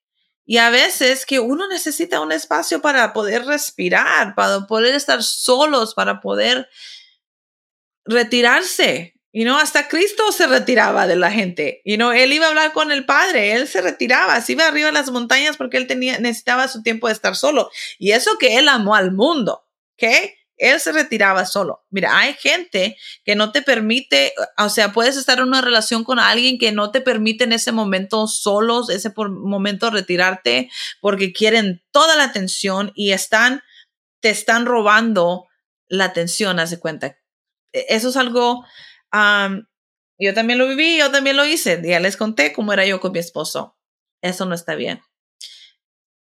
Y 0.45 0.57
a 0.57 0.69
veces 0.69 1.25
que 1.25 1.39
uno 1.39 1.67
necesita 1.67 2.19
un 2.19 2.31
espacio 2.31 2.83
para 2.83 3.13
poder 3.13 3.45
respirar, 3.45 4.35
para 4.35 4.67
poder 4.67 4.93
estar 4.93 5.23
solos, 5.23 5.95
para 5.95 6.21
poder 6.21 6.69
retirarse. 8.05 9.15
Y 9.35 9.45
no, 9.45 9.57
hasta 9.57 9.87
Cristo 9.87 10.31
se 10.31 10.45
retiraba 10.45 11.07
de 11.07 11.15
la 11.15 11.31
gente. 11.31 11.81
Y 11.83 11.97
no, 11.97 12.13
él 12.13 12.31
iba 12.31 12.45
a 12.45 12.49
hablar 12.49 12.71
con 12.71 12.91
el 12.91 13.03
Padre, 13.03 13.53
él 13.53 13.67
se 13.67 13.81
retiraba, 13.81 14.39
se 14.41 14.51
iba 14.51 14.67
arriba 14.67 14.87
de 14.87 14.93
las 14.93 15.09
montañas 15.09 15.57
porque 15.57 15.77
él 15.77 15.87
tenía, 15.87 16.19
necesitaba 16.19 16.67
su 16.67 16.83
tiempo 16.83 17.07
de 17.07 17.13
estar 17.13 17.35
solo. 17.35 17.71
Y 17.97 18.11
eso 18.11 18.37
que 18.37 18.59
él 18.59 18.69
amó 18.69 18.93
al 18.93 19.11
mundo, 19.11 19.65
¿ok? 19.95 20.03
Él 20.57 20.79
se 20.79 20.91
retiraba 20.91 21.45
solo. 21.45 21.83
Mira, 21.89 22.15
hay 22.15 22.35
gente 22.35 22.95
que 23.25 23.35
no 23.35 23.51
te 23.51 23.63
permite, 23.63 24.35
o 24.55 24.69
sea, 24.69 24.93
puedes 24.93 25.17
estar 25.17 25.39
en 25.39 25.45
una 25.45 25.61
relación 25.61 26.03
con 26.03 26.19
alguien 26.19 26.59
que 26.59 26.71
no 26.71 26.91
te 26.91 27.01
permite 27.01 27.45
en 27.45 27.53
ese 27.53 27.71
momento 27.71 28.27
solos, 28.27 28.91
ese 28.91 29.11
momento 29.17 29.89
retirarte, 29.89 30.69
porque 31.01 31.33
quieren 31.33 31.83
toda 31.89 32.15
la 32.15 32.25
atención 32.25 32.91
y 32.93 33.13
están, 33.13 33.63
te 34.19 34.29
están 34.29 34.67
robando 34.67 35.47
la 35.87 36.05
atención, 36.05 36.59
haz 36.59 36.69
de 36.69 36.79
cuenta. 36.79 37.17
E, 37.71 37.87
eso 37.89 38.09
es 38.09 38.15
algo 38.15 38.63
yo 40.19 40.33
también 40.33 40.59
lo 40.59 40.67
viví, 40.67 40.97
yo 40.97 41.11
también 41.11 41.37
lo 41.37 41.45
hice. 41.45 41.81
Ya 41.83 41.99
les 41.99 42.17
conté 42.17 42.53
cómo 42.53 42.73
era 42.73 42.85
yo 42.85 42.99
con 42.99 43.11
mi 43.11 43.19
esposo. 43.19 43.77
Eso 44.21 44.45
no 44.45 44.55
está 44.55 44.75
bien. 44.75 45.01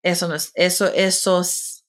Eso 0.02 0.28
no 0.28 0.34
es, 0.34 0.52
eso, 0.54 0.92
eso 0.94 1.42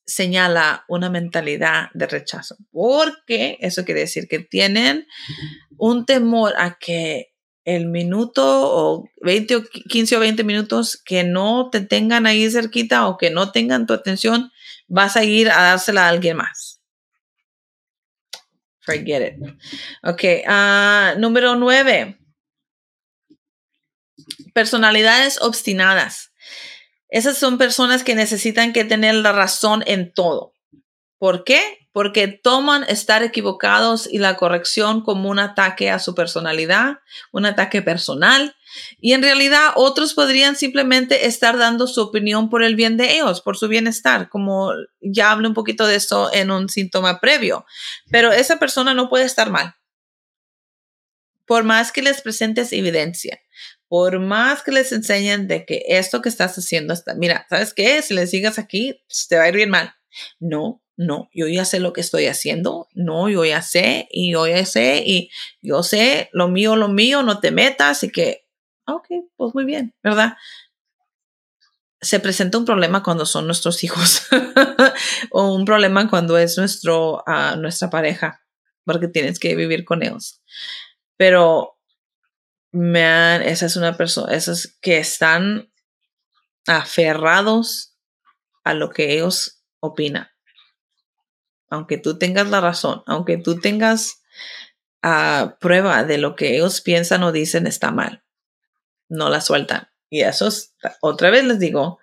señala 0.06 0.86
una 0.88 1.10
mentalidad 1.10 1.90
de 1.94 2.08
rechazo. 2.08 2.58
Porque 2.72 3.58
eso 3.62 3.86
quiere 3.86 4.02
decir 4.02 4.28
que 4.28 4.40
tienen 4.40 5.08
un 5.78 6.06
temor 6.06 6.54
a 6.58 6.78
que 6.80 7.34
el 7.66 7.86
minuto 7.86 8.44
o 8.44 9.10
20 9.22 9.56
o 9.58 9.64
15 9.64 10.18
o 10.18 10.20
20 10.20 10.44
minutos 10.44 11.00
que 11.06 11.24
no 11.24 11.70
te 11.70 11.82
tengan 11.82 12.26
ahí 12.26 12.50
cerquita 12.50 13.08
o 13.08 13.18
que 13.18 13.30
no 13.30 13.52
tengan 13.52 13.86
tu 13.86 13.94
atención, 13.94 14.52
vas 14.88 15.16
a 15.16 15.24
ir 15.24 15.52
a 15.52 15.62
dársela 15.62 16.06
a 16.06 16.10
alguien 16.10 16.38
más. 16.38 16.79
Forget 18.82 19.22
it. 19.22 19.62
Ok, 20.04 20.24
uh, 20.48 21.20
número 21.20 21.56
nueve. 21.56 22.18
Personalidades 24.54 25.42
obstinadas. 25.42 26.32
Esas 27.10 27.38
son 27.38 27.58
personas 27.58 28.04
que 28.04 28.16
necesitan 28.16 28.72
que 28.72 28.86
tener 28.86 29.16
la 29.16 29.32
razón 29.32 29.84
en 29.88 30.14
todo. 30.14 30.54
¿Por 31.18 31.44
qué? 31.44 31.88
Porque 31.92 32.28
toman 32.28 32.84
estar 32.84 33.24
equivocados 33.24 34.08
y 34.12 34.20
la 34.20 34.38
corrección 34.38 35.02
como 35.02 35.30
un 35.30 35.40
ataque 35.40 35.90
a 35.90 36.00
su 36.00 36.14
personalidad, 36.16 37.00
un 37.32 37.46
ataque 37.46 37.82
personal 37.82 38.56
y 39.00 39.14
en 39.14 39.22
realidad 39.22 39.72
otros 39.76 40.14
podrían 40.14 40.56
simplemente 40.56 41.28
estar 41.28 41.58
dando 41.58 41.88
su 41.88 42.02
opinión 42.02 42.50
por 42.50 42.64
el 42.64 42.76
bien 42.76 42.98
de 42.98 43.16
ellos, 43.16 43.42
por 43.42 43.58
su 43.58 43.68
bienestar, 43.68 44.30
como 44.30 44.72
ya 45.02 45.32
hablé 45.32 45.48
un 45.48 45.54
poquito 45.54 45.88
de 45.88 45.96
eso 45.96 46.34
en 46.34 46.52
un 46.52 46.70
síntoma 46.70 47.20
previo. 47.20 47.66
Pero 48.12 48.32
esa 48.32 48.60
persona 48.60 48.94
no 48.94 49.10
puede 49.10 49.26
estar 49.26 49.50
mal. 49.50 49.76
Por 51.46 51.64
más 51.64 51.92
que 51.92 52.02
les 52.02 52.22
presentes 52.22 52.72
evidencia, 52.74 53.42
por 53.88 54.20
más 54.20 54.62
que 54.62 54.72
les 54.72 54.92
enseñen 54.92 55.48
de 55.48 55.66
que 55.66 55.84
esto 55.88 56.22
que 56.22 56.30
estás 56.30 56.58
haciendo 56.58 56.94
está, 56.94 57.16
mira, 57.16 57.48
¿sabes 57.50 57.74
qué? 57.74 58.02
Si 58.04 58.14
les 58.14 58.30
sigas 58.30 58.60
aquí, 58.60 59.02
pues, 59.08 59.28
te 59.28 59.38
va 59.38 59.44
a 59.44 59.50
ir 59.50 59.56
bien 59.56 59.72
mal. 59.72 59.96
No, 60.40 60.84
no, 61.00 61.30
yo 61.34 61.48
ya 61.48 61.64
sé 61.64 61.80
lo 61.80 61.94
que 61.94 62.02
estoy 62.02 62.26
haciendo, 62.26 62.90
no, 62.94 63.30
yo 63.30 63.46
ya 63.46 63.62
sé 63.62 64.10
y 64.12 64.34
yo 64.34 64.46
ya 64.48 64.66
sé 64.66 65.02
y 65.06 65.32
yo 65.62 65.82
sé 65.82 66.30
lo 66.34 66.50
mío, 66.50 66.76
lo 66.76 66.90
mío, 66.90 67.24
no 67.24 67.40
te 67.40 67.52
metas 67.52 68.04
y 68.04 68.10
que 68.10 68.49
ok, 68.96 69.08
pues 69.36 69.54
muy 69.54 69.66
bien, 69.66 69.94
¿verdad? 70.04 70.38
Se 72.02 72.20
presenta 72.20 72.58
un 72.58 72.66
problema 72.66 73.04
cuando 73.04 73.26
son 73.26 73.46
nuestros 73.46 73.84
hijos 73.84 74.28
o 75.32 75.54
un 75.54 75.66
problema 75.66 76.10
cuando 76.10 76.38
es 76.38 76.58
nuestro, 76.58 77.24
uh, 77.28 77.58
nuestra 77.58 77.90
pareja, 77.90 78.42
porque 78.86 79.08
tienes 79.08 79.40
que 79.40 79.56
vivir 79.56 79.84
con 79.84 80.02
ellos. 80.04 80.42
Pero, 81.18 81.78
man, 82.72 83.42
esa 83.42 83.66
es 83.66 83.76
una 83.76 83.98
persona, 83.98 84.34
esos 84.34 84.78
que 84.82 84.98
están 84.98 85.72
aferrados 86.68 87.98
a 88.64 88.74
lo 88.74 88.90
que 88.90 89.14
ellos 89.14 89.64
opinan. 89.80 90.30
Aunque 91.70 91.98
tú 91.98 92.18
tengas 92.18 92.50
la 92.50 92.62
razón, 92.62 93.04
aunque 93.06 93.38
tú 93.38 93.60
tengas 93.60 94.22
uh, 95.04 95.52
prueba 95.60 96.04
de 96.04 96.18
lo 96.18 96.36
que 96.36 96.56
ellos 96.56 96.82
piensan 96.82 97.24
o 97.24 97.32
dicen 97.32 97.68
está 97.68 97.92
mal 97.92 98.24
no 99.10 99.30
la 99.30 99.42
sueltan. 99.42 99.90
Y 100.10 100.22
eso 100.22 100.48
es, 100.48 100.74
otra 101.02 101.30
vez 101.30 101.44
les 101.44 101.60
digo, 101.60 102.00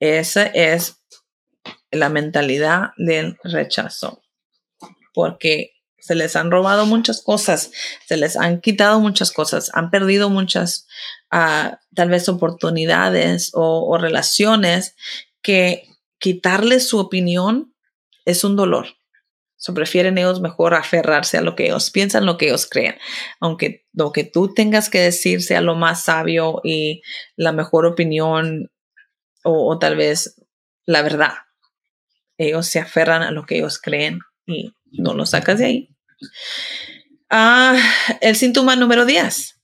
esa 0.00 0.46
es 0.46 0.96
la 1.90 2.08
mentalidad 2.08 2.90
del 2.96 3.38
rechazo. 3.42 4.22
Porque 5.14 5.72
se 5.98 6.14
les 6.14 6.36
han 6.36 6.50
robado 6.50 6.86
muchas 6.86 7.22
cosas, 7.22 7.70
se 8.06 8.16
les 8.16 8.36
han 8.36 8.60
quitado 8.60 9.00
muchas 9.00 9.30
cosas, 9.30 9.70
han 9.74 9.90
perdido 9.90 10.30
muchas, 10.30 10.86
ah, 11.30 11.80
tal 11.94 12.10
vez 12.10 12.28
oportunidades 12.28 13.50
o, 13.54 13.86
o 13.88 13.98
relaciones 13.98 14.94
que 15.42 15.88
quitarles 16.18 16.88
su 16.88 16.98
opinión 16.98 17.74
es 18.24 18.44
un 18.44 18.56
dolor. 18.56 18.97
So, 19.60 19.74
prefieren 19.74 20.18
ellos 20.18 20.40
mejor 20.40 20.74
aferrarse 20.74 21.36
a 21.36 21.40
lo 21.40 21.56
que 21.56 21.66
ellos 21.66 21.90
piensan, 21.90 22.24
lo 22.24 22.38
que 22.38 22.46
ellos 22.46 22.68
creen. 22.70 22.96
Aunque 23.40 23.86
lo 23.92 24.12
que 24.12 24.22
tú 24.22 24.54
tengas 24.54 24.88
que 24.88 25.00
decir 25.00 25.42
sea 25.42 25.60
lo 25.60 25.74
más 25.74 26.04
sabio 26.04 26.60
y 26.62 27.02
la 27.34 27.50
mejor 27.50 27.84
opinión 27.84 28.70
o, 29.42 29.76
tal 29.80 29.96
vez 29.96 30.40
la 30.86 31.02
verdad. 31.02 31.32
Ellos 32.38 32.68
se 32.68 32.78
aferran 32.78 33.22
a 33.22 33.32
lo 33.32 33.46
que 33.46 33.56
ellos 33.56 33.80
creen 33.80 34.20
y 34.46 34.72
no 34.92 35.12
lo 35.14 35.26
sacas 35.26 35.58
de 35.58 35.64
ahí. 35.64 35.88
Ah, 37.28 37.76
el 38.20 38.36
síntoma 38.36 38.76
número 38.76 39.04
10. 39.06 39.60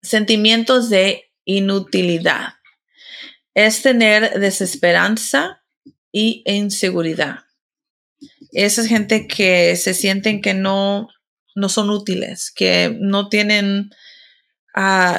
Sentimientos 0.00 0.88
de 0.88 1.30
inutilidad. 1.44 2.54
Es 3.52 3.82
tener 3.82 4.40
desesperanza 4.40 5.62
y 6.10 6.42
inseguridad 6.46 7.40
esa 8.52 8.86
gente 8.86 9.26
que 9.26 9.76
se 9.76 9.94
sienten 9.94 10.40
que 10.42 10.54
no, 10.54 11.08
no 11.54 11.68
son 11.68 11.90
útiles, 11.90 12.52
que 12.54 12.96
no 13.00 13.28
tienen 13.28 13.90
uh, 14.76 15.18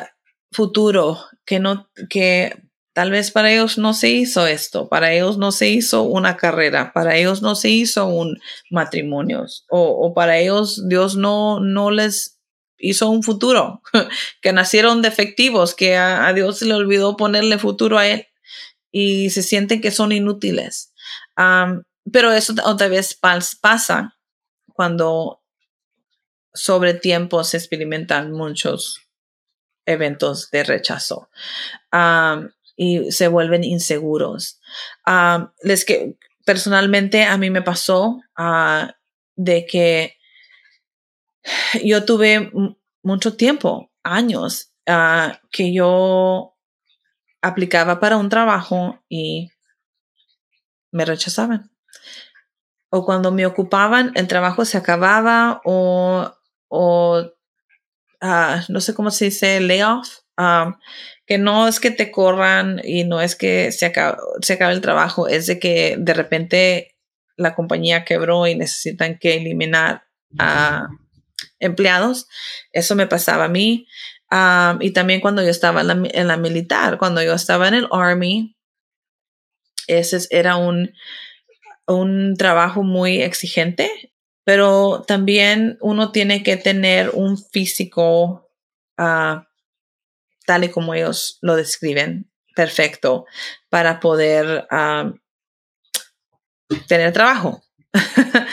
futuro, 0.52 1.20
que 1.46 1.60
no, 1.60 1.90
que 2.10 2.56
tal 2.94 3.10
vez 3.12 3.32
para 3.32 3.52
ellos 3.52 3.78
no 3.78 3.94
se 3.94 4.10
hizo 4.10 4.46
esto, 4.48 4.88
para 4.88 5.14
ellos 5.14 5.38
no 5.38 5.52
se 5.52 5.70
hizo 5.70 6.04
una 6.04 6.38
carrera, 6.38 6.94
para 6.94 7.18
ellos 7.18 7.42
no 7.42 7.56
se 7.56 7.70
hizo 7.70 8.06
un 8.06 8.40
matrimonio, 8.70 9.46
o, 9.70 10.14
para 10.14 10.38
ellos 10.38 10.88
Dios 10.88 11.16
no, 11.16 11.60
no 11.60 11.90
les 11.92 12.40
hizo 12.78 13.10
un 13.10 13.24
futuro, 13.24 13.82
que 14.42 14.54
nacieron 14.54 15.02
defectivos, 15.02 15.74
que 15.74 15.98
a, 15.98 16.32
Dios 16.34 16.60
se 16.60 16.66
le 16.66 16.76
olvidó 16.76 17.18
ponerle 17.18 17.58
futuro 17.58 17.98
a 17.98 18.08
él 18.08 18.28
y 18.92 19.32
se 19.32 19.42
sienten 19.42 19.82
que 19.82 19.90
son 19.90 20.12
inútiles. 20.12 20.94
Pero 22.12 22.32
eso 22.32 22.54
otra 22.66 22.88
vez 22.88 23.18
pasa 23.62 24.18
cuando 24.74 25.42
sobre 26.54 26.94
tiempo 26.94 27.44
se 27.44 27.58
experimentan 27.58 28.32
muchos 28.32 29.02
eventos 29.86 30.50
de 30.52 30.64
rechazo 30.64 31.30
y 32.76 33.12
se 33.12 33.28
vuelven 33.28 33.64
inseguros. 33.64 34.60
les 35.62 35.86
que 35.86 36.18
personalmente 36.46 37.24
a 37.24 37.38
mí 37.38 37.50
me 37.50 37.62
pasó 37.62 38.22
ah, 38.36 38.96
de 39.36 39.66
que 39.66 40.18
yo 41.84 42.06
tuve 42.06 42.52
mucho 43.02 43.36
tiempo, 43.36 43.92
años, 44.04 44.74
ah, 44.88 45.40
que 45.52 45.74
yo 45.74 46.56
aplicaba 47.42 48.00
para 48.00 48.18
un 48.18 48.30
trabajo 48.30 49.04
y 49.10 49.52
me 50.92 51.06
rechazaban 51.06 51.73
o 52.96 53.04
cuando 53.04 53.32
me 53.32 53.48
ocupaban, 53.48 54.12
el 54.14 54.28
trabajo 54.28 54.66
se 54.66 54.78
acababa 54.78 55.62
o, 55.66 56.32
o 56.68 57.24
ah, 58.22 58.64
no 58.70 58.82
sé 58.82 58.94
cómo 58.94 59.10
se 59.10 59.26
dice, 59.26 59.60
layoff, 59.62 60.20
um, 60.38 60.76
que 61.26 61.40
no 61.40 61.68
es 61.68 61.80
que 61.80 61.90
te 61.90 62.12
corran 62.12 62.80
y 62.84 63.04
no 63.04 63.20
es 63.20 63.36
que 63.36 63.72
se 63.72 63.88
acabe, 63.88 64.18
se 64.44 64.54
acabe 64.54 64.74
el 64.74 64.82
trabajo, 64.82 65.28
es 65.28 65.48
de 65.48 65.58
que 65.58 65.96
de 65.98 66.14
repente 66.14 66.96
la 67.36 67.56
compañía 67.56 68.06
quebró 68.06 68.46
y 68.46 68.54
necesitan 68.54 69.18
que 69.18 69.38
eliminar 69.38 70.04
a 70.38 70.88
empleados. 71.60 72.28
Eso 72.74 72.96
me 72.96 73.08
pasaba 73.08 73.46
a 73.46 73.50
mí. 73.50 73.88
Um, 74.30 74.80
y 74.84 74.92
también 74.92 75.20
cuando 75.20 75.42
yo 75.42 75.50
estaba 75.50 75.82
en 75.82 75.88
la, 75.88 76.10
en 76.12 76.28
la, 76.28 76.38
militar, 76.38 77.00
cuando 77.00 77.24
yo 77.24 77.34
estaba 77.34 77.68
en 77.70 77.74
el 77.74 77.88
Army, 77.92 78.56
ese 79.88 80.20
era 80.30 80.58
un, 80.58 80.94
un 81.88 82.36
trabajo 82.38 82.84
muy 82.84 83.22
exigente, 83.22 84.14
pero 84.44 85.04
también 85.08 85.78
uno 85.82 86.12
tiene 86.12 86.44
que 86.44 86.58
tener 86.58 87.12
un 87.14 87.38
físico 87.38 88.50
uh, 88.98 89.42
tal 90.46 90.64
y 90.64 90.70
como 90.70 90.94
ellos 90.94 91.38
lo 91.42 91.56
describen, 91.56 92.30
perfecto, 92.56 93.26
para 93.70 94.00
poder 94.00 94.68
um, 94.72 95.20
tener 96.88 97.14
trabajo. 97.14 97.64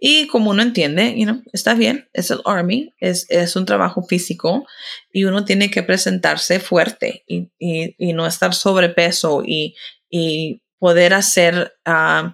y 0.00 0.26
como 0.28 0.50
uno 0.50 0.62
entiende, 0.62 1.14
you 1.16 1.24
know, 1.24 1.42
está 1.52 1.74
bien, 1.74 2.08
es 2.12 2.30
el 2.30 2.40
Army, 2.44 2.92
es, 2.98 3.26
es 3.28 3.56
un 3.56 3.66
trabajo 3.66 4.02
físico 4.02 4.66
y 5.12 5.24
uno 5.24 5.44
tiene 5.44 5.70
que 5.70 5.82
presentarse 5.82 6.60
fuerte 6.60 7.24
y, 7.26 7.50
y, 7.58 8.12
no 8.12 8.26
estar 8.26 8.54
sobrepeso 8.54 9.42
y, 9.44 9.74
y 10.08 10.62
poder 10.78 11.14
hacer 11.14 11.74
uh, 11.86 12.30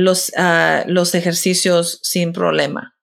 los, 0.00 0.30
uh, 0.36 0.86
los 0.86 1.14
ejercicios 1.14 2.00
sin 2.02 2.32
problema. 2.32 2.96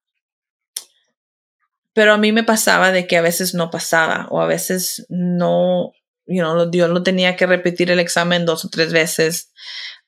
Pero 1.93 2.13
a 2.13 2.17
mí 2.17 2.31
me 2.31 2.43
pasaba 2.43 2.91
de 2.91 3.07
que 3.07 3.17
a 3.17 3.21
veces 3.21 3.53
no 3.53 3.71
pasaba 3.71 4.27
o 4.29 4.41
a 4.41 4.45
veces 4.45 5.05
no, 5.09 5.93
you 6.25 6.43
know, 6.43 6.69
yo 6.71 6.87
no 6.87 7.01
tenía 7.01 7.35
que 7.35 7.47
repetir 7.47 7.89
el 7.89 7.99
examen 7.99 8.45
dos 8.45 8.65
o 8.65 8.69
tres 8.69 8.93
veces. 8.93 9.51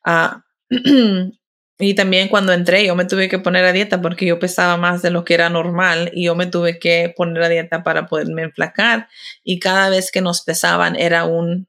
Uh, 0.05 0.39
y 1.79 1.95
también 1.95 2.27
cuando 2.27 2.51
entré 2.51 2.85
yo 2.85 2.95
me 2.95 3.05
tuve 3.05 3.29
que 3.29 3.39
poner 3.39 3.63
a 3.63 3.71
dieta 3.71 4.01
porque 4.01 4.25
yo 4.25 4.37
pesaba 4.37 4.75
más 4.75 5.01
de 5.01 5.11
lo 5.11 5.23
que 5.23 5.33
era 5.33 5.49
normal 5.49 6.11
y 6.13 6.25
yo 6.25 6.35
me 6.35 6.45
tuve 6.45 6.77
que 6.77 7.13
poner 7.15 7.41
a 7.41 7.49
dieta 7.49 7.83
para 7.83 8.05
poderme 8.05 8.43
enflacar 8.43 9.07
y 9.43 9.59
cada 9.59 9.89
vez 9.89 10.11
que 10.11 10.21
nos 10.21 10.41
pesaban 10.41 10.97
era 10.97 11.23
un 11.23 11.68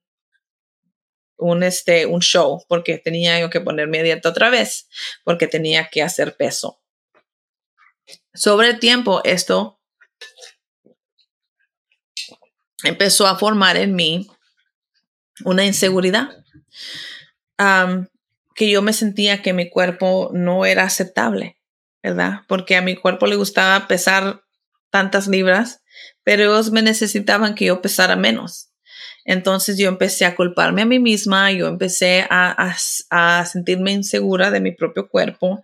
un 1.40 1.62
este 1.62 2.06
un 2.06 2.20
show 2.20 2.64
porque 2.68 2.98
tenía 2.98 3.48
que 3.50 3.60
ponerme 3.60 4.00
a 4.00 4.02
dieta 4.02 4.28
otra 4.28 4.50
vez 4.50 4.88
porque 5.24 5.46
tenía 5.46 5.88
que 5.88 6.02
hacer 6.02 6.36
peso. 6.36 6.80
Sobre 8.34 8.68
el 8.68 8.78
tiempo 8.78 9.20
esto 9.24 9.80
empezó 12.84 13.26
a 13.26 13.38
formar 13.38 13.76
en 13.76 13.94
mí 13.94 14.28
una 15.44 15.64
inseguridad 15.64 16.28
que 18.54 18.70
yo 18.70 18.82
me 18.82 18.92
sentía 18.92 19.42
que 19.42 19.52
mi 19.52 19.68
cuerpo 19.68 20.30
no 20.32 20.64
era 20.64 20.84
aceptable, 20.84 21.58
¿verdad? 22.02 22.40
Porque 22.48 22.76
a 22.76 22.82
mi 22.82 22.96
cuerpo 22.96 23.26
le 23.26 23.36
gustaba 23.36 23.86
pesar 23.86 24.44
tantas 24.90 25.28
libras, 25.28 25.82
pero 26.22 26.42
ellos 26.44 26.70
me 26.70 26.82
necesitaban 26.82 27.54
que 27.54 27.66
yo 27.66 27.82
pesara 27.82 28.16
menos. 28.16 28.69
Entonces 29.24 29.78
yo 29.78 29.88
empecé 29.88 30.24
a 30.24 30.34
culparme 30.34 30.82
a 30.82 30.86
mí 30.86 30.98
misma, 30.98 31.52
yo 31.52 31.68
empecé 31.68 32.26
a, 32.28 32.74
a, 33.10 33.44
sentirme 33.44 33.92
insegura 33.92 34.50
de 34.50 34.60
mi 34.60 34.72
propio 34.72 35.08
cuerpo. 35.08 35.62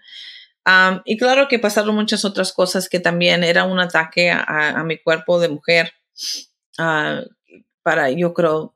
y 1.05 1.17
claro 1.17 1.49
que 1.49 1.59
pasaron 1.59 1.95
muchas 1.95 2.25
otras 2.25 2.53
cosas 2.53 2.89
que 2.89 3.01
también 3.01 3.45
era 3.45 3.65
un 3.65 3.79
ataque 3.79 4.31
a, 4.31 4.71
a 4.79 4.85
mi 4.85 4.99
cuerpo 4.99 5.41
de 5.41 5.49
mujer. 5.49 5.93
Uh, 6.79 7.27
para, 7.83 8.11
yo 8.11 8.35
creo, 8.35 8.75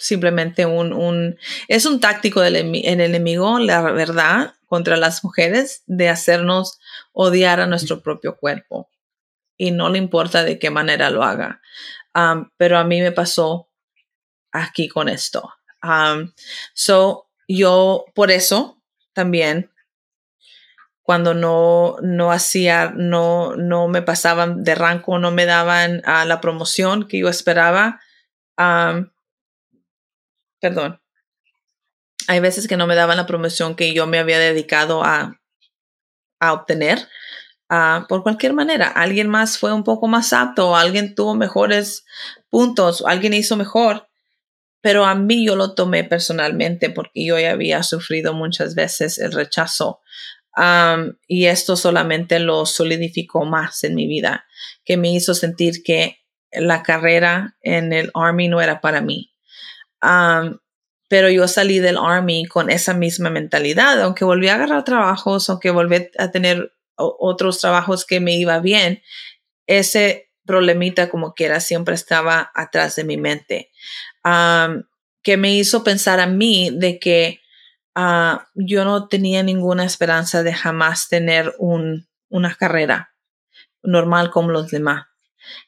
simplemente 0.00 0.66
un, 0.66 0.92
un, 0.92 1.38
es 1.68 1.86
un 1.86 2.00
táctico 2.00 2.40
del 2.40 2.56
el 2.56 3.00
enemigo, 3.00 3.58
la 3.58 3.82
verdad, 3.82 4.54
contra 4.66 4.96
las 4.96 5.22
mujeres 5.22 5.82
de 5.86 6.08
hacernos 6.08 6.80
odiar 7.12 7.60
a 7.60 7.66
nuestro 7.66 8.02
propio 8.02 8.36
cuerpo. 8.36 8.88
Y 9.56 9.72
no 9.72 9.90
le 9.90 9.98
importa 9.98 10.42
de 10.42 10.58
qué 10.58 10.70
manera 10.70 11.10
lo 11.10 11.22
haga. 11.22 11.60
Um, 12.14 12.50
pero 12.56 12.78
a 12.78 12.84
mí 12.84 13.00
me 13.00 13.12
pasó 13.12 13.69
aquí 14.52 14.88
con 14.88 15.08
esto. 15.08 15.52
Um, 15.82 16.32
so, 16.74 17.28
yo 17.48 18.04
por 18.14 18.30
eso 18.30 18.80
también 19.12 19.70
cuando 21.02 21.34
no, 21.34 21.96
no 22.02 22.30
hacía, 22.30 22.92
no, 22.94 23.56
no 23.56 23.88
me 23.88 24.00
pasaban 24.00 24.62
de 24.62 24.76
rango, 24.76 25.18
no 25.18 25.32
me 25.32 25.44
daban 25.44 26.02
a 26.04 26.24
la 26.24 26.40
promoción 26.40 27.08
que 27.08 27.18
yo 27.18 27.28
esperaba, 27.28 28.00
um, 28.56 29.10
perdón, 30.60 31.00
hay 32.28 32.38
veces 32.38 32.68
que 32.68 32.76
no 32.76 32.86
me 32.86 32.94
daban 32.94 33.16
la 33.16 33.26
promoción 33.26 33.74
que 33.74 33.92
yo 33.92 34.06
me 34.06 34.20
había 34.20 34.38
dedicado 34.38 35.02
a, 35.02 35.40
a 36.38 36.52
obtener. 36.52 37.08
Uh, 37.68 38.06
por 38.08 38.22
cualquier 38.22 38.52
manera, 38.52 38.86
alguien 38.86 39.28
más 39.28 39.58
fue 39.58 39.72
un 39.72 39.82
poco 39.82 40.06
más 40.06 40.32
apto, 40.32 40.76
alguien 40.76 41.14
tuvo 41.14 41.34
mejores 41.34 42.04
puntos, 42.50 43.02
alguien 43.06 43.32
hizo 43.32 43.56
mejor, 43.56 44.09
pero 44.80 45.04
a 45.04 45.14
mí 45.14 45.44
yo 45.46 45.56
lo 45.56 45.74
tomé 45.74 46.04
personalmente 46.04 46.90
porque 46.90 47.24
yo 47.24 47.38
ya 47.38 47.52
había 47.52 47.82
sufrido 47.82 48.32
muchas 48.34 48.74
veces 48.74 49.18
el 49.18 49.32
rechazo 49.32 50.00
y 51.26 51.46
esto 51.46 51.76
solamente 51.76 52.38
lo 52.38 52.66
solidificó 52.66 53.44
más 53.44 53.84
en 53.84 53.94
mi 53.94 54.06
vida, 54.06 54.46
que 54.84 54.96
me 54.96 55.12
hizo 55.12 55.34
sentir 55.34 55.82
que 55.82 56.18
la 56.52 56.82
carrera 56.82 57.56
en 57.62 57.92
el 57.92 58.10
Army 58.14 58.48
no 58.48 58.60
era 58.60 58.80
para 58.80 59.00
mí. 59.00 59.32
Pero 61.08 61.30
yo 61.30 61.48
salí 61.48 61.78
del 61.78 61.98
Army 61.98 62.46
con 62.46 62.70
esa 62.70 62.94
misma 62.94 63.30
mentalidad, 63.30 64.00
aunque 64.02 64.24
volví 64.24 64.48
a 64.48 64.54
agarrar 64.54 64.84
trabajos, 64.84 65.48
aunque 65.48 65.70
volví 65.70 66.08
a 66.18 66.30
tener 66.30 66.74
otros 66.96 67.60
trabajos 67.60 68.04
que 68.04 68.20
me 68.20 68.36
iba 68.36 68.58
bien, 68.58 69.02
ese 69.66 70.30
problemita 70.44 71.08
como 71.10 71.34
quiera 71.34 71.60
siempre 71.60 71.94
estaba 71.94 72.50
atrás 72.54 72.96
de 72.96 73.04
mi 73.04 73.16
mente, 73.16 73.70
que 74.22 75.36
me 75.36 75.54
hizo 75.54 75.84
pensar 75.84 76.20
a 76.20 76.26
mí 76.26 76.70
de 76.72 76.98
que 76.98 77.40
ah, 77.94 78.46
yo 78.54 78.84
no 78.84 79.08
tenía 79.08 79.42
ninguna 79.42 79.84
esperanza 79.84 80.42
de 80.42 80.52
jamás 80.52 81.08
tener 81.08 81.54
un, 81.58 82.08
una 82.28 82.54
carrera 82.54 83.14
normal 83.82 84.30
como 84.30 84.50
los 84.50 84.70
demás. 84.70 85.06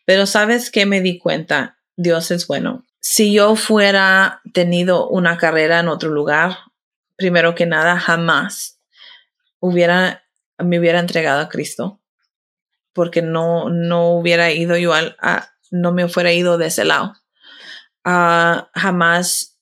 Pero 0.04 0.26
sabes 0.26 0.70
que 0.70 0.86
me 0.86 1.00
di 1.00 1.18
cuenta, 1.18 1.78
Dios 1.96 2.30
es 2.30 2.46
bueno 2.46 2.84
si 3.02 3.32
yo 3.32 3.56
fuera 3.56 4.40
tenido 4.54 5.08
una 5.08 5.36
carrera 5.36 5.80
en 5.80 5.88
otro 5.88 6.08
lugar, 6.08 6.56
primero 7.16 7.56
que 7.56 7.66
nada, 7.66 7.98
jamás 7.98 8.78
hubiera, 9.58 10.24
me 10.56 10.78
hubiera 10.78 11.00
entregado 11.00 11.40
a 11.40 11.48
Cristo, 11.48 12.00
porque 12.92 13.20
no, 13.20 13.70
no 13.70 14.10
hubiera 14.10 14.52
ido 14.52 14.76
yo 14.76 14.92
no 15.72 15.92
me 15.92 16.08
fuera 16.08 16.32
ido 16.32 16.58
de 16.58 16.66
ese 16.66 16.84
lado. 16.84 17.14
Ah, 18.04 18.70
jamás 18.74 19.58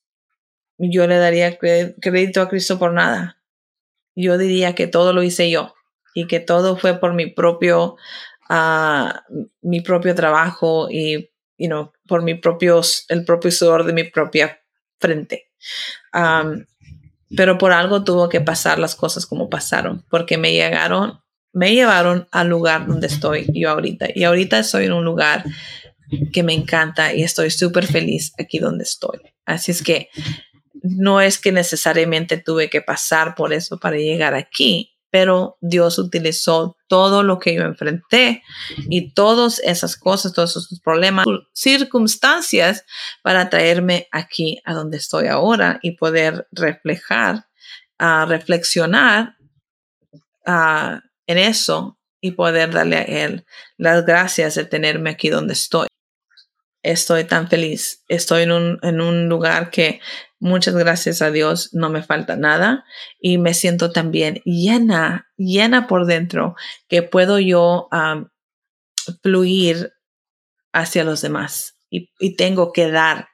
yo 0.79 1.07
le 1.07 1.19
daría 1.19 1.59
crédito 1.59 2.41
a 2.41 2.49
Cristo 2.49 2.79
por 2.79 2.93
nada. 2.93 3.39
Yo 4.15 4.39
diría 4.39 4.75
que 4.75 4.87
todo 4.87 5.13
lo 5.13 5.23
hice 5.23 5.51
yo 5.51 5.75
y 6.15 6.27
que 6.27 6.41
todo 6.41 6.77
fue 6.77 6.99
por 6.99 7.15
mi 7.15 7.27
propio, 7.27 7.97
uh, 8.49 9.37
mi 9.63 9.81
propio 9.81 10.15
trabajo 10.15 10.89
y 10.91 11.31
you 11.61 11.69
know, 11.69 11.93
por 12.09 12.23
mi 12.23 12.35
propio, 12.35 12.81
el 13.09 13.25
propio 13.25 13.51
sudor 13.53 13.85
de 13.85 13.93
mi 13.93 14.05
propia 14.05 14.61
frente. 14.99 15.51
pero 17.37 17.59
por 17.59 17.73
algo 17.73 18.03
tuvo 18.03 18.29
que 18.29 18.41
pasar 18.41 18.79
las 18.79 18.97
cosas 18.97 19.27
como 19.27 19.51
pasaron, 19.51 20.05
porque 20.09 20.39
me 20.39 20.53
llegaron, 20.53 21.21
me 21.53 21.75
llevaron 21.75 22.27
al 22.33 22.49
lugar 22.49 22.87
donde 22.87 23.07
estoy 23.07 23.47
yo 23.53 23.71
ahorita. 23.71 24.09
Y 24.15 24.25
ahorita 24.25 24.59
estoy 24.59 24.87
en 24.87 24.95
un 24.95 25.05
lugar 25.05 25.45
que 26.33 26.43
me 26.43 26.55
encanta 26.55 27.15
y 27.15 27.23
estoy 27.23 27.51
súper 27.51 27.87
feliz 27.87 28.33
aquí 28.39 28.59
donde 28.59 28.85
estoy. 28.85 29.19
Así 29.45 29.71
es 29.71 29.83
que 29.83 30.09
no 30.83 31.21
es 31.21 31.39
que 31.39 31.53
necesariamente 31.53 32.39
tuve 32.39 32.71
que 32.71 32.81
pasar 32.81 33.35
por 33.35 33.53
eso 33.53 33.79
para 33.79 33.97
llegar 33.97 34.35
aquí, 34.35 34.97
pero 35.11 35.59
Dios 35.61 35.99
utilizó 35.99 36.77
todo 36.87 37.23
lo 37.23 37.39
que 37.39 37.55
yo 37.55 37.63
enfrenté 37.63 38.43
y 38.89 39.13
todas 39.13 39.59
esas 39.59 39.97
cosas, 39.97 40.33
todos 40.33 40.51
esos 40.51 40.81
problemas, 40.81 41.27
circunstancias 41.53 42.85
para 43.23 43.51
traerme 43.51 44.09
aquí 44.13 44.63
a 44.65 44.73
donde 44.73 44.99
estoy 44.99 45.27
ahora 45.27 45.81
y 45.83 45.97
poder 45.97 46.47
reflejar, 46.53 47.47
reflexionar 47.99 49.37
en 50.47 51.39
eso 51.39 51.99
y 52.21 52.31
poder 52.33 52.73
darle 52.73 52.97
a 52.97 53.03
Él 53.03 53.45
las 53.77 54.07
gracias 54.07 54.55
de 54.55 54.65
tenerme 54.65 55.11
aquí 55.11 55.29
donde 55.29 55.55
estoy. 55.55 55.90
Estoy 56.83 57.25
tan 57.25 57.49
feliz. 57.49 58.05
Estoy 58.09 58.43
en 58.43 58.53
un, 58.53 58.79
en 58.83 59.01
un 59.01 59.29
lugar 59.29 59.71
que 59.71 60.01
Muchas 60.43 60.75
gracias 60.75 61.21
a 61.21 61.31
Dios, 61.31 61.69
no 61.75 61.91
me 61.91 62.03
falta 62.03 62.35
nada 62.35 62.87
y 63.21 63.37
me 63.37 63.53
siento 63.53 63.93
también 63.93 64.41
llena, 64.47 65.29
llena 65.37 65.87
por 65.87 66.07
dentro, 66.07 66.57
que 66.89 67.03
puedo 67.03 67.39
yo 67.39 67.91
fluir 69.23 69.93
hacia 70.73 71.05
los 71.05 71.21
demás 71.21 71.77
y, 71.91 72.09
tengo 72.37 72.73
que 72.73 72.91
dar 72.91 73.29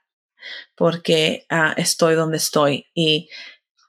porque 0.74 1.46
ah, 1.48 1.74
estoy 1.76 2.16
donde 2.16 2.38
estoy 2.38 2.86
y, 2.92 3.28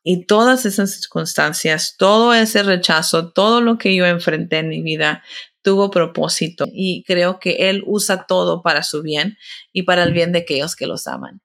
y 0.03 0.27
todas 0.27 0.67
esas 0.67 0.91
circunstancias, 0.91 1.95
todo 1.97 2.35
ese 2.35 2.61
rechazo, 2.61 3.31
todo 3.33 3.61
lo 3.61 3.79
que 3.79 3.95
yo 3.95 4.05
enfrenté 4.05 4.59
en 4.59 4.69
mi 4.69 4.83
vida, 4.83 5.23
tuvo 5.67 5.91
propósito 5.91 6.65
y 6.71 7.03
creo 7.03 7.39
que 7.39 7.69
Él 7.69 7.83
usa 7.85 8.25
todo 8.25 8.61
para 8.61 8.83
su 8.83 9.01
bien 9.01 9.37
y 9.73 9.83
para 9.83 10.03
el 10.03 10.13
bien 10.13 10.31
de 10.31 10.39
aquellos 10.39 10.77
que 10.77 10.87
los 10.87 11.07
aman, 11.07 11.41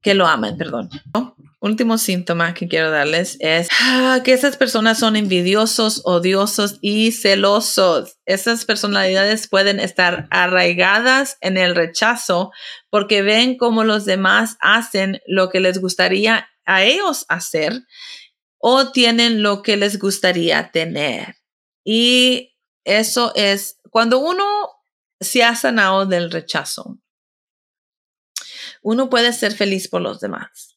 que 0.00 0.14
lo 0.14 0.28
aman, 0.28 0.56
perdón. 0.56 0.90
Último 1.58 1.98
síntoma 1.98 2.54
que 2.54 2.68
quiero 2.68 2.92
darles 2.92 3.36
es 3.40 3.66
ah, 3.80 4.20
que 4.22 4.32
esas 4.32 4.56
personas 4.56 5.00
son 5.00 5.16
envidiosos, 5.16 6.02
odiosos 6.04 6.78
y 6.82 7.10
celosos. 7.10 8.16
Esas 8.26 8.64
personalidades 8.64 9.48
pueden 9.48 9.80
estar 9.80 10.28
arraigadas 10.30 11.36
en 11.40 11.56
el 11.56 11.74
rechazo 11.74 12.52
porque 12.90 13.22
ven 13.22 13.56
cómo 13.56 13.82
los 13.82 14.04
demás 14.04 14.56
hacen 14.60 15.20
lo 15.26 15.48
que 15.48 15.58
les 15.58 15.80
gustaría 15.80 16.46
a 16.64 16.84
ellos 16.84 17.26
hacer 17.28 17.82
o 18.58 18.92
tienen 18.92 19.42
lo 19.42 19.62
que 19.62 19.76
les 19.76 19.98
gustaría 19.98 20.70
tener. 20.70 21.38
Y 21.84 22.53
eso 22.84 23.32
es 23.34 23.80
cuando 23.90 24.18
uno 24.18 24.44
se 25.20 25.42
ha 25.42 25.54
sanado 25.56 26.06
del 26.06 26.30
rechazo. 26.30 26.98
Uno 28.82 29.08
puede 29.08 29.32
ser 29.32 29.52
feliz 29.52 29.88
por 29.88 30.02
los 30.02 30.20
demás 30.20 30.74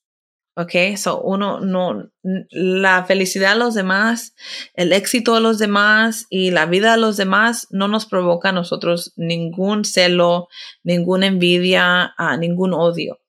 Ok, 0.60 0.98
so 0.98 1.22
uno 1.22 1.60
no, 1.60 2.10
la 2.24 3.06
felicidad 3.06 3.54
de 3.54 3.60
los 3.60 3.76
demás, 3.76 4.34
el 4.74 4.92
éxito 4.92 5.36
de 5.36 5.42
los 5.42 5.60
demás 5.60 6.26
y 6.32 6.50
la 6.50 6.66
vida 6.66 6.94
de 6.94 6.98
los 6.98 7.16
demás 7.16 7.68
no 7.70 7.88
nos 7.88 8.08
provoca 8.08 8.50
a 8.50 8.54
nosotros 8.54 9.14
ningún 9.18 9.86
celo, 9.86 10.48
ninguna 10.82 11.28
envidia, 11.28 12.16
uh, 12.18 12.36
ningún 12.40 12.74
odio. 12.74 13.20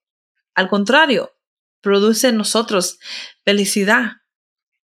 Al 0.54 0.70
contrario, 0.70 1.36
produce 1.82 2.28
en 2.28 2.38
nosotros 2.38 2.98
felicidad 3.44 4.12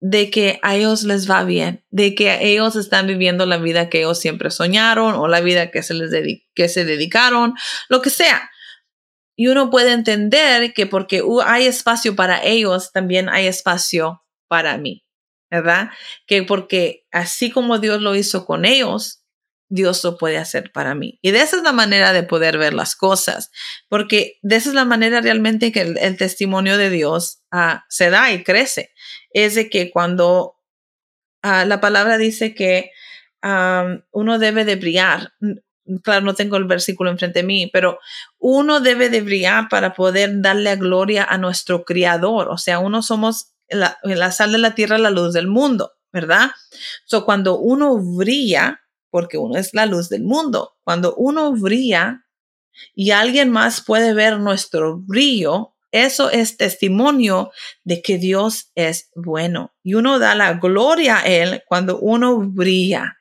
de 0.04 0.30
que 0.30 0.58
a 0.62 0.74
ellos 0.74 1.04
les 1.04 1.30
va 1.30 1.44
bien, 1.44 1.84
de 1.90 2.16
que 2.16 2.36
ellos 2.40 2.74
están 2.74 3.06
viviendo 3.06 3.46
la 3.46 3.58
vida 3.58 3.88
que 3.88 4.00
ellos 4.00 4.18
siempre 4.18 4.50
soñaron 4.50 5.14
o 5.14 5.28
la 5.28 5.40
vida 5.40 5.70
que 5.70 5.84
se 5.84 5.94
les 5.94 6.10
que 6.56 6.68
se 6.68 6.84
dedicaron, 6.84 7.54
lo 7.88 8.02
que 8.02 8.10
sea. 8.10 8.50
Y 9.36 9.46
uno 9.46 9.70
puede 9.70 9.92
entender 9.92 10.74
que 10.74 10.86
porque 10.86 11.22
hay 11.46 11.66
espacio 11.66 12.16
para 12.16 12.42
ellos, 12.42 12.90
también 12.90 13.28
hay 13.28 13.46
espacio 13.46 14.24
para 14.48 14.76
mí, 14.76 15.06
¿verdad? 15.48 15.90
Que 16.26 16.42
porque 16.42 17.06
así 17.12 17.52
como 17.52 17.78
Dios 17.78 18.02
lo 18.02 18.16
hizo 18.16 18.44
con 18.44 18.64
ellos, 18.64 19.22
Dios 19.68 20.02
lo 20.02 20.18
puede 20.18 20.36
hacer 20.36 20.72
para 20.72 20.96
mí. 20.96 21.20
Y 21.22 21.30
de 21.30 21.42
esa 21.42 21.56
es 21.56 21.62
la 21.62 21.72
manera 21.72 22.12
de 22.12 22.24
poder 22.24 22.58
ver 22.58 22.74
las 22.74 22.96
cosas, 22.96 23.52
porque 23.88 24.40
de 24.42 24.56
esa 24.56 24.70
es 24.70 24.74
la 24.74 24.84
manera 24.84 25.20
realmente 25.20 25.70
que 25.70 25.80
el, 25.82 26.16
testimonio 26.16 26.76
de 26.76 26.90
Dios 26.90 27.40
ah, 27.52 27.84
se 27.88 28.10
da 28.10 28.32
y 28.32 28.42
crece. 28.42 28.91
Es 29.34 29.54
de 29.54 29.70
que 29.70 29.90
cuando 29.90 30.56
ah, 31.42 31.64
la 31.64 31.80
palabra 31.80 32.18
dice 32.18 32.54
que 32.54 32.90
uno 34.12 34.38
debe 34.38 34.64
de 34.64 34.76
brillar, 34.76 35.32
claro, 36.02 36.24
no 36.24 36.34
tengo 36.34 36.56
el 36.56 36.64
versículo 36.64 37.10
enfrente 37.10 37.40
de 37.40 37.46
mí, 37.46 37.68
pero 37.72 37.98
uno 38.38 38.80
debe 38.80 39.08
de 39.08 39.20
brillar 39.20 39.68
para 39.68 39.94
poder 39.94 40.40
darle 40.40 40.76
gloria 40.76 41.24
a 41.24 41.38
nuestro 41.38 41.84
Creador. 41.84 42.48
O 42.48 42.58
sea, 42.58 42.78
uno 42.78 43.02
somos 43.02 43.52
la, 43.68 44.32
sal 44.32 44.52
de 44.52 44.58
la 44.58 44.74
tierra, 44.74 44.98
la 44.98 45.10
luz 45.10 45.32
del 45.32 45.46
mundo, 45.46 45.92
¿verdad? 46.12 46.50
So, 47.04 47.24
cuando 47.24 47.58
uno 47.58 47.98
brilla, 47.98 48.82
porque 49.10 49.38
uno 49.38 49.58
es 49.58 49.74
la 49.74 49.86
luz 49.86 50.08
del 50.08 50.22
mundo, 50.22 50.76
cuando 50.84 51.14
uno 51.16 51.52
brilla 51.52 52.24
y 52.94 53.10
alguien 53.10 53.50
más 53.50 53.82
puede 53.82 54.14
ver 54.14 54.38
nuestro 54.38 54.98
brillo, 54.98 55.71
eso 55.92 56.30
es 56.30 56.56
testimonio 56.56 57.52
de 57.84 58.02
que 58.02 58.18
Dios 58.18 58.72
es 58.74 59.10
bueno. 59.14 59.74
Y 59.82 59.94
uno 59.94 60.18
da 60.18 60.34
la 60.34 60.54
gloria 60.54 61.18
a 61.18 61.26
Él 61.26 61.62
cuando 61.66 61.98
uno 61.98 62.38
brilla. 62.38 63.18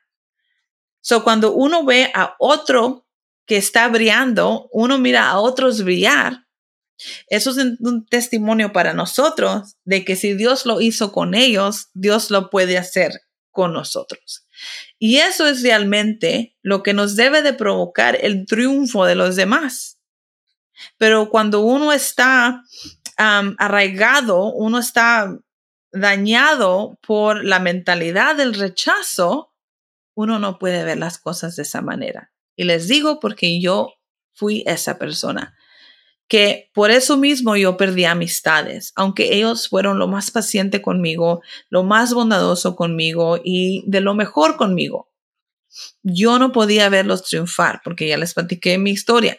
So, 1.00 1.22
cuando 1.22 1.52
uno 1.52 1.84
ve 1.84 2.10
a 2.14 2.34
otro 2.38 3.06
que 3.46 3.56
está 3.56 3.88
brillando, 3.88 4.68
uno 4.72 4.98
mira 4.98 5.28
a 5.28 5.38
otros 5.38 5.84
brillar, 5.84 6.46
eso 7.28 7.50
es 7.50 7.56
un 7.80 8.06
testimonio 8.06 8.72
para 8.72 8.92
nosotros 8.92 9.76
de 9.84 10.04
que 10.04 10.16
si 10.16 10.34
Dios 10.34 10.66
lo 10.66 10.80
hizo 10.80 11.12
con 11.12 11.34
ellos, 11.34 11.88
Dios 11.94 12.30
lo 12.30 12.50
puede 12.50 12.78
hacer 12.78 13.20
con 13.50 13.72
nosotros. 13.72 14.46
Y 14.98 15.16
eso 15.16 15.46
es 15.46 15.62
realmente 15.62 16.56
lo 16.62 16.82
que 16.82 16.94
nos 16.94 17.16
debe 17.16 17.42
de 17.42 17.52
provocar 17.52 18.16
el 18.20 18.46
triunfo 18.46 19.04
de 19.04 19.16
los 19.16 19.36
demás. 19.36 19.98
Pero 20.98 21.28
cuando 21.30 21.60
uno 21.60 21.92
está 21.92 22.62
arraigado, 23.16 24.52
uno 24.52 24.78
está 24.78 25.38
dañado 25.92 26.98
por 27.06 27.44
la 27.44 27.60
mentalidad 27.60 28.36
del 28.36 28.54
rechazo, 28.54 29.52
uno 30.14 30.38
no 30.38 30.58
puede 30.58 30.84
ver 30.84 30.98
las 30.98 31.18
cosas 31.18 31.56
de 31.56 31.62
esa 31.62 31.82
manera. 31.82 32.32
Y 32.56 32.64
les 32.64 32.88
digo 32.88 33.20
porque 33.20 33.60
yo 33.60 33.94
fui 34.34 34.64
esa 34.66 34.98
persona, 34.98 35.54
que 36.28 36.70
por 36.72 36.90
eso 36.90 37.16
mismo 37.16 37.56
yo 37.56 37.76
perdí 37.76 38.06
amistades, 38.06 38.92
aunque 38.96 39.34
ellos 39.34 39.68
fueron 39.68 39.98
lo 39.98 40.08
más 40.08 40.30
paciente 40.30 40.80
conmigo, 40.80 41.42
lo 41.68 41.82
más 41.82 42.14
bondadoso 42.14 42.74
conmigo 42.74 43.38
y 43.42 43.84
de 43.86 44.00
lo 44.00 44.14
mejor 44.14 44.56
conmigo. 44.56 45.10
Yo 46.02 46.38
no 46.38 46.52
podía 46.52 46.88
verlos 46.88 47.24
triunfar 47.24 47.80
porque 47.84 48.08
ya 48.08 48.16
les 48.16 48.34
platiqué 48.34 48.78
mi 48.78 48.90
historia, 48.90 49.38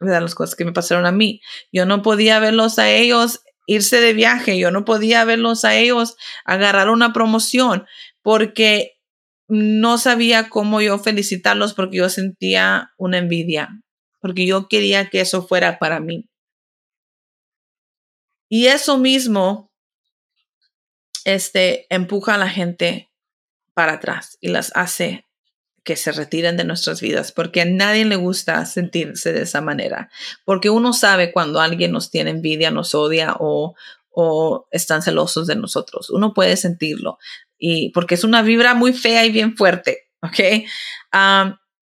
¿verdad? 0.00 0.22
las 0.22 0.34
cosas 0.34 0.54
que 0.56 0.64
me 0.64 0.72
pasaron 0.72 1.06
a 1.06 1.12
mí. 1.12 1.40
Yo 1.72 1.86
no 1.86 2.02
podía 2.02 2.38
verlos 2.38 2.78
a 2.78 2.90
ellos 2.90 3.42
irse 3.66 4.00
de 4.00 4.12
viaje, 4.12 4.58
yo 4.58 4.70
no 4.70 4.84
podía 4.84 5.24
verlos 5.24 5.64
a 5.64 5.74
ellos 5.76 6.16
agarrar 6.44 6.90
una 6.90 7.12
promoción 7.12 7.86
porque 8.22 8.94
no 9.48 9.98
sabía 9.98 10.48
cómo 10.48 10.80
yo 10.80 10.98
felicitarlos 10.98 11.74
porque 11.74 11.98
yo 11.98 12.08
sentía 12.08 12.92
una 12.96 13.18
envidia, 13.18 13.82
porque 14.20 14.46
yo 14.46 14.68
quería 14.68 15.10
que 15.10 15.20
eso 15.20 15.46
fuera 15.46 15.78
para 15.78 16.00
mí. 16.00 16.28
Y 18.48 18.66
eso 18.66 18.98
mismo 18.98 19.72
este, 21.24 21.86
empuja 21.94 22.34
a 22.34 22.38
la 22.38 22.48
gente 22.48 23.10
para 23.74 23.94
atrás 23.94 24.38
y 24.40 24.48
las 24.48 24.72
hace 24.74 25.23
que 25.84 25.96
se 25.96 26.12
retiren 26.12 26.56
de 26.56 26.64
nuestras 26.64 27.00
vidas, 27.00 27.30
porque 27.30 27.60
a 27.60 27.66
nadie 27.66 28.04
le 28.06 28.16
gusta 28.16 28.64
sentirse 28.64 29.32
de 29.32 29.42
esa 29.42 29.60
manera, 29.60 30.10
porque 30.44 30.70
uno 30.70 30.92
sabe 30.94 31.30
cuando 31.30 31.60
alguien 31.60 31.92
nos 31.92 32.10
tiene 32.10 32.30
envidia, 32.30 32.70
nos 32.70 32.94
odia 32.94 33.36
o, 33.38 33.74
o 34.10 34.66
están 34.70 35.02
celosos 35.02 35.46
de 35.46 35.56
nosotros. 35.56 36.08
Uno 36.10 36.32
puede 36.32 36.56
sentirlo 36.56 37.18
y 37.58 37.90
porque 37.90 38.14
es 38.14 38.24
una 38.24 38.42
vibra 38.42 38.74
muy 38.74 38.92
fea 38.92 39.24
y 39.24 39.30
bien 39.30 39.56
fuerte, 39.56 40.08
¿ok? 40.22 40.64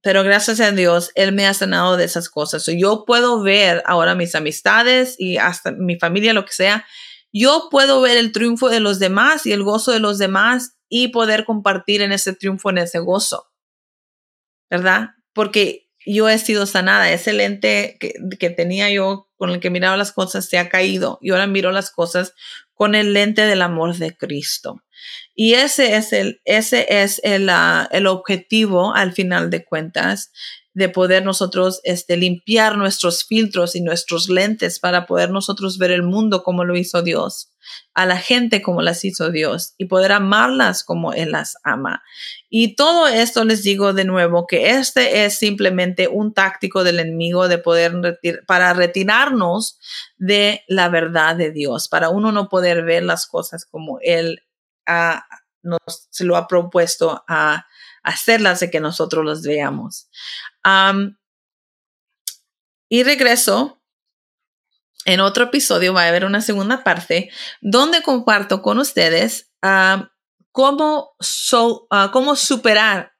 pero 0.02 0.24
gracias 0.24 0.60
a 0.60 0.72
Dios, 0.72 1.12
Él 1.14 1.32
me 1.32 1.46
ha 1.46 1.54
sanado 1.54 1.96
de 1.96 2.04
esas 2.04 2.28
cosas. 2.28 2.66
yo 2.66 3.04
puedo 3.06 3.40
ver 3.40 3.82
ahora 3.86 4.16
mis 4.16 4.34
amistades 4.34 5.14
y 5.16 5.36
hasta 5.38 5.70
mi 5.70 5.96
familia, 5.96 6.32
lo 6.32 6.44
que 6.44 6.52
sea. 6.52 6.84
Yo 7.32 7.68
puedo 7.70 8.00
ver 8.00 8.16
el 8.16 8.32
triunfo 8.32 8.68
de 8.68 8.80
los 8.80 8.98
demás 8.98 9.46
y 9.46 9.52
el 9.52 9.62
gozo 9.62 9.92
de 9.92 10.00
los 10.00 10.18
demás 10.18 10.76
y 10.88 11.08
poder 11.08 11.44
compartir 11.44 12.02
en 12.02 12.12
ese 12.12 12.34
triunfo, 12.34 12.70
en 12.70 12.78
ese 12.78 12.98
gozo. 12.98 13.51
¿Verdad? 14.72 15.10
Porque 15.34 15.90
yo 16.06 16.30
he 16.30 16.38
sido 16.38 16.64
sanada. 16.64 17.12
Ese 17.12 17.34
lente 17.34 17.98
que, 18.00 18.50
tenía 18.50 18.88
yo 18.88 19.28
con 19.36 19.50
el 19.50 19.60
que 19.60 19.68
miraba 19.68 19.98
las 19.98 20.12
cosas 20.12 20.48
se 20.48 20.56
ha 20.56 20.70
caído 20.70 21.18
y 21.20 21.30
ahora 21.30 21.46
miro 21.46 21.72
las 21.72 21.90
cosas 21.90 22.32
con 22.72 22.94
el 22.94 23.12
lente 23.12 23.42
del 23.42 23.60
amor 23.60 23.94
de 23.96 24.16
Cristo. 24.16 24.82
Y 25.34 25.52
ese 25.54 25.96
es 25.96 26.14
el, 26.14 26.40
ese 26.46 26.86
es 26.88 27.20
el, 27.22 27.50
ah, 27.50 27.86
el 27.92 28.06
objetivo 28.06 28.94
al 28.94 29.12
final 29.12 29.50
de 29.50 29.62
cuentas 29.62 30.32
de 30.74 30.88
poder 30.88 31.24
nosotros 31.24 31.80
este, 31.84 32.16
limpiar 32.16 32.78
nuestros 32.78 33.24
filtros 33.24 33.76
y 33.76 33.82
nuestros 33.82 34.28
lentes 34.28 34.78
para 34.78 35.06
poder 35.06 35.30
nosotros 35.30 35.76
ver 35.78 35.90
el 35.90 36.02
mundo 36.02 36.42
como 36.42 36.64
lo 36.64 36.76
hizo 36.76 37.02
Dios, 37.02 37.50
a 37.92 38.06
la 38.06 38.16
gente 38.16 38.62
como 38.62 38.80
las 38.80 39.04
hizo 39.04 39.30
Dios 39.30 39.74
y 39.76 39.84
poder 39.84 40.12
amarlas 40.12 40.82
como 40.82 41.12
Él 41.12 41.32
las 41.32 41.56
ama. 41.62 42.02
Y 42.48 42.74
todo 42.74 43.06
esto 43.06 43.44
les 43.44 43.62
digo 43.62 43.92
de 43.92 44.04
nuevo 44.04 44.46
que 44.46 44.70
este 44.70 45.26
es 45.26 45.38
simplemente 45.38 46.08
un 46.08 46.32
táctico 46.32 46.84
del 46.84 47.00
enemigo 47.00 47.48
de 47.48 47.58
poder 47.58 48.18
para 48.46 48.72
retirarnos 48.72 49.78
de 50.16 50.62
la 50.68 50.88
verdad 50.88 51.36
de 51.36 51.50
Dios, 51.50 51.88
para 51.88 52.08
uno 52.08 52.32
no 52.32 52.48
poder 52.48 52.82
ver 52.82 53.02
las 53.02 53.26
cosas 53.26 53.66
como 53.66 53.98
Él 54.00 54.42
nos, 55.62 56.08
se 56.10 56.24
lo 56.24 56.36
ha 56.36 56.48
propuesto 56.48 57.22
a 57.28 57.66
hacerlas 58.02 58.60
de 58.60 58.70
que 58.70 58.80
nosotros 58.80 59.24
las 59.24 59.42
veamos. 59.42 60.08
y 62.88 63.02
regreso. 63.02 63.78
En 65.04 65.18
otro 65.18 65.44
episodio 65.46 65.92
va 65.92 66.04
a 66.04 66.08
haber 66.08 66.24
una 66.24 66.40
segunda 66.40 66.84
parte 66.84 67.28
donde 67.60 68.02
comparto 68.02 68.62
con 68.62 68.78
ustedes 68.78 69.52
cómo, 70.52 71.16
ah, 71.90 72.10
cómo 72.12 72.36
superar 72.36 73.14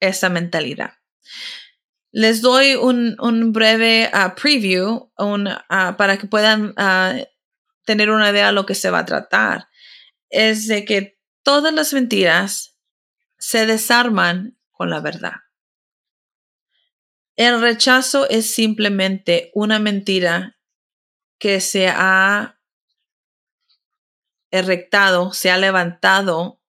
esa 0.00 0.28
mentalidad. 0.28 0.94
Les 2.10 2.42
doy 2.42 2.74
un, 2.74 3.52
breve 3.52 4.10
ah, 4.12 4.34
preview 4.34 5.10
ah, 5.16 5.94
para 5.96 6.18
que 6.18 6.26
puedan 6.26 6.74
tener 7.86 8.10
una 8.10 8.30
idea 8.30 8.48
de 8.48 8.52
lo 8.52 8.66
que 8.66 8.74
se 8.74 8.90
va 8.90 9.00
a 9.00 9.06
tratar. 9.06 9.68
Es 10.28 10.66
de 10.66 10.84
que 10.84 11.18
todas 11.42 11.72
las 11.72 11.92
mentiras 11.92 12.71
se 13.42 13.66
desarman 13.66 14.56
con 14.70 14.88
la 14.88 15.00
verdad. 15.00 15.34
El 17.34 17.60
rechazo 17.60 18.28
es 18.28 18.54
simplemente 18.54 19.50
una 19.52 19.80
mentira 19.80 20.60
que 21.40 21.60
se 21.60 21.88
ha 21.88 22.60
erectado, 24.52 25.32
se 25.32 25.50
ha 25.50 25.58
levantado 25.58 26.60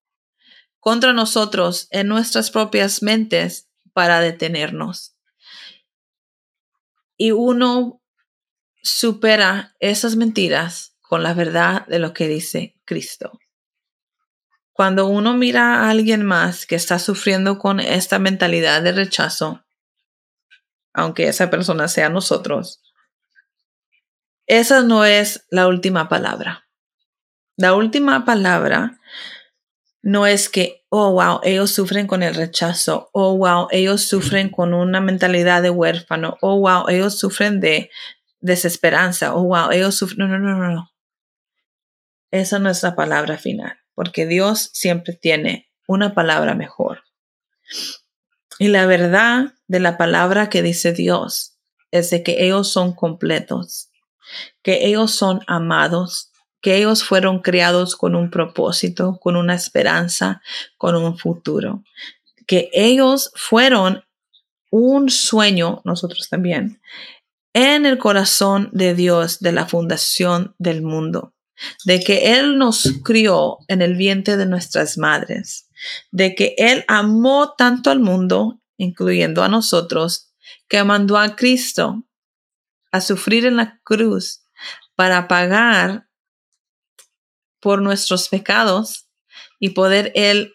contra 0.80 1.12
nosotros 1.12 1.86
en 1.90 2.08
nuestras 2.08 2.50
propias 2.50 3.04
mentes 3.04 3.70
para 3.92 4.18
detenernos. 4.18 5.16
Y 7.16 7.30
uno 7.30 8.02
supera 8.82 9.76
esas 9.78 10.16
mentiras 10.16 10.96
con 11.02 11.22
la 11.22 11.34
verdad 11.34 11.86
de 11.86 12.00
lo 12.00 12.12
que 12.12 12.26
dice 12.26 12.74
Cristo. 12.84 13.38
Cuando 14.74 15.06
uno 15.06 15.34
mira 15.34 15.76
a 15.76 15.90
alguien 15.90 16.24
más 16.24 16.66
que 16.66 16.74
está 16.74 16.98
sufriendo 16.98 17.58
con 17.58 17.78
esta 17.78 18.18
mentalidad 18.18 18.82
de 18.82 18.90
rechazo, 18.90 19.64
aunque 20.92 21.28
esa 21.28 21.48
persona 21.48 21.86
sea 21.86 22.08
nosotros, 22.08 22.82
esa 24.46 24.82
no 24.82 25.04
es 25.04 25.46
la 25.48 25.68
última 25.68 26.08
palabra. 26.08 26.68
La 27.56 27.74
última 27.74 28.24
palabra 28.24 28.98
no 30.02 30.26
es 30.26 30.48
que, 30.48 30.84
oh, 30.88 31.12
wow, 31.12 31.40
ellos 31.44 31.70
sufren 31.70 32.08
con 32.08 32.24
el 32.24 32.34
rechazo, 32.34 33.10
oh, 33.12 33.36
wow, 33.36 33.68
ellos 33.70 34.02
sufren 34.02 34.50
con 34.50 34.74
una 34.74 35.00
mentalidad 35.00 35.62
de 35.62 35.70
huérfano, 35.70 36.36
oh, 36.40 36.58
wow, 36.58 36.88
ellos 36.88 37.16
sufren 37.16 37.60
de 37.60 37.90
desesperanza, 38.40 39.34
oh, 39.34 39.44
wow, 39.44 39.70
ellos 39.70 39.94
sufren, 39.94 40.28
no, 40.28 40.38
no, 40.38 40.56
no, 40.56 40.68
no. 40.68 40.90
Esa 42.32 42.58
no 42.58 42.70
es 42.70 42.82
la 42.82 42.96
palabra 42.96 43.38
final, 43.38 43.78
porque 43.94 44.26
Dios 44.26 44.70
siempre 44.72 45.14
tiene 45.14 45.70
una 45.86 46.14
palabra 46.14 46.54
mejor. 46.54 47.02
Y 48.58 48.68
la 48.68 48.86
verdad 48.86 49.54
de 49.66 49.80
la 49.80 49.96
palabra 49.96 50.48
que 50.48 50.62
dice 50.62 50.92
Dios 50.92 51.58
es 51.90 52.10
de 52.10 52.22
que 52.22 52.44
ellos 52.44 52.70
son 52.70 52.94
completos, 52.94 53.90
que 54.62 54.86
ellos 54.86 55.12
son 55.12 55.40
amados, 55.46 56.32
que 56.60 56.76
ellos 56.76 57.04
fueron 57.04 57.40
criados 57.40 57.94
con 57.94 58.14
un 58.14 58.30
propósito, 58.30 59.18
con 59.20 59.36
una 59.36 59.54
esperanza, 59.54 60.40
con 60.78 60.96
un 60.96 61.18
futuro, 61.18 61.84
que 62.46 62.70
ellos 62.72 63.32
fueron 63.34 64.04
un 64.70 65.10
sueño, 65.10 65.82
nosotros 65.84 66.28
también, 66.28 66.80
en 67.52 67.86
el 67.86 67.98
corazón 67.98 68.70
de 68.72 68.94
Dios 68.94 69.40
de 69.40 69.52
la 69.52 69.66
fundación 69.66 70.54
del 70.58 70.82
mundo, 70.82 71.33
de 71.84 72.00
que 72.00 72.38
Él 72.38 72.58
nos 72.58 72.88
crió 73.04 73.58
en 73.68 73.82
el 73.82 73.96
vientre 73.96 74.36
de 74.36 74.46
nuestras 74.46 74.98
madres, 74.98 75.68
de 76.10 76.34
que 76.34 76.54
Él 76.58 76.84
amó 76.88 77.54
tanto 77.56 77.90
al 77.90 78.00
mundo, 78.00 78.60
incluyendo 78.76 79.42
a 79.42 79.48
nosotros, 79.48 80.32
que 80.68 80.82
mandó 80.84 81.18
a 81.18 81.36
Cristo 81.36 82.04
a 82.90 83.00
sufrir 83.00 83.46
en 83.46 83.56
la 83.56 83.80
cruz 83.84 84.42
para 84.94 85.28
pagar 85.28 86.08
por 87.60 87.82
nuestros 87.82 88.28
pecados 88.28 89.08
y 89.58 89.70
poder 89.70 90.12
Él 90.14 90.52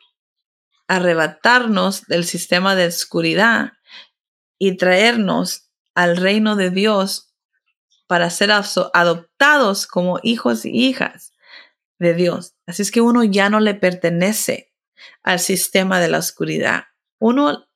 arrebatarnos 0.88 2.06
del 2.08 2.26
sistema 2.26 2.76
de 2.76 2.88
oscuridad 2.88 3.74
y 4.58 4.76
traernos 4.78 5.70
al 5.96 6.18
reino 6.18 6.56
de 6.56 6.72
Dios 6.72 7.29
para 8.10 8.32
ser 8.32 8.50
adoptados 8.52 9.86
como 9.86 10.20
hijos 10.24 10.66
y 10.66 10.72
hijas 10.72 11.32
de 12.00 12.16
Dios. 12.16 12.56
Así 12.66 12.82
es 12.82 12.90
que 12.90 13.02
uno 13.02 13.24
ya 13.24 13.52
no 13.52 13.60
le 13.60 13.76
pertenece 13.76 14.74
al 15.22 15.40
sistema 15.40 16.00
de 16.00 16.08
la 16.08 16.18
oscuridad. 16.18 16.86
Uno 17.20 17.68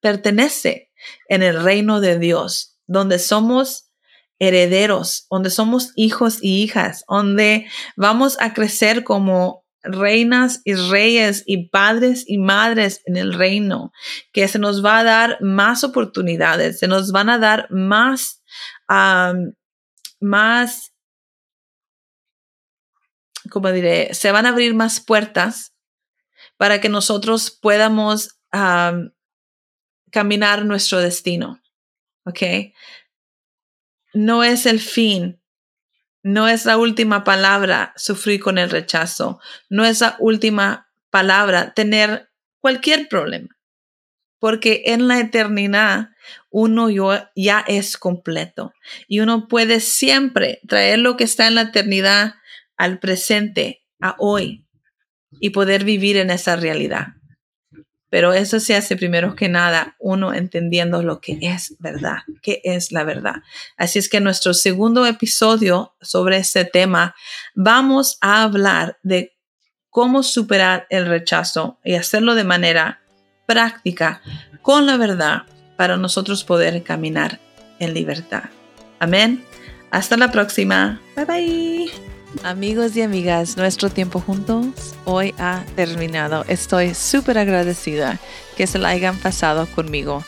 pertenece 0.00 0.92
en 1.28 1.42
el 1.42 1.60
reino 1.64 2.00
de 2.00 2.16
Dios, 2.20 2.78
donde 2.86 3.18
somos 3.18 3.90
herederos, 4.38 5.26
donde 5.28 5.50
somos 5.50 5.90
hijos 5.96 6.38
y 6.40 6.62
hijas, 6.62 7.04
donde 7.08 7.66
vamos 7.96 8.36
a 8.40 8.54
crecer 8.54 9.02
como 9.02 9.64
reinas 9.82 10.60
y 10.62 10.74
reyes 10.74 11.42
y 11.44 11.70
padres 11.70 12.22
y 12.28 12.38
madres 12.38 13.02
en 13.04 13.16
el 13.16 13.32
reino, 13.32 13.92
que 14.32 14.46
se 14.46 14.60
nos 14.60 14.84
va 14.84 15.00
a 15.00 15.04
dar 15.04 15.38
más 15.40 15.82
oportunidades, 15.82 16.78
se 16.78 16.86
nos 16.86 17.10
van 17.10 17.30
a 17.30 17.38
dar 17.40 17.66
más, 17.72 18.44
más, 20.22 20.94
como 23.50 23.70
diré, 23.72 24.14
se 24.14 24.32
van 24.32 24.46
a 24.46 24.50
abrir 24.50 24.74
más 24.74 25.00
puertas 25.00 25.74
para 26.56 26.80
que 26.80 26.88
nosotros 26.88 27.50
podamos 27.50 28.38
caminar 30.10 30.64
nuestro 30.64 31.00
destino. 31.00 31.60
¿Ok? 32.24 32.42
no 34.12 34.42
es 34.44 34.66
el 34.66 34.80
fin, 34.80 35.40
no 36.22 36.48
es 36.48 36.64
la 36.64 36.76
última 36.76 37.24
palabra 37.24 37.92
sufrir 37.96 38.40
con 38.40 38.58
el 38.58 38.70
rechazo, 38.70 39.40
no 39.68 39.84
es 39.84 40.00
la 40.00 40.16
última 40.18 40.90
palabra 41.10 41.72
tener 41.74 42.30
cualquier 42.60 43.08
problema, 43.08 43.48
porque 44.42 44.82
en 44.86 45.06
la 45.06 45.20
eternidad 45.20 46.08
uno 46.50 46.88
ya 47.36 47.64
es 47.68 47.96
completo 47.96 48.72
y 49.06 49.20
uno 49.20 49.46
puede 49.46 49.78
siempre 49.78 50.58
traer 50.66 50.98
lo 50.98 51.16
que 51.16 51.22
está 51.22 51.46
en 51.46 51.54
la 51.54 51.62
eternidad 51.62 52.34
al 52.76 52.98
presente, 52.98 53.84
a 54.00 54.16
hoy, 54.18 54.66
y 55.30 55.50
poder 55.50 55.84
vivir 55.84 56.16
en 56.16 56.30
esa 56.30 56.56
realidad. 56.56 57.14
Pero 58.10 58.32
eso 58.32 58.58
se 58.58 58.74
hace 58.74 58.96
primero 58.96 59.36
que 59.36 59.48
nada 59.48 59.94
uno 60.00 60.34
entendiendo 60.34 61.04
lo 61.04 61.20
que 61.20 61.38
es 61.40 61.76
verdad, 61.78 62.18
qué 62.42 62.60
es 62.64 62.90
la 62.90 63.04
verdad. 63.04 63.44
Así 63.76 64.00
es 64.00 64.08
que 64.08 64.16
en 64.16 64.24
nuestro 64.24 64.54
segundo 64.54 65.06
episodio 65.06 65.94
sobre 66.00 66.38
este 66.38 66.64
tema 66.64 67.14
vamos 67.54 68.18
a 68.20 68.42
hablar 68.42 68.98
de 69.04 69.36
cómo 69.88 70.24
superar 70.24 70.88
el 70.90 71.06
rechazo 71.06 71.78
y 71.84 71.94
hacerlo 71.94 72.34
de 72.34 72.42
manera 72.42 73.01
práctica 73.46 74.20
con 74.62 74.86
la 74.86 74.96
verdad 74.96 75.42
para 75.76 75.96
nosotros 75.96 76.44
poder 76.44 76.82
caminar 76.82 77.40
en 77.78 77.94
libertad. 77.94 78.44
Amén. 78.98 79.44
Hasta 79.90 80.16
la 80.16 80.30
próxima. 80.30 81.00
Bye 81.16 81.24
bye. 81.24 82.12
Amigos 82.44 82.96
y 82.96 83.02
amigas, 83.02 83.56
nuestro 83.56 83.90
tiempo 83.90 84.18
juntos 84.20 84.94
hoy 85.04 85.34
ha 85.38 85.64
terminado. 85.76 86.44
Estoy 86.48 86.94
súper 86.94 87.36
agradecida 87.36 88.18
que 88.56 88.66
se 88.66 88.78
la 88.78 88.88
hayan 88.88 89.18
pasado 89.18 89.66
conmigo. 89.66 90.24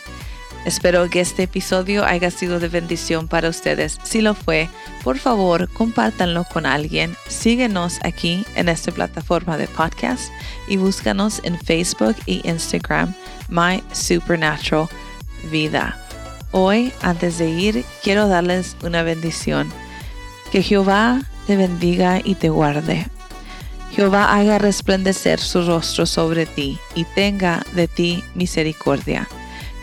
Espero 0.65 1.07
que 1.11 1.19
este 1.19 1.43
episodio 1.43 2.03
haya 2.03 2.31
sido 2.31 2.59
de 2.59 2.69
bendición 2.69 3.27
para 3.27 3.49
ustedes. 3.49 3.99
Si 4.03 4.21
lo 4.21 4.33
fue, 4.33 4.67
por 5.03 5.19
favor, 5.19 5.69
compártanlo 5.69 6.43
con 6.45 6.65
alguien. 6.65 7.15
Síguenos 7.27 7.99
aquí 8.03 8.43
en 8.55 8.67
esta 8.67 8.91
plataforma 8.91 9.57
de 9.57 9.67
podcast 9.67 10.31
y 10.67 10.77
búscanos 10.77 11.39
en 11.43 11.59
Facebook 11.59 12.15
y 12.25 12.41
Instagram, 12.49 13.13
My 13.47 13.83
Supernatural 13.93 14.89
Vida. 15.51 16.01
Hoy, 16.51 16.91
antes 17.03 17.37
de 17.37 17.47
ir, 17.49 17.85
quiero 18.01 18.27
darles 18.27 18.75
una 18.81 19.03
bendición. 19.03 19.71
Que 20.51 20.63
Jehová 20.63 21.21
te 21.45 21.57
bendiga 21.57 22.21
y 22.23 22.33
te 22.33 22.49
guarde. 22.49 23.05
Jehová 23.91 24.33
haga 24.33 24.57
resplandecer 24.57 25.39
su 25.39 25.61
rostro 25.61 26.07
sobre 26.07 26.47
ti 26.47 26.79
y 26.95 27.03
tenga 27.03 27.63
de 27.73 27.87
ti 27.87 28.23
misericordia. 28.33 29.27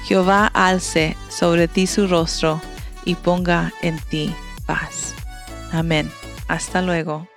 Jehová 0.04 0.46
alce 0.52 1.16
sobre 1.28 1.68
ti 1.68 1.86
su 1.86 2.06
rostro 2.06 2.60
y 3.04 3.14
ponga 3.14 3.72
en 3.82 3.98
ti 4.10 4.34
paz. 4.66 5.14
Amén. 5.72 6.10
Hasta 6.48 6.82
luego. 6.82 7.31